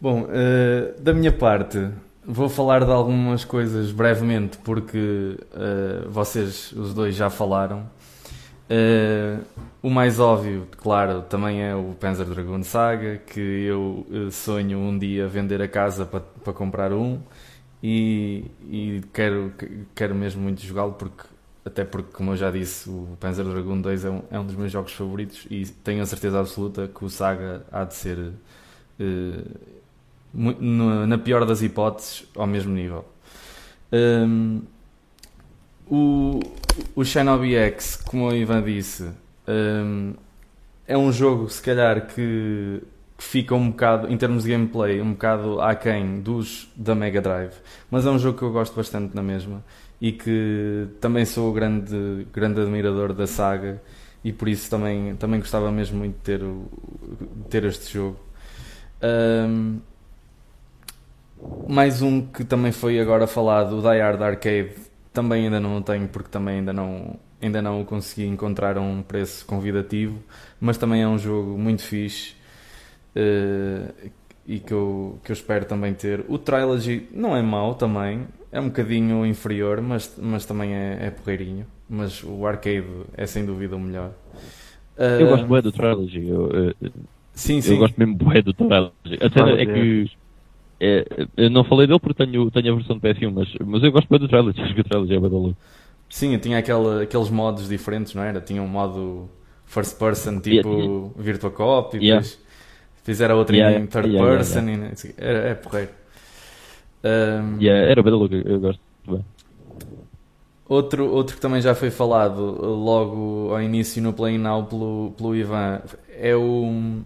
[0.01, 1.91] Bom, uh, da minha parte,
[2.25, 7.85] vou falar de algumas coisas brevemente, porque uh, vocês, os dois, já falaram.
[8.71, 9.45] Uh,
[9.83, 15.27] o mais óbvio, claro, também é o Panzer Dragoon Saga, que eu sonho um dia
[15.27, 17.21] vender a casa para, comprar um
[17.83, 19.53] e, e quero,
[19.93, 21.25] quero mesmo muito jogá-lo, porque,
[21.65, 24.55] até porque, como eu já disse, o Panzer Dragoon 2 é um, é um dos
[24.55, 28.19] meus jogos favoritos e tenho a certeza absoluta que o Saga há de ser.
[29.01, 29.81] Uh,
[30.33, 33.05] na pior das hipóteses, ao mesmo nível.
[33.93, 34.63] Um,
[35.91, 36.41] o,
[36.95, 39.11] o Shinobi X, como o Ivan disse,
[39.49, 40.15] um,
[40.87, 42.81] é um jogo, se calhar, que,
[43.19, 47.55] que, fica um bocado, em termos de gameplay, um bocado aquém dos da Mega Drive,
[47.91, 49.65] mas é um jogo que eu gosto bastante na mesma
[50.01, 53.83] e que também sou grande, grande admirador da saga
[54.25, 56.67] e por isso também, também gostava mesmo muito de ter, o,
[57.49, 58.19] ter este jogo.
[59.03, 59.81] Um,
[61.69, 65.83] mais um que também foi agora falado, o Die Hard Arcade, também ainda não o
[65.83, 70.19] tenho porque também ainda não, ainda não o consegui encontrar a um preço convidativo,
[70.61, 72.35] mas também é um jogo muito fixe
[73.17, 74.11] uh,
[74.47, 76.25] e que eu, que eu espero também ter.
[76.29, 81.11] O Trilogy não é mau também, é um bocadinho inferior, mas, mas também é, é
[81.11, 81.67] porreirinho.
[81.89, 84.13] Mas o Arcade é sem dúvida o melhor.
[84.97, 86.29] Uh, eu gosto bem do Trilogy.
[86.29, 86.75] Eu, eu,
[87.33, 87.73] sim, sim.
[87.73, 89.19] Eu gosto mesmo bem do Trilogy.
[89.21, 90.11] A cena é que
[90.81, 91.05] é,
[91.37, 94.09] eu não falei dele porque tenho, tenho a versão de PS1, mas, mas eu gosto
[94.09, 95.57] bem do trailer, acho que o trailer já é bem
[96.09, 98.41] Sim, tinha aquele, aqueles modos diferentes, não era?
[98.41, 99.29] Tinha um modo
[99.67, 102.21] first person tipo yeah, Virtua Cop e yeah.
[102.21, 102.43] depois
[103.05, 105.91] fizeram outra yeah, em third person e era, é porreiro.
[107.05, 109.25] Um, yeah, era bem louco, eu gosto bem.
[110.69, 115.37] Outro, outro que também já foi falado logo ao início no Play Now pelo, pelo
[115.37, 115.83] Ivan
[116.17, 117.03] é o,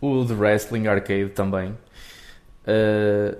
[0.00, 1.74] o The Wrestling Arcade também
[2.66, 3.36] Uh,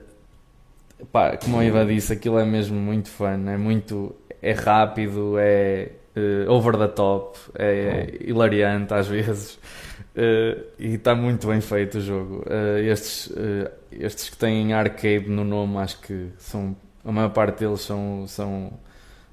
[1.07, 4.15] pá, como a Iva disse, aquilo é mesmo muito fun, é muito.
[4.43, 9.59] é rápido, é uh, over the top, é hilariante às vezes.
[10.17, 12.45] Uh, e está muito bem feito o jogo.
[12.47, 17.61] Uh, estes, uh, estes que têm arcade no nome, acho que são a maior parte
[17.61, 18.73] deles são, são,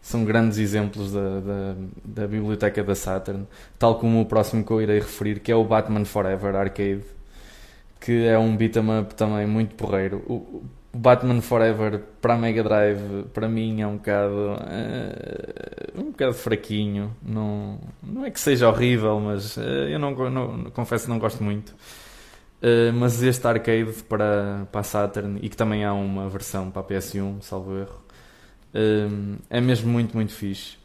[0.02, 3.48] são grandes exemplos da, da, da biblioteca da Saturn,
[3.80, 7.04] tal como o próximo que eu irei referir, que é o Batman Forever Arcade
[8.02, 10.24] que é um beat'em up também muito porreiro.
[10.28, 10.64] O,
[10.94, 17.16] Batman Forever para Mega Drive, para mim, é um bocado, uh, um bocado fraquinho.
[17.24, 21.42] Não, não é que seja horrível, mas uh, eu não, não, confesso que não gosto
[21.42, 21.70] muito.
[22.62, 26.82] Uh, mas este arcade para, para a Saturn e que também há uma versão para
[26.82, 28.02] a PS1, salvo erro,
[29.50, 30.78] é mesmo muito, muito fixe.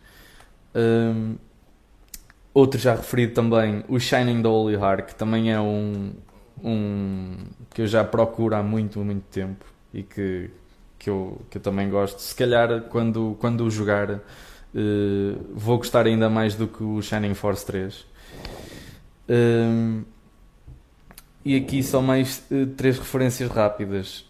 [2.54, 6.12] outro já referido também, o Shining the Holy Heart, que também é um,
[6.62, 7.36] um
[7.74, 10.50] que eu já procuro há muito, muito tempo e que,
[10.98, 12.20] que, eu, que eu também gosto.
[12.20, 14.20] Se calhar quando, quando o jogar uh,
[15.54, 18.06] vou gostar ainda mais do que o Shining Force 3.
[19.28, 20.04] Um,
[21.44, 24.24] e aqui só mais uh, três referências rápidas.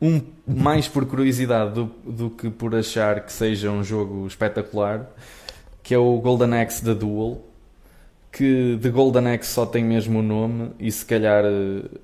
[0.00, 5.06] Um mais por curiosidade do, do que por achar que seja um jogo espetacular,
[5.82, 7.49] que é o Golden Axe The Duel
[8.32, 12.00] que de Golden Axe só tem mesmo o nome e se calhar uh,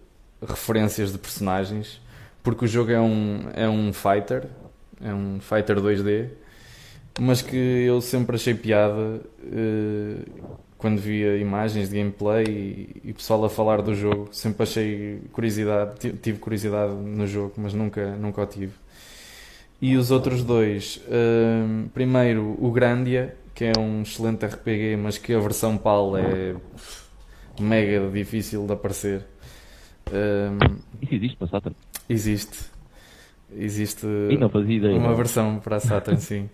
[0.47, 2.01] referências de personagens,
[2.43, 4.47] porque o jogo é um, é um fighter,
[5.01, 6.29] é um fighter 2D,
[7.21, 13.45] mas que eu sempre achei piada uh, quando via imagens de gameplay e, e pessoal
[13.45, 18.47] a falar do jogo, sempre achei curiosidade, tive curiosidade no jogo, mas nunca, nunca o
[18.47, 18.73] tive.
[19.81, 25.33] E os outros dois, uh, primeiro o Grandia, que é um excelente RPG, mas que
[25.33, 26.55] a versão PAL é
[27.59, 29.25] mega difícil de aparecer.
[30.13, 30.59] Um,
[31.01, 31.77] Isso existe para Saturn?
[32.07, 32.59] Existe.
[33.57, 34.07] Existe
[34.69, 35.17] ideia, uma não.
[35.17, 36.51] versão para a Saturn, sim.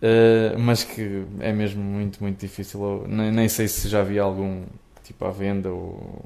[0.00, 3.04] Uh, mas que é mesmo muito, muito difícil.
[3.06, 4.64] Nem, nem sei se já vi algum
[5.04, 6.24] tipo à venda ou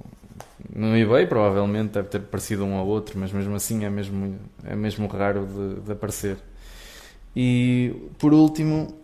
[0.73, 4.77] no eBay provavelmente deve ter parecido um ao outro, mas mesmo assim é mesmo, é
[4.77, 6.37] mesmo raro de, de aparecer.
[7.35, 8.95] E por último,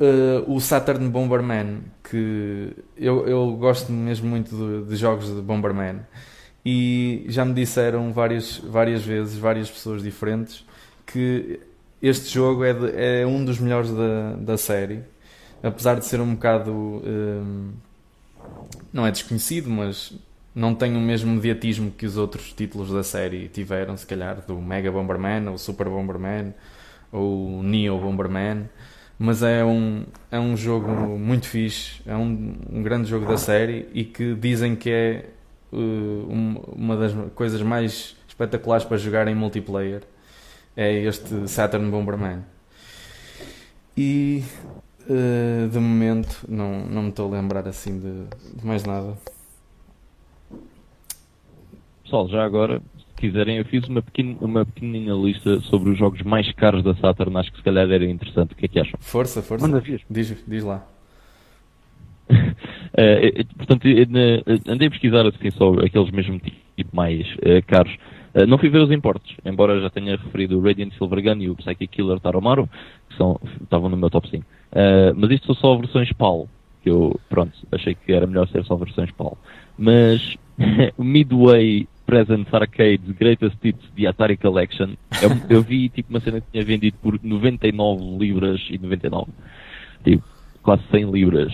[0.00, 6.00] uh, o Saturn Bomberman, que eu, eu gosto mesmo muito de, de, jogos de Bomberman.
[6.64, 10.64] E já me disseram várias, várias vezes, várias pessoas diferentes,
[11.06, 11.60] que
[12.02, 15.02] este jogo é, de, é um dos melhores da, da série.
[15.62, 16.70] Apesar de ser um bocado.
[16.70, 17.86] Um, eh,
[18.92, 20.12] não é desconhecido, mas
[20.54, 24.60] não tem o mesmo mediatismo que os outros títulos da série tiveram, se calhar, do
[24.60, 26.54] Mega Bomberman, ou Super Bomberman,
[27.12, 28.68] ou Neo Bomberman.
[29.18, 33.88] Mas é um, é um jogo muito fixe, é um, um grande jogo da série
[33.94, 35.30] e que dizem que é
[35.72, 40.02] uh, uma das coisas mais espetaculares para jogar em multiplayer.
[40.76, 42.44] É este Saturn Bomberman.
[43.96, 44.44] E
[45.08, 49.16] uh, de momento não, não me estou a lembrar assim de, de mais nada.
[52.02, 52.82] Pessoal, já agora,
[53.16, 57.36] quiserem, eu fiz uma, pequena, uma pequenina lista sobre os jogos mais caros da Saturn,
[57.36, 58.52] acho que se calhar era interessante.
[58.52, 58.98] O que é que acham?
[59.00, 59.66] Força, força.
[59.66, 60.86] Manda Diz, diz lá.
[62.30, 63.86] uh, portanto,
[64.68, 67.94] andei a pesquisar assim só aqueles mesmo tipo mais uh, caros.
[68.34, 71.50] Uh, não fui ver os importes, embora já tenha referido o Radiant Silver Gun e
[71.50, 72.68] o Psychic Killer Taromaro,
[73.08, 74.44] que são, estavam no meu top 5.
[75.16, 76.48] mas isto são só versões PAL,
[76.82, 79.38] que eu, pronto, achei que era melhor ser só versões PAL.
[79.78, 80.36] Mas
[80.96, 84.94] o Midway Presents Arcade Greatest Hits de Atari Collection.
[85.20, 89.30] Eu, eu, vi tipo uma cena que tinha vendido por 99 libras e 99.
[90.04, 90.24] Tipo,
[90.62, 91.52] quase 100 libras.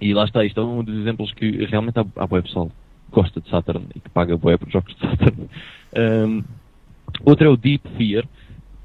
[0.00, 2.74] E lá está, isto é um dos exemplos que realmente há, há boa pessoal que
[3.10, 5.48] gosta de Saturn e que paga boa por jogos de Saturn.
[5.96, 6.44] Um,
[7.24, 8.24] outro é o Deep Fear,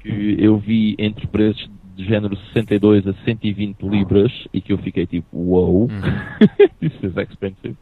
[0.00, 5.06] que eu vi entre preços de género 62 a 120 libras e que eu fiquei
[5.06, 5.88] tipo, wow, uhum.
[6.80, 7.76] this is expensive.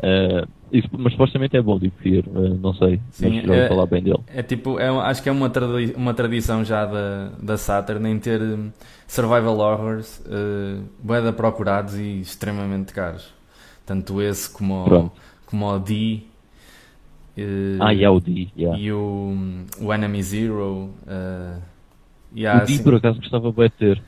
[0.00, 3.84] Uh, isso, mas supostamente é bom de Fear, uh, não sei, Sim, mas é, falar
[3.84, 4.20] bem dele.
[4.28, 8.18] É tipo, é, acho que é uma, tradi uma tradição já da, da Saturn em
[8.18, 8.70] ter um,
[9.06, 13.28] survival horrors uh, bem procurados e extremamente caros.
[13.84, 15.12] Tanto esse como, o,
[15.44, 16.22] como o D.
[17.36, 18.78] Uh, ah, e é o D, yeah.
[18.78, 19.36] E o,
[19.80, 20.90] o Enemy Zero.
[21.04, 21.60] Uh,
[22.34, 24.02] yeah, o D assim, por acaso gostava bem de ter.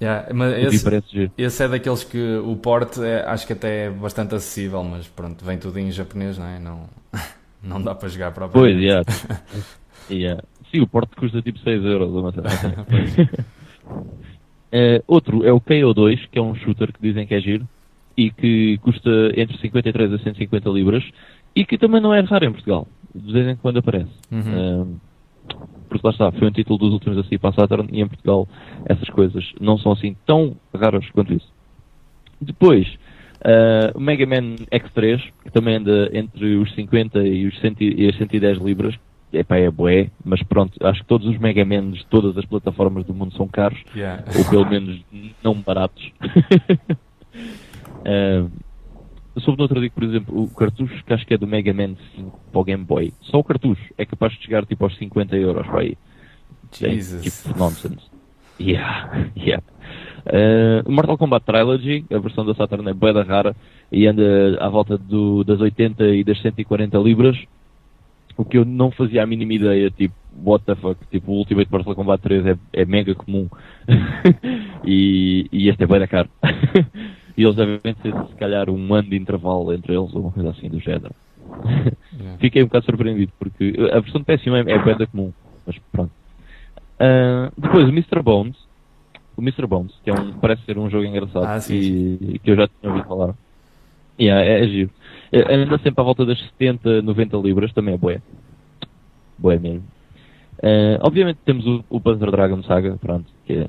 [0.00, 4.34] Yeah, mas esse, esse, é daqueles que o porte é, acho que até é bastante
[4.34, 6.58] acessível, mas pronto, vem tudo em japonês, não é?
[6.58, 6.86] Não,
[7.62, 9.02] não dá para jogar para Pois, yeah.
[10.10, 10.42] yeah.
[10.70, 12.10] Sim, o porte custa tipo 6 euros.
[12.10, 12.34] Uma uh,
[15.06, 17.66] outro é o KO2, que é um shooter que dizem que é giro
[18.16, 21.04] e que custa entre 53 a 150 libras
[21.54, 22.86] e que também não é raro em Portugal.
[23.14, 24.10] De vez em quando aparece.
[24.30, 24.82] Uhum.
[24.82, 25.00] Uh,
[25.88, 28.08] porque lá está, foi um título dos últimos a sair para a Saturn e em
[28.08, 28.48] Portugal
[28.84, 31.48] essas coisas não são assim tão raras quanto isso.
[32.40, 32.86] Depois,
[33.40, 38.08] uh, o Mega Man X3, que também anda entre os 50 e, os 100, e
[38.08, 38.94] as 110 libras,
[39.32, 43.04] Epá, é bué, mas pronto, acho que todos os Mega Man de todas as plataformas
[43.04, 44.24] do mundo são caros, yeah.
[44.38, 45.00] ou pelo menos
[45.42, 46.12] não baratos.
[48.06, 48.50] uh,
[49.40, 51.72] soube no outro dia que, por exemplo, o cartucho que acho que é do Mega
[51.72, 54.96] Man 5 para o Game Boy, só o cartucho é capaz de chegar tipo aos
[54.96, 55.96] 50 euros para aí.
[56.72, 57.26] Jesus.
[57.26, 58.16] É, tipo, nonsense.
[58.60, 59.62] Yeah, yeah.
[60.26, 63.54] Uh, Mortal Kombat Trilogy, a versão da Saturn é bué da rara
[63.92, 67.36] e anda à volta do, das 80 e das 140 libras,
[68.36, 70.14] o que eu não fazia a mínima ideia, tipo,
[70.44, 73.48] what the fuck, tipo, o Ultimate Mortal Kombat 3 é, é mega comum
[74.84, 76.28] e, e este é bué da caro.
[77.36, 80.50] E eles devem ter, se calhar, um ano de intervalo entre eles, ou uma coisa
[80.50, 81.14] assim do género.
[81.68, 82.38] Yeah.
[82.40, 85.32] Fiquei um bocado surpreendido, porque a versão de PS1 é, é bem comum,
[85.66, 86.10] mas pronto.
[86.98, 88.22] Uh, depois, o Mr.
[88.22, 88.56] Bones,
[89.36, 89.66] o Mr.
[89.66, 91.74] Bones, que é um, parece ser um jogo engraçado ah, sim,
[92.20, 93.34] e, que eu já tinha ouvido falar.
[94.18, 94.90] Yeah, é, é giro.
[95.30, 98.22] É, anda sempre à volta das 70, 90 libras, também é boé.
[99.38, 99.84] Boé mesmo.
[100.58, 103.68] Uh, obviamente temos o, o Panzer Dragon Saga, pronto, que é,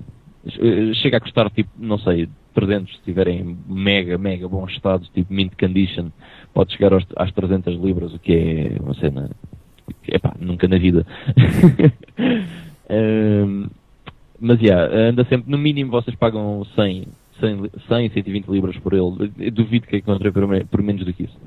[0.93, 5.53] chega a custar tipo, não sei, 300 se estiverem mega, mega bom estado, tipo mint
[5.59, 6.07] condition,
[6.55, 9.29] pode chegar aos, às 300 libras, o que é uma cena,
[10.07, 11.05] epá, nunca na vida.
[12.89, 13.67] um,
[14.39, 17.07] mas, yeah, anda sempre, no mínimo vocês pagam 100,
[17.39, 19.31] 100, 100 120 libras por ele.
[19.37, 21.37] Eu duvido que encontrei por, por menos do que isso.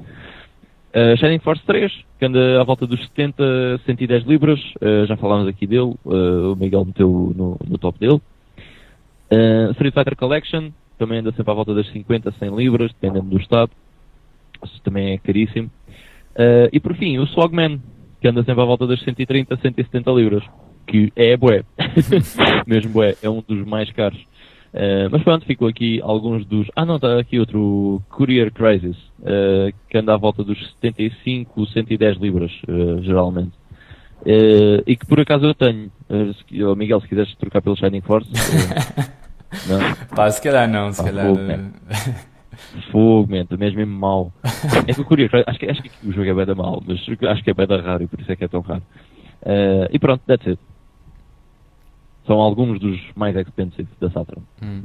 [0.94, 5.48] Uh, Shining Force 3, que anda à volta dos 70, 110 libras, uh, já falámos
[5.48, 8.20] aqui dele, uh, o Miguel meteu no, no top dele.
[9.32, 10.70] Uh, Street Fighter Collection,
[11.00, 13.70] também anda sempre à volta das 50, 100 libras, dependendo do estado.
[14.62, 15.70] Isso também é caríssimo.
[16.36, 17.80] Uh, e por fim, o Swagman,
[18.20, 20.44] que anda sempre à volta das 130, 170 libras,
[20.86, 21.64] que é bué.
[22.68, 24.20] Mesmo bué, é um dos mais caros.
[24.74, 26.70] Uh, mas pronto, ficou aqui alguns dos.
[26.76, 32.18] Ah, não, está aqui outro Courier Crisis, uh, que anda à volta dos 75, 110
[32.18, 32.52] libras,
[33.00, 33.52] geralmente.
[34.86, 35.90] e que por acaso eu tenho.
[36.10, 38.30] Uh, Miguel, se quiseres trocar pelo Shining Force.
[39.68, 40.06] não?
[40.16, 41.26] Pá, se calhar não, se Pá, calhar.
[41.26, 41.72] Fogo, man.
[42.92, 44.32] fogo, man, é mesmo mesmo mau.
[44.86, 46.82] É que o Courier Crisis, acho que, acho que o jogo é bem da mal,
[46.86, 48.82] mas acho que é bem da raro e por isso é que é tão raro.
[49.90, 50.60] e pronto, that's it
[52.30, 54.42] são alguns dos mais expensive da Saturn.
[54.62, 54.82] Hum.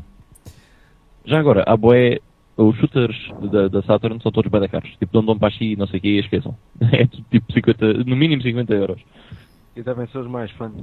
[1.25, 2.19] Já agora, a boé,
[2.57, 3.15] os shooters
[3.51, 4.89] da, da, Saturn são todos bem caros.
[4.97, 6.57] Tipo, Dom Dom e não sei o que, esqueçam.
[6.91, 9.01] É tipo 50, no mínimo 50 euros.
[9.75, 10.73] E devem ser os mais fãs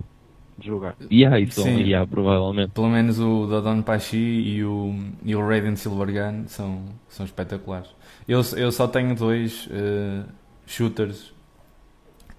[0.61, 0.97] jogar.
[1.11, 1.81] E yeah, isso Sim.
[1.81, 2.71] Yeah, provavelmente.
[2.73, 7.89] Pelo menos o Dodon Pachi e o, e o Raiden Silvergun são, são espetaculares.
[8.29, 10.25] Eu, eu só tenho dois uh,
[10.67, 11.33] shooters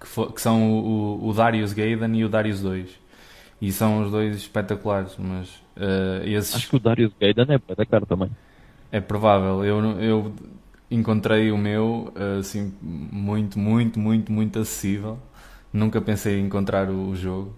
[0.00, 3.04] que, for, que são o, o, o Darius Gaiden e o Darius 2.
[3.60, 6.54] E são os dois espetaculares, mas uh, esses...
[6.54, 8.30] Acho que o Darius Gaiden é da cara também.
[8.90, 9.64] É provável.
[9.64, 10.32] Eu, eu
[10.90, 15.18] encontrei o meu assim muito, muito, muito, muito acessível.
[15.74, 17.52] Nunca pensei em encontrar o, jogo.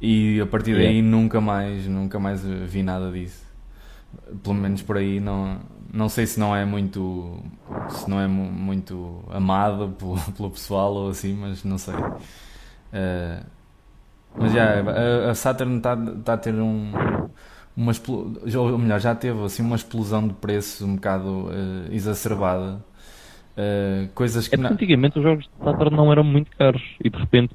[0.00, 3.44] E a partir daí nunca mais, nunca mais vi nada disso.
[4.42, 5.60] Pelo menos por aí não,
[5.92, 7.40] não sei se não é muito
[7.88, 11.94] se não é muito amado pelo, pelo pessoal ou assim, mas não sei.
[11.94, 13.44] Uh,
[14.36, 16.92] mas já, a, a Saturn está tá a ter um,
[17.76, 17.92] uma
[18.56, 22.84] ou melhor, já teve assim uma explosão de preços um bocado uh, exacerbada.
[23.56, 27.16] Uh, coisas que é antigamente os jogos de Saturn não eram muito caros e de
[27.16, 27.54] repente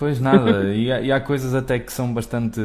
[0.00, 2.60] pois nada e, há, e, há, coisas até que são bastante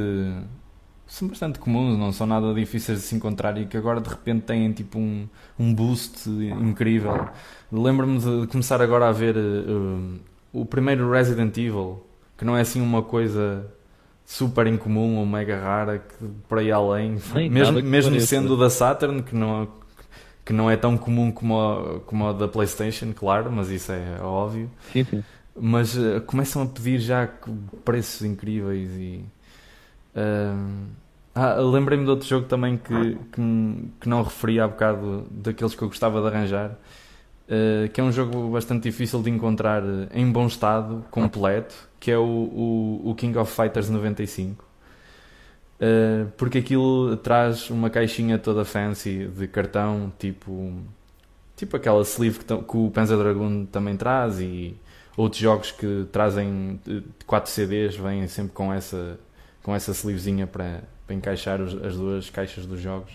[1.06, 4.42] são bastante comuns não são nada difíceis de se encontrar e que agora de repente
[4.42, 5.28] têm tipo um,
[5.60, 7.30] um boost incrível
[7.72, 10.20] lembro-me de começar agora a ver uh,
[10.52, 12.04] o primeiro Resident Evil
[12.38, 13.72] que não é assim uma coisa
[14.26, 19.22] super incomum ou mega rara que por aí além, Nem mesmo, mesmo sendo da Saturn,
[19.22, 19.68] que não,
[20.44, 24.20] que não é tão comum como a, como a da PlayStation, claro, mas isso é
[24.22, 24.70] óbvio.
[24.92, 25.24] Sim, sim.
[25.58, 27.28] Mas uh, começam a pedir já
[27.84, 29.26] preços incríveis e.
[30.16, 30.86] Uh,
[31.34, 35.82] ah, Lembrei-me de outro jogo também que, que, que, não referi há bocado daqueles que
[35.82, 39.84] eu gostava de arranjar, uh, que é um jogo bastante difícil de encontrar
[40.14, 44.64] em bom estado, completo, que é o, o, o King of Fighters 95.
[45.76, 50.72] Uh, porque aquilo traz uma caixinha toda fancy de cartão, tipo,
[51.56, 54.78] tipo aquela sleeve que, que o Panzer Dragoon também traz e
[55.16, 56.80] outros jogos que trazem
[57.26, 59.20] 4 CDs vêm sempre com essa,
[59.64, 63.14] com essa sleevezinha para, para encaixar os, as duas caixas dos jogos.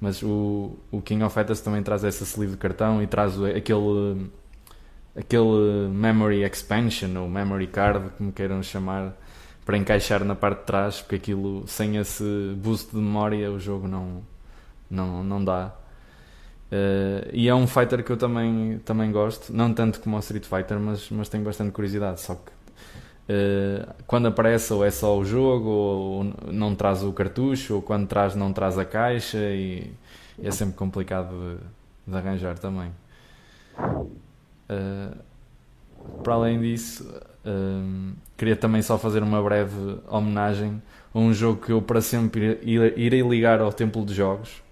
[0.00, 4.30] Mas o, o King of Fighters também traz essa sleeve de cartão e traz aquele
[5.16, 9.16] aquele memory expansion ou memory card, como queiram chamar,
[9.64, 12.24] para encaixar na parte de trás, porque aquilo sem esse
[12.56, 14.22] boost de memória o jogo não,
[14.90, 15.72] não, não dá.
[16.72, 20.44] Uh, e é um fighter que eu também, também gosto, não tanto como o Street
[20.44, 22.20] Fighter, mas, mas tenho bastante curiosidade.
[22.20, 22.50] Só que
[23.32, 28.08] uh, quando aparece, ou é só o jogo, ou não traz o cartucho, ou quando
[28.08, 29.92] traz, não traz a caixa, e
[30.42, 31.30] é sempre complicado
[32.06, 32.90] de, de arranjar também.
[33.78, 35.16] Uh,
[36.22, 37.08] para além disso,
[38.36, 40.82] queria também só fazer uma breve homenagem
[41.14, 44.62] a um jogo que eu para sempre irei ligar ao Templo de Jogos,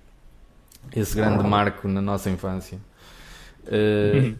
[0.94, 2.78] esse grande marco na nossa infância.
[3.64, 4.36] Uh,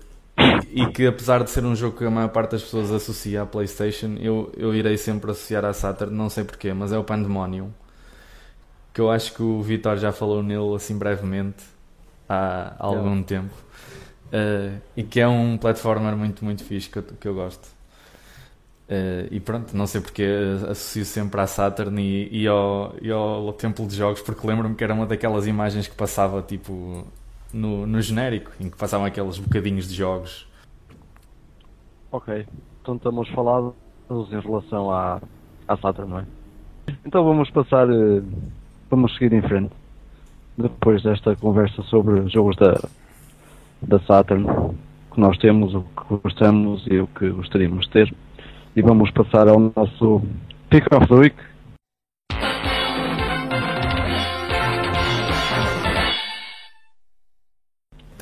[0.71, 3.47] e que apesar de ser um jogo que a maior parte das pessoas associa à
[3.47, 7.71] Playstation, eu, eu irei sempre associar à Saturn, não sei porquê, mas é o Pandemonium.
[8.93, 11.65] Que eu acho que o Vitor já falou nele assim brevemente
[12.29, 13.23] há, há algum é.
[13.23, 13.55] tempo.
[14.29, 17.69] Uh, e que é um platformer muito, muito fixe que eu, que eu gosto.
[18.93, 20.23] Uh, e pronto, não sei porque
[20.69, 24.85] associo sempre à Saturn e, e, ao, e ao Templo de Jogos, porque lembro-me que
[24.85, 27.03] era uma daquelas imagens que passava tipo
[27.55, 30.47] no, no genérico, em que passavam aqueles bocadinhos de jogos.
[32.11, 32.47] Ok,
[32.83, 33.73] então estamos falados
[34.11, 35.23] em relação à,
[35.67, 36.27] à Saturn, não é?
[37.07, 38.23] Então vamos passar, uh,
[38.91, 39.73] vamos seguir em frente.
[40.59, 42.79] Depois desta conversa sobre jogos da,
[43.81, 44.47] da Saturn
[45.15, 48.15] que nós temos, o que gostamos e o que gostaríamos de ter.
[48.75, 50.23] E vamos passar ao nosso
[50.71, 51.37] Pick of the Week.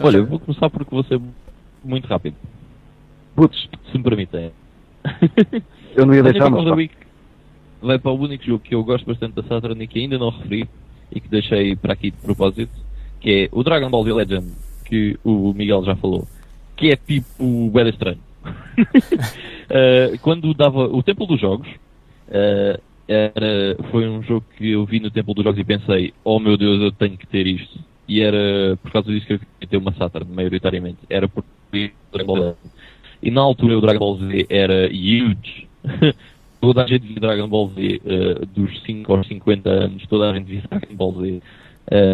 [0.03, 1.21] Olha, eu vou começar porque você
[1.85, 2.35] muito rápido.
[3.37, 4.53] Putz, Se me permitem.
[5.95, 6.77] eu não ia deixar, mas the pá.
[6.77, 6.95] Week
[7.81, 10.31] vai para o único jogo que eu gosto bastante da Saturn e que ainda não
[10.31, 10.69] referi
[11.13, 12.73] e que deixei para aqui de propósito,
[13.21, 14.53] que é o Dragon Ball Z Legend,
[14.85, 16.27] que o Miguel já falou,
[16.77, 18.30] que é tipo o Bela Estranho.
[18.43, 25.01] Uh, quando dava o Templo dos Jogos, uh, era, foi um jogo que eu vi
[25.01, 27.79] no Templo dos Jogos e pensei, oh meu Deus, eu tenho que ter isto.
[28.09, 30.99] E era por causa disso que eu queria ter uma Saturn, maioritariamente.
[31.09, 31.45] Era por
[32.13, 32.55] Dragon Ball Z.
[33.23, 35.69] E na altura o Dragon Ball Z era huge.
[36.61, 40.35] toda a gente via Dragon Ball Z uh, dos 5 aos 50 anos, toda a
[40.35, 41.31] gente via Dragon Ball Z.
[41.31, 41.43] Uh,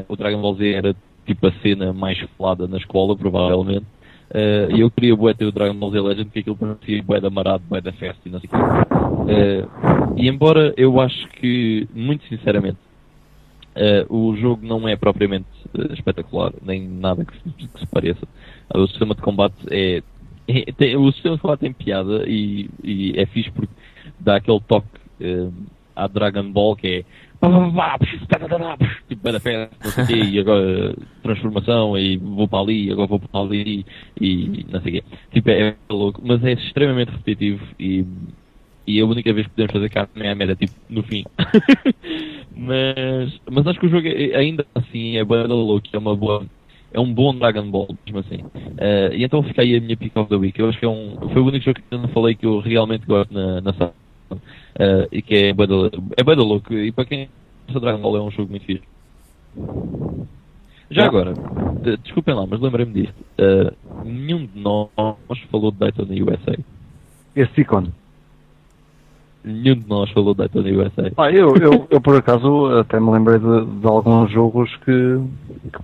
[0.09, 0.97] o Dragon Ball Z era
[1.27, 3.87] tipo a cena mais falada na escola, provavelmente.
[4.29, 7.31] Uh, eu queria bué ter o Dragon Ball Z Legend, porque aquilo parecia bué da
[7.31, 8.59] marado, bué da festa e não sei o quê.
[8.59, 12.79] Uh, e embora eu acho que, muito sinceramente,
[13.77, 15.47] uh, o jogo não é propriamente
[15.93, 18.27] espetacular, nem nada que se, que se pareça.
[18.75, 20.03] O sistema de combate é,
[20.49, 23.73] é- tem- o sistema de combate tem piada e, e é fixe porque
[24.19, 24.89] dá aquele toque
[25.95, 27.05] à Dragon Ball que é
[29.09, 33.09] tipo, vai da festa, não sei quê, e agora transformação, e vou para ali, agora
[33.09, 33.85] vou para ali,
[34.21, 35.05] e não sei o quê.
[35.33, 38.05] Tipo, é, é, louco, mas é extremamente repetitivo e,
[38.87, 41.25] e a única vez que podemos fazer carne é a merda, tipo, no fim.
[42.57, 46.17] mas, mas acho que o jogo é, é ainda assim é bem louco, é uma
[46.17, 46.45] boa
[46.93, 48.37] é um bom Dragon Ball, mesmo assim.
[48.37, 50.59] Uh, e então fica aí a minha pick of the week.
[50.59, 52.59] Eu acho que é um, foi o único jogo que eu não falei que eu
[52.61, 53.95] realmente gosto na, na sala.
[54.79, 55.65] Eh, e que é da,
[56.17, 56.73] é bué da louco.
[56.73, 57.29] E para quem
[57.67, 58.83] gosta de Dragon Ball é um jogo muito fixe.
[60.91, 61.09] Já Yeah.
[61.19, 61.35] agora,
[61.85, 63.15] eh, desculpem lá, mas lembrei-me disto.
[63.39, 63.73] Eh,
[64.05, 64.87] nenhum de nós
[65.51, 66.57] falou de Daytona USA.
[67.35, 67.91] Esse ícone.
[69.45, 71.13] Nenhum de nós falou de Daytona USA.
[71.17, 75.19] Ah, eu, eu, eu por acaso até me lembrei de, de alguns jogos que,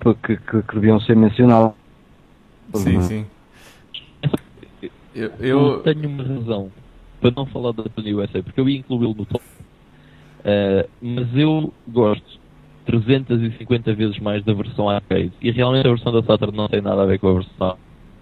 [0.02, 1.72] que, que, que- que deviam ser mencionados.
[2.74, 3.26] Sim, sim.
[5.14, 6.70] Eu, Eu eu, tenho uma razão
[7.22, 9.44] para não falar da Daytona USA, porque eu ia incluí-lo no top.
[10.44, 12.40] Eh, mas eu gosto
[12.84, 15.32] 350 vezes mais da versão arcade.
[15.40, 17.76] E realmente a versão da Saturn não tem nada a ver com a versão.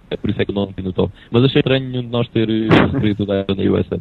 [0.09, 1.11] É por isso é que eu não tenho no top.
[1.31, 3.99] Mas achei estranho nenhum de nós ter eh, referido da Daytona USA.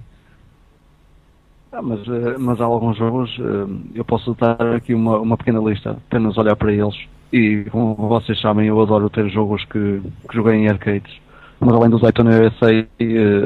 [1.73, 5.61] Ah, mas, eh, mas há alguns jogos, eh, eu posso dar aqui uma, uma pequena
[5.61, 6.97] lista, apenas olhar para eles.
[7.33, 11.13] E como vocês sabem, eu adoro ter jogos que, que joguei em arcades.
[11.61, 12.87] Mas além do Daytona USA, eh,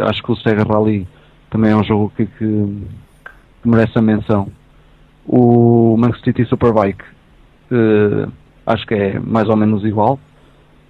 [0.09, 1.07] acho que o Sega Rally
[1.55, 4.49] também é um jogo que, que, que merece a menção.
[5.25, 7.05] O Manchester City Superbike,
[7.71, 8.27] eh,
[8.67, 10.19] acho que é mais ou menos igual.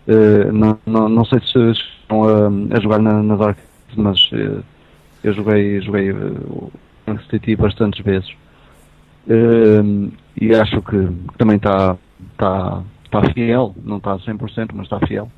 [0.09, 4.63] Eh, não, não, não sei se estão a, a jogar na, nas arcades, mas eh,
[5.23, 6.73] eu joguei, joguei o
[7.07, 8.35] Manchester City bastantes vezes.
[10.41, 11.95] E acho que também está
[12.39, 15.31] tá, tá fiel, não está a 100%, mas está fiel.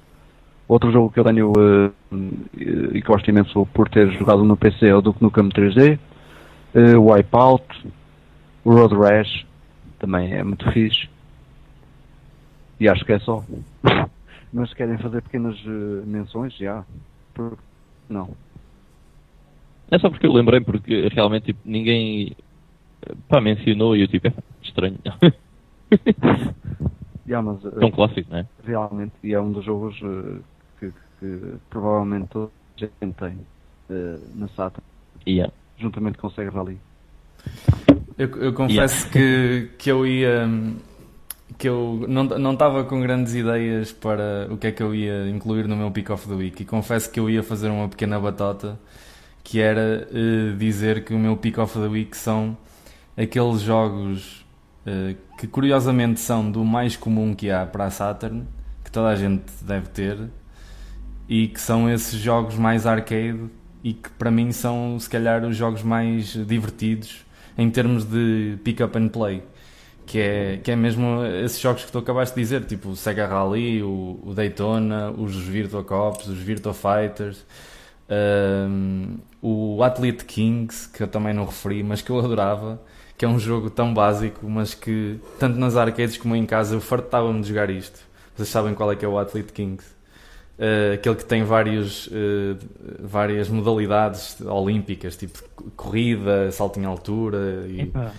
[0.69, 1.91] Outro jogo que eu tenho eh,
[2.93, 5.99] e que gosto imenso por ter jogado no PC é o Duke Nukem 3D,
[6.75, 7.65] eh, o Wipeout,
[8.65, 9.47] Road Rash,
[9.99, 11.09] também é muito fixe.
[12.81, 13.45] E acho que é só.
[14.53, 16.85] Mas se querem fazer pequenas eh, menções, já.
[17.33, 17.59] Por-
[18.09, 18.31] Não.
[19.91, 22.37] É só porque eu lembrei, porque realmente tipo, ninguém
[23.07, 24.33] eh, pá, mencionou e eu tipo, é
[24.63, 24.99] estranho.
[27.27, 28.47] Já, mas eh, é um clássico, não é?
[28.65, 30.41] realmente, e é um dos jogos eh,
[31.21, 33.39] que, provavelmente toda a gente tem
[33.91, 34.83] eh, na SATA,
[35.27, 35.53] Yeah.
[35.77, 36.79] juntamente com o Sega Rally.
[38.19, 40.49] eu, eu confesso que, que eu ia.
[41.59, 45.29] que eu não não estava com grandes ideias para o que é que eu ia
[45.29, 46.63] incluir no meu Pick of the Week.
[46.63, 48.79] E confesso que eu ia fazer uma pequena batota
[49.43, 52.57] que era eh, dizer que o meu Pick of the Week são
[53.17, 54.45] aqueles jogos
[54.87, 58.45] eh, que curiosamente são do mais comum que há para a Saturn,
[58.85, 60.19] que toda a gente deve ter,
[61.29, 63.41] e que são esses jogos mais arcade
[63.83, 67.25] e que para mim são se calhar os jogos mais divertidos
[67.57, 69.43] em termos de pick up and play.
[70.05, 73.27] Que é, que é mesmo esses jogos que tu acabaste de dizer, tipo o Sega
[73.27, 77.45] Rally, o, o Daytona, os Virtua Cops, os Virtua Fighters,
[78.09, 82.81] um, o Athlete Kings, que eu também não referi, mas que eu adorava,
[83.19, 86.81] que é um jogo tão básico, mas que tanto nas arcades como em casa eu
[86.81, 87.99] fartava-me de jogar isto.
[88.37, 89.96] Vocês sabem qual é que é o Athlete Kings?
[90.59, 92.57] Uh, aquele que tem vários, uh,
[93.01, 95.43] várias modalidades olímpicas, tipo
[95.77, 97.83] corrida, salto em altura e...
[97.83, 98.13] Epá,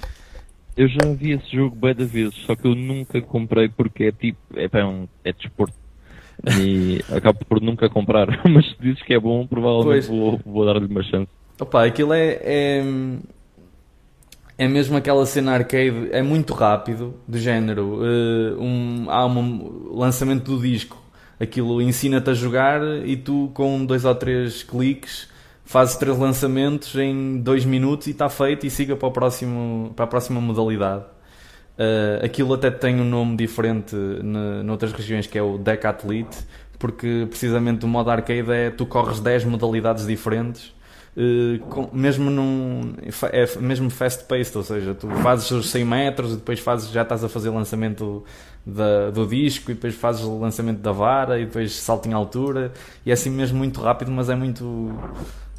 [0.77, 4.11] eu já vi esse jogo bem da vezes, só que eu nunca comprei porque é
[4.11, 5.73] tipo, epá, é, um, é desporto.
[6.61, 8.27] E acabo por nunca comprar.
[8.47, 10.07] Mas se dizes que é bom, provavelmente Pois.
[10.07, 11.27] vou, vou dar-lhe uma chance.
[11.59, 12.83] Opa, aquilo é, é.
[14.59, 17.99] é mesmo aquela cena arcade, é muito rápido, do género.
[18.03, 21.01] eh, um, há um lançamento do disco,
[21.39, 25.29] aquilo ensina-te a jogar e tu com dois ou três cliques
[25.67, 30.05] fazes três lançamentos em dois minutos e está feito e siga para, o próximo, para
[30.05, 31.03] a próxima modalidade.
[31.77, 33.95] Uh, aquilo até tem um nome diferente
[34.63, 36.37] noutras regiões que é o Decathlete,
[36.79, 40.73] porque precisamente o modo arcade é tu corres 10 modalidades diferentes
[41.69, 42.93] com, mesmo num
[43.31, 47.01] é mesmo fast paced, ou seja, tu fazes os 100 metros e depois fazes, já
[47.01, 48.23] estás a fazer lançamento
[48.63, 52.71] da, do disco e depois fazes o lançamento da vara e depois salto em altura
[53.03, 54.93] e é assim mesmo muito rápido, mas é muito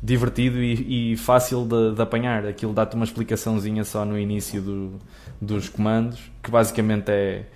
[0.00, 2.46] divertido e, e fácil de, de, apanhar.
[2.46, 4.98] Aquilo dá-te uma explicaçãozinha só no início do,
[5.40, 7.46] dos comandos, que basicamente é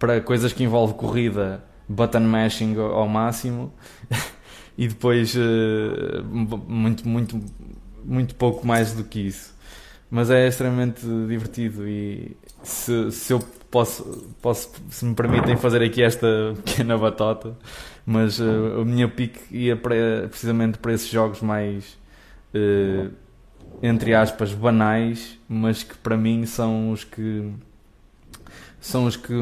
[0.00, 3.72] para coisas que envolvem corrida, button mashing ao máximo.
[4.80, 6.24] e depois uh,
[6.66, 7.38] muito, muito,
[8.02, 9.54] muito pouco mais do que isso.
[10.10, 13.40] Mas é extremamente divertido e se, se eu
[13.70, 16.26] posso, posso, se me permitem fazer aqui esta
[16.64, 17.54] pequena batota,
[18.06, 21.98] mas uh, a minha pique ia para, precisamente para esses jogos mais,
[22.54, 23.12] uh,
[23.82, 27.52] entre aspas, banais, mas que para mim são os que
[28.80, 29.34] são os que,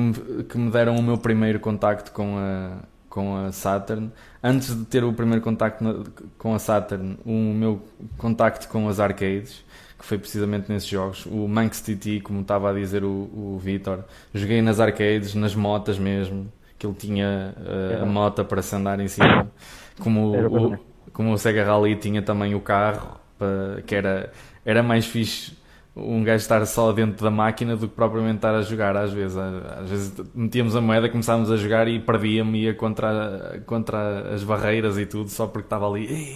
[0.48, 2.80] que me deram o meu primeiro contacto com a,
[3.18, 4.12] com a Saturn.
[4.40, 6.04] Antes de ter o primeiro contacto
[6.38, 7.82] com a Saturn, o meu
[8.16, 9.64] contacto com as arcades,
[9.98, 14.04] que foi precisamente nesses jogos, o Manx TT, como estava a dizer o, o Vitor,
[14.32, 16.46] joguei nas arcades, nas motas mesmo,
[16.78, 19.50] que ele tinha uh, a mota para se andar em cima,
[19.98, 20.78] como o,
[21.12, 24.32] como o Sega Rally tinha também o carro, para, que era,
[24.64, 25.57] era mais fixe
[25.98, 29.36] um gajo estar só dentro da máquina do que propriamente estar a jogar às vezes.
[29.36, 34.98] Às vezes metíamos a moeda, começávamos a jogar e perdia-me ia contra, contra as barreiras
[34.98, 36.34] e tudo, só porque estava ali,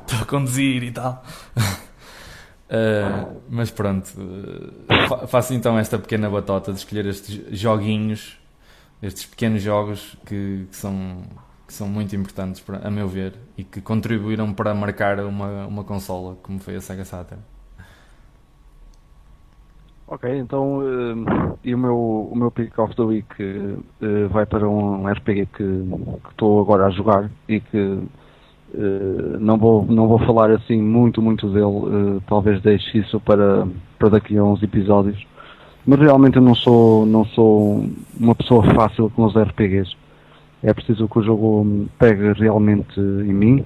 [0.00, 1.24] estou a conduzir e tal.
[2.68, 8.38] Uh, mas pronto, uh, faço então esta pequena batota de escolher estes joguinhos,
[9.02, 11.22] estes pequenos jogos que, que são,
[11.66, 15.84] que são muito importantes, para, a meu ver, e que contribuíram para marcar uma, uma
[15.84, 17.51] consola, como foi a Sega Saturn.
[20.06, 24.68] Ok, então uh, e o meu, o meu pick of the week uh, vai para
[24.68, 25.84] um RPG que
[26.30, 31.48] estou agora a jogar e que uh, não, vou, não vou falar assim muito, muito
[31.48, 33.66] dele, talvez deixe isso para,
[33.98, 35.24] para daqui a uns episódios.
[35.86, 37.86] Mas realmente eu não sou, não sou
[38.18, 39.96] uma pessoa fácil com os RPGs.
[40.62, 43.64] É preciso que o jogo pegue realmente em mim.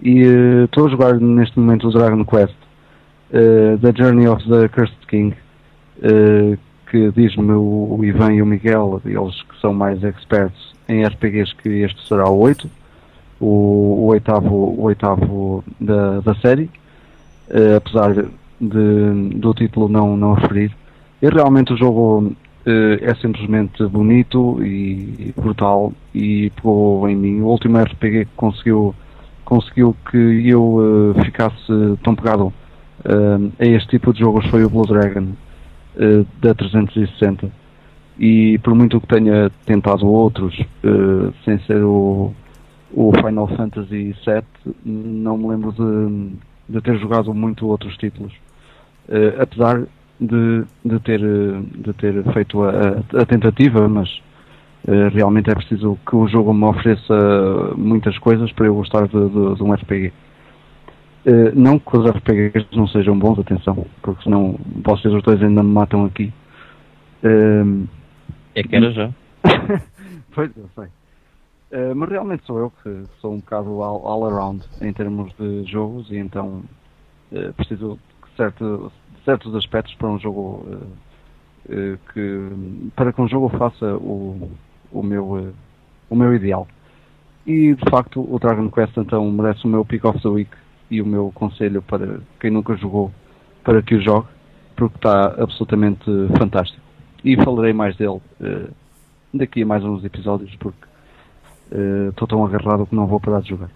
[0.00, 0.20] E
[0.64, 2.54] estou a jogar neste momento o Dragon Quest,
[3.30, 5.34] The Journey of the Cursed King
[6.00, 6.58] uh,
[6.90, 11.54] que diz-me o, o, Ivan e o Miguel, eles que são mais experts em RPGs,
[11.54, 12.68] que este será o 8,
[13.38, 16.68] o, o oitavo, o oitavo da, da série,
[17.50, 18.14] uh, apesar
[18.60, 20.74] de, do título não, não referir.
[21.22, 22.34] E realmente o jogo uh,
[22.66, 27.40] é simplesmente bonito e, e brutal e pegou em mim.
[27.40, 28.94] O último RPG que conseguiu,
[29.44, 31.72] conseguiu que eu ficasse
[32.02, 32.52] tão pegado
[33.58, 35.28] a este tipo de jogos foi o Blue Dragon
[35.96, 37.50] uh, da 360
[38.18, 42.32] e por muito que tenha tentado outros uh, sem ser o,
[42.92, 46.36] o Final Fantasy VII não me lembro de,
[46.68, 48.32] de ter jogado muito outros títulos.
[49.08, 49.82] Uh, apesar
[50.20, 54.22] de, de, ter, de ter feito a, a tentativa mas
[55.12, 57.14] realmente é preciso que o jogo me ofereça
[57.76, 60.10] muitas coisas para eu gostar de, de, de um RPG
[61.26, 65.62] Uh, não que os RPGs não sejam bons, atenção, porque senão vocês os dois ainda
[65.62, 66.32] me matam aqui.
[67.22, 67.86] Uh,
[68.54, 69.10] é que era já.
[70.34, 70.86] pois, eu sei.
[71.78, 75.64] Uh, mas realmente sou eu que sou um bocado all, all around em termos de
[75.70, 76.62] jogos e então
[77.56, 78.90] preciso de certo,
[79.24, 80.66] certos aspectos para um jogo
[82.12, 84.50] que para que um jogo faça o,
[84.90, 85.54] o meu
[86.08, 86.66] o meu ideal.
[87.46, 90.50] E de facto o Dragon Quest então merece o meu pick of the week
[90.90, 93.12] e o meu conselho para quem nunca jogou
[93.62, 94.28] para que o jogue,
[94.74, 96.04] porque está absolutamente
[96.36, 96.82] fantástico.
[97.22, 98.70] E falarei mais dele uh,
[99.32, 100.78] daqui a mais uns episódios, porque
[101.70, 103.70] eh, estou uh, tão agarrado que não vou parar de jogar.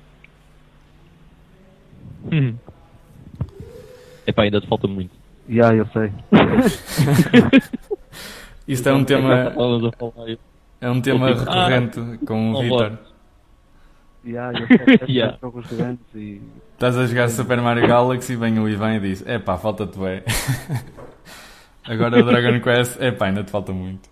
[2.32, 2.54] Hum.
[4.26, 5.12] Epá, ainda te falta muito.
[5.48, 6.10] Já, yeah, eu sei.
[8.66, 9.52] Isto é um tema.
[10.80, 12.98] É um tema recorrente ah, com o Vitor.
[14.26, 14.66] Yeah, eu
[15.08, 15.38] yeah.
[15.40, 16.40] jogos grandes e
[16.72, 19.98] Estás a jogar Super Mario Galaxy e vem o Ivan e diz: É pá, falta-te
[19.98, 20.22] bem.
[21.84, 24.08] Agora o Dragon Quest, é pá, ainda te falta muito.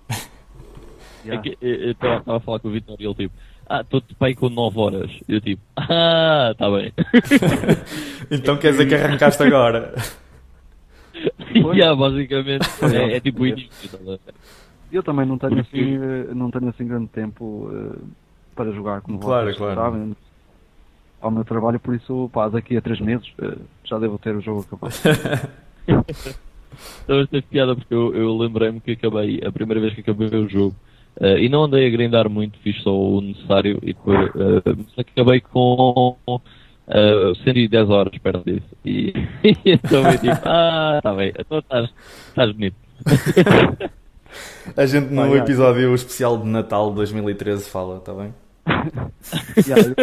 [1.25, 1.49] Yeah.
[1.49, 3.35] É eu estava a falar com o Vitor e ele tipo:
[3.67, 5.11] Ah, estou-te bem com 9 horas.
[5.27, 6.93] Eu tipo: Ah, está bem.
[8.31, 9.95] então quer dizer que arrancaste agora?
[11.75, 14.21] yeah, basicamente é, é tipo o início.
[14.93, 15.99] Eu também não tenho assim,
[16.35, 17.71] não tenho assim grande tempo.
[18.55, 19.75] Para jogar como Claro, vocês claro.
[19.75, 20.17] sabem
[21.21, 24.41] ao meu trabalho, por isso pá, daqui a três meses eh, já devo ter o
[24.41, 24.93] jogo acabado.
[27.05, 30.49] Então teve piada porque eu, eu lembrei-me que acabei, a primeira vez que acabei o
[30.49, 30.75] jogo,
[31.21, 34.31] eh, e não andei a grindar muito, fiz só o necessário e depois
[34.65, 36.17] mas acabei com
[36.89, 38.67] eh, 110 horas perto disso.
[38.85, 39.13] E,
[39.45, 41.91] e então eu digo, ah, tá bem, então estás,
[42.29, 42.77] estás bonito.
[44.77, 45.45] A gente no Ah, yeah.
[45.45, 48.33] episódio especial de Natal de 2013 fala, está bem?
[49.67, 49.95] Yeah,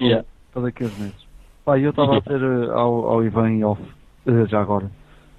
[0.00, 0.24] Yeah.
[0.52, 1.24] para daqui a uns meses.
[1.64, 3.80] Pá, eu estava a dizer eh, ao, ao Ivan em off,
[4.26, 4.90] eh, já agora,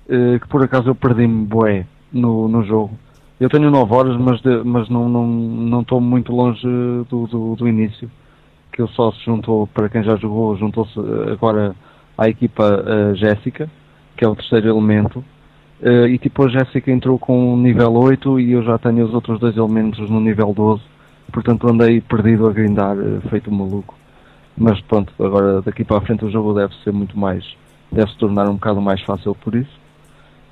[0.09, 2.97] eh, que por acaso eu perdi-me bué no, no jogo.
[3.39, 6.61] Eu tenho 9 horas, mas, de- mas não estou não, estou muito longe
[7.09, 8.09] do, do, do início.
[8.72, 10.99] Que ele só se juntou, para quem já jogou, juntou-se
[11.31, 11.76] agora
[12.17, 12.84] à equipa
[13.15, 13.69] Jéssica,
[14.17, 15.23] que é o terceiro elemento.
[15.81, 19.39] Eh, e tipo a Jéssica entrou com nível 8 e eu já tenho os outros
[19.39, 20.81] dois elementos no nível 12.
[21.31, 23.95] Portanto andei perdido a grindar, eh, feito maluco.
[24.57, 27.45] Mas pronto, agora daqui para a frente o jogo deve ser muito mais.
[27.91, 29.80] Deve se tornar um bocado mais fácil por isso.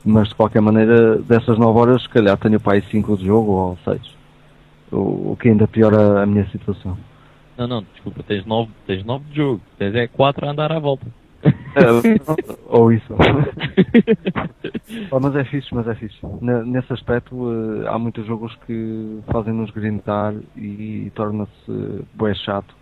[0.05, 3.51] Mas de qualquer maneira, dessas 9 horas, se calhar tenho para aí 5 de jogo
[3.51, 4.01] ou 6.
[4.91, 6.97] O, o que ainda piora a minha situação.
[7.57, 10.79] Não, não, desculpa, tens 9 tens nove de jogo, tens é 4 a andar à
[10.79, 11.05] volta.
[11.43, 11.83] É,
[12.67, 13.13] ou isso.
[15.09, 16.17] Pá, mas é fixe, mas é fixe.
[16.41, 22.73] Ne- Nesse aspecto, eh, há muitos jogos que fazem-nos grindar e, torna-se bué chato.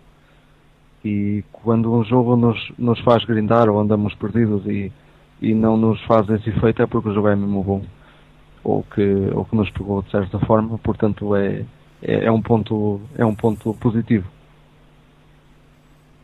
[1.04, 4.92] E quando um jogo nos, nos faz grindar ou andamos perdidos e,
[5.40, 7.82] e não nos faz esse efeito é porque o jogo é mesmo bom.
[8.62, 9.02] Ou que,
[9.34, 11.64] ou que nos pegou de certa forma, portanto é,
[12.00, 14.28] é, é um ponto, é um ponto positivo.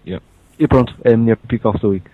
[0.07, 0.25] Yeah.
[0.59, 2.09] E pronto, é a minha pick of the week.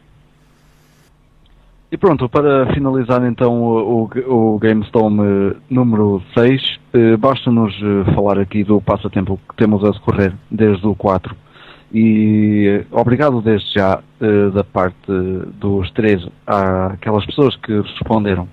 [1.95, 8.13] E pronto, para finalizar então o, o, o GameStorm eh, número 6, eh, basta-nos eh,
[8.17, 11.37] falar aqui do passatempo que temos a decorrer desde o 4.
[11.93, 14.03] E obrigado desde já
[14.53, 15.07] da parte
[15.61, 18.49] dos três àquelas pessoas que responderam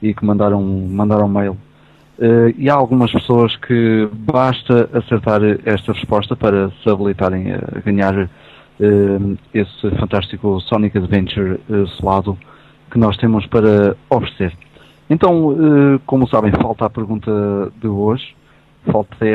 [0.00, 1.56] e que mandaram, mandaram mail.
[2.56, 8.30] E há algumas pessoas que basta acertar esta resposta para se habilitarem a ganhar
[9.52, 11.58] esse fantástico Sonic Adventure
[11.98, 12.38] selado
[12.96, 14.56] que nós temos para oferecer.
[15.10, 17.30] Então, eh, como sabem, falta a pergunta
[17.78, 18.34] de hoje,
[18.90, 19.26] falta esta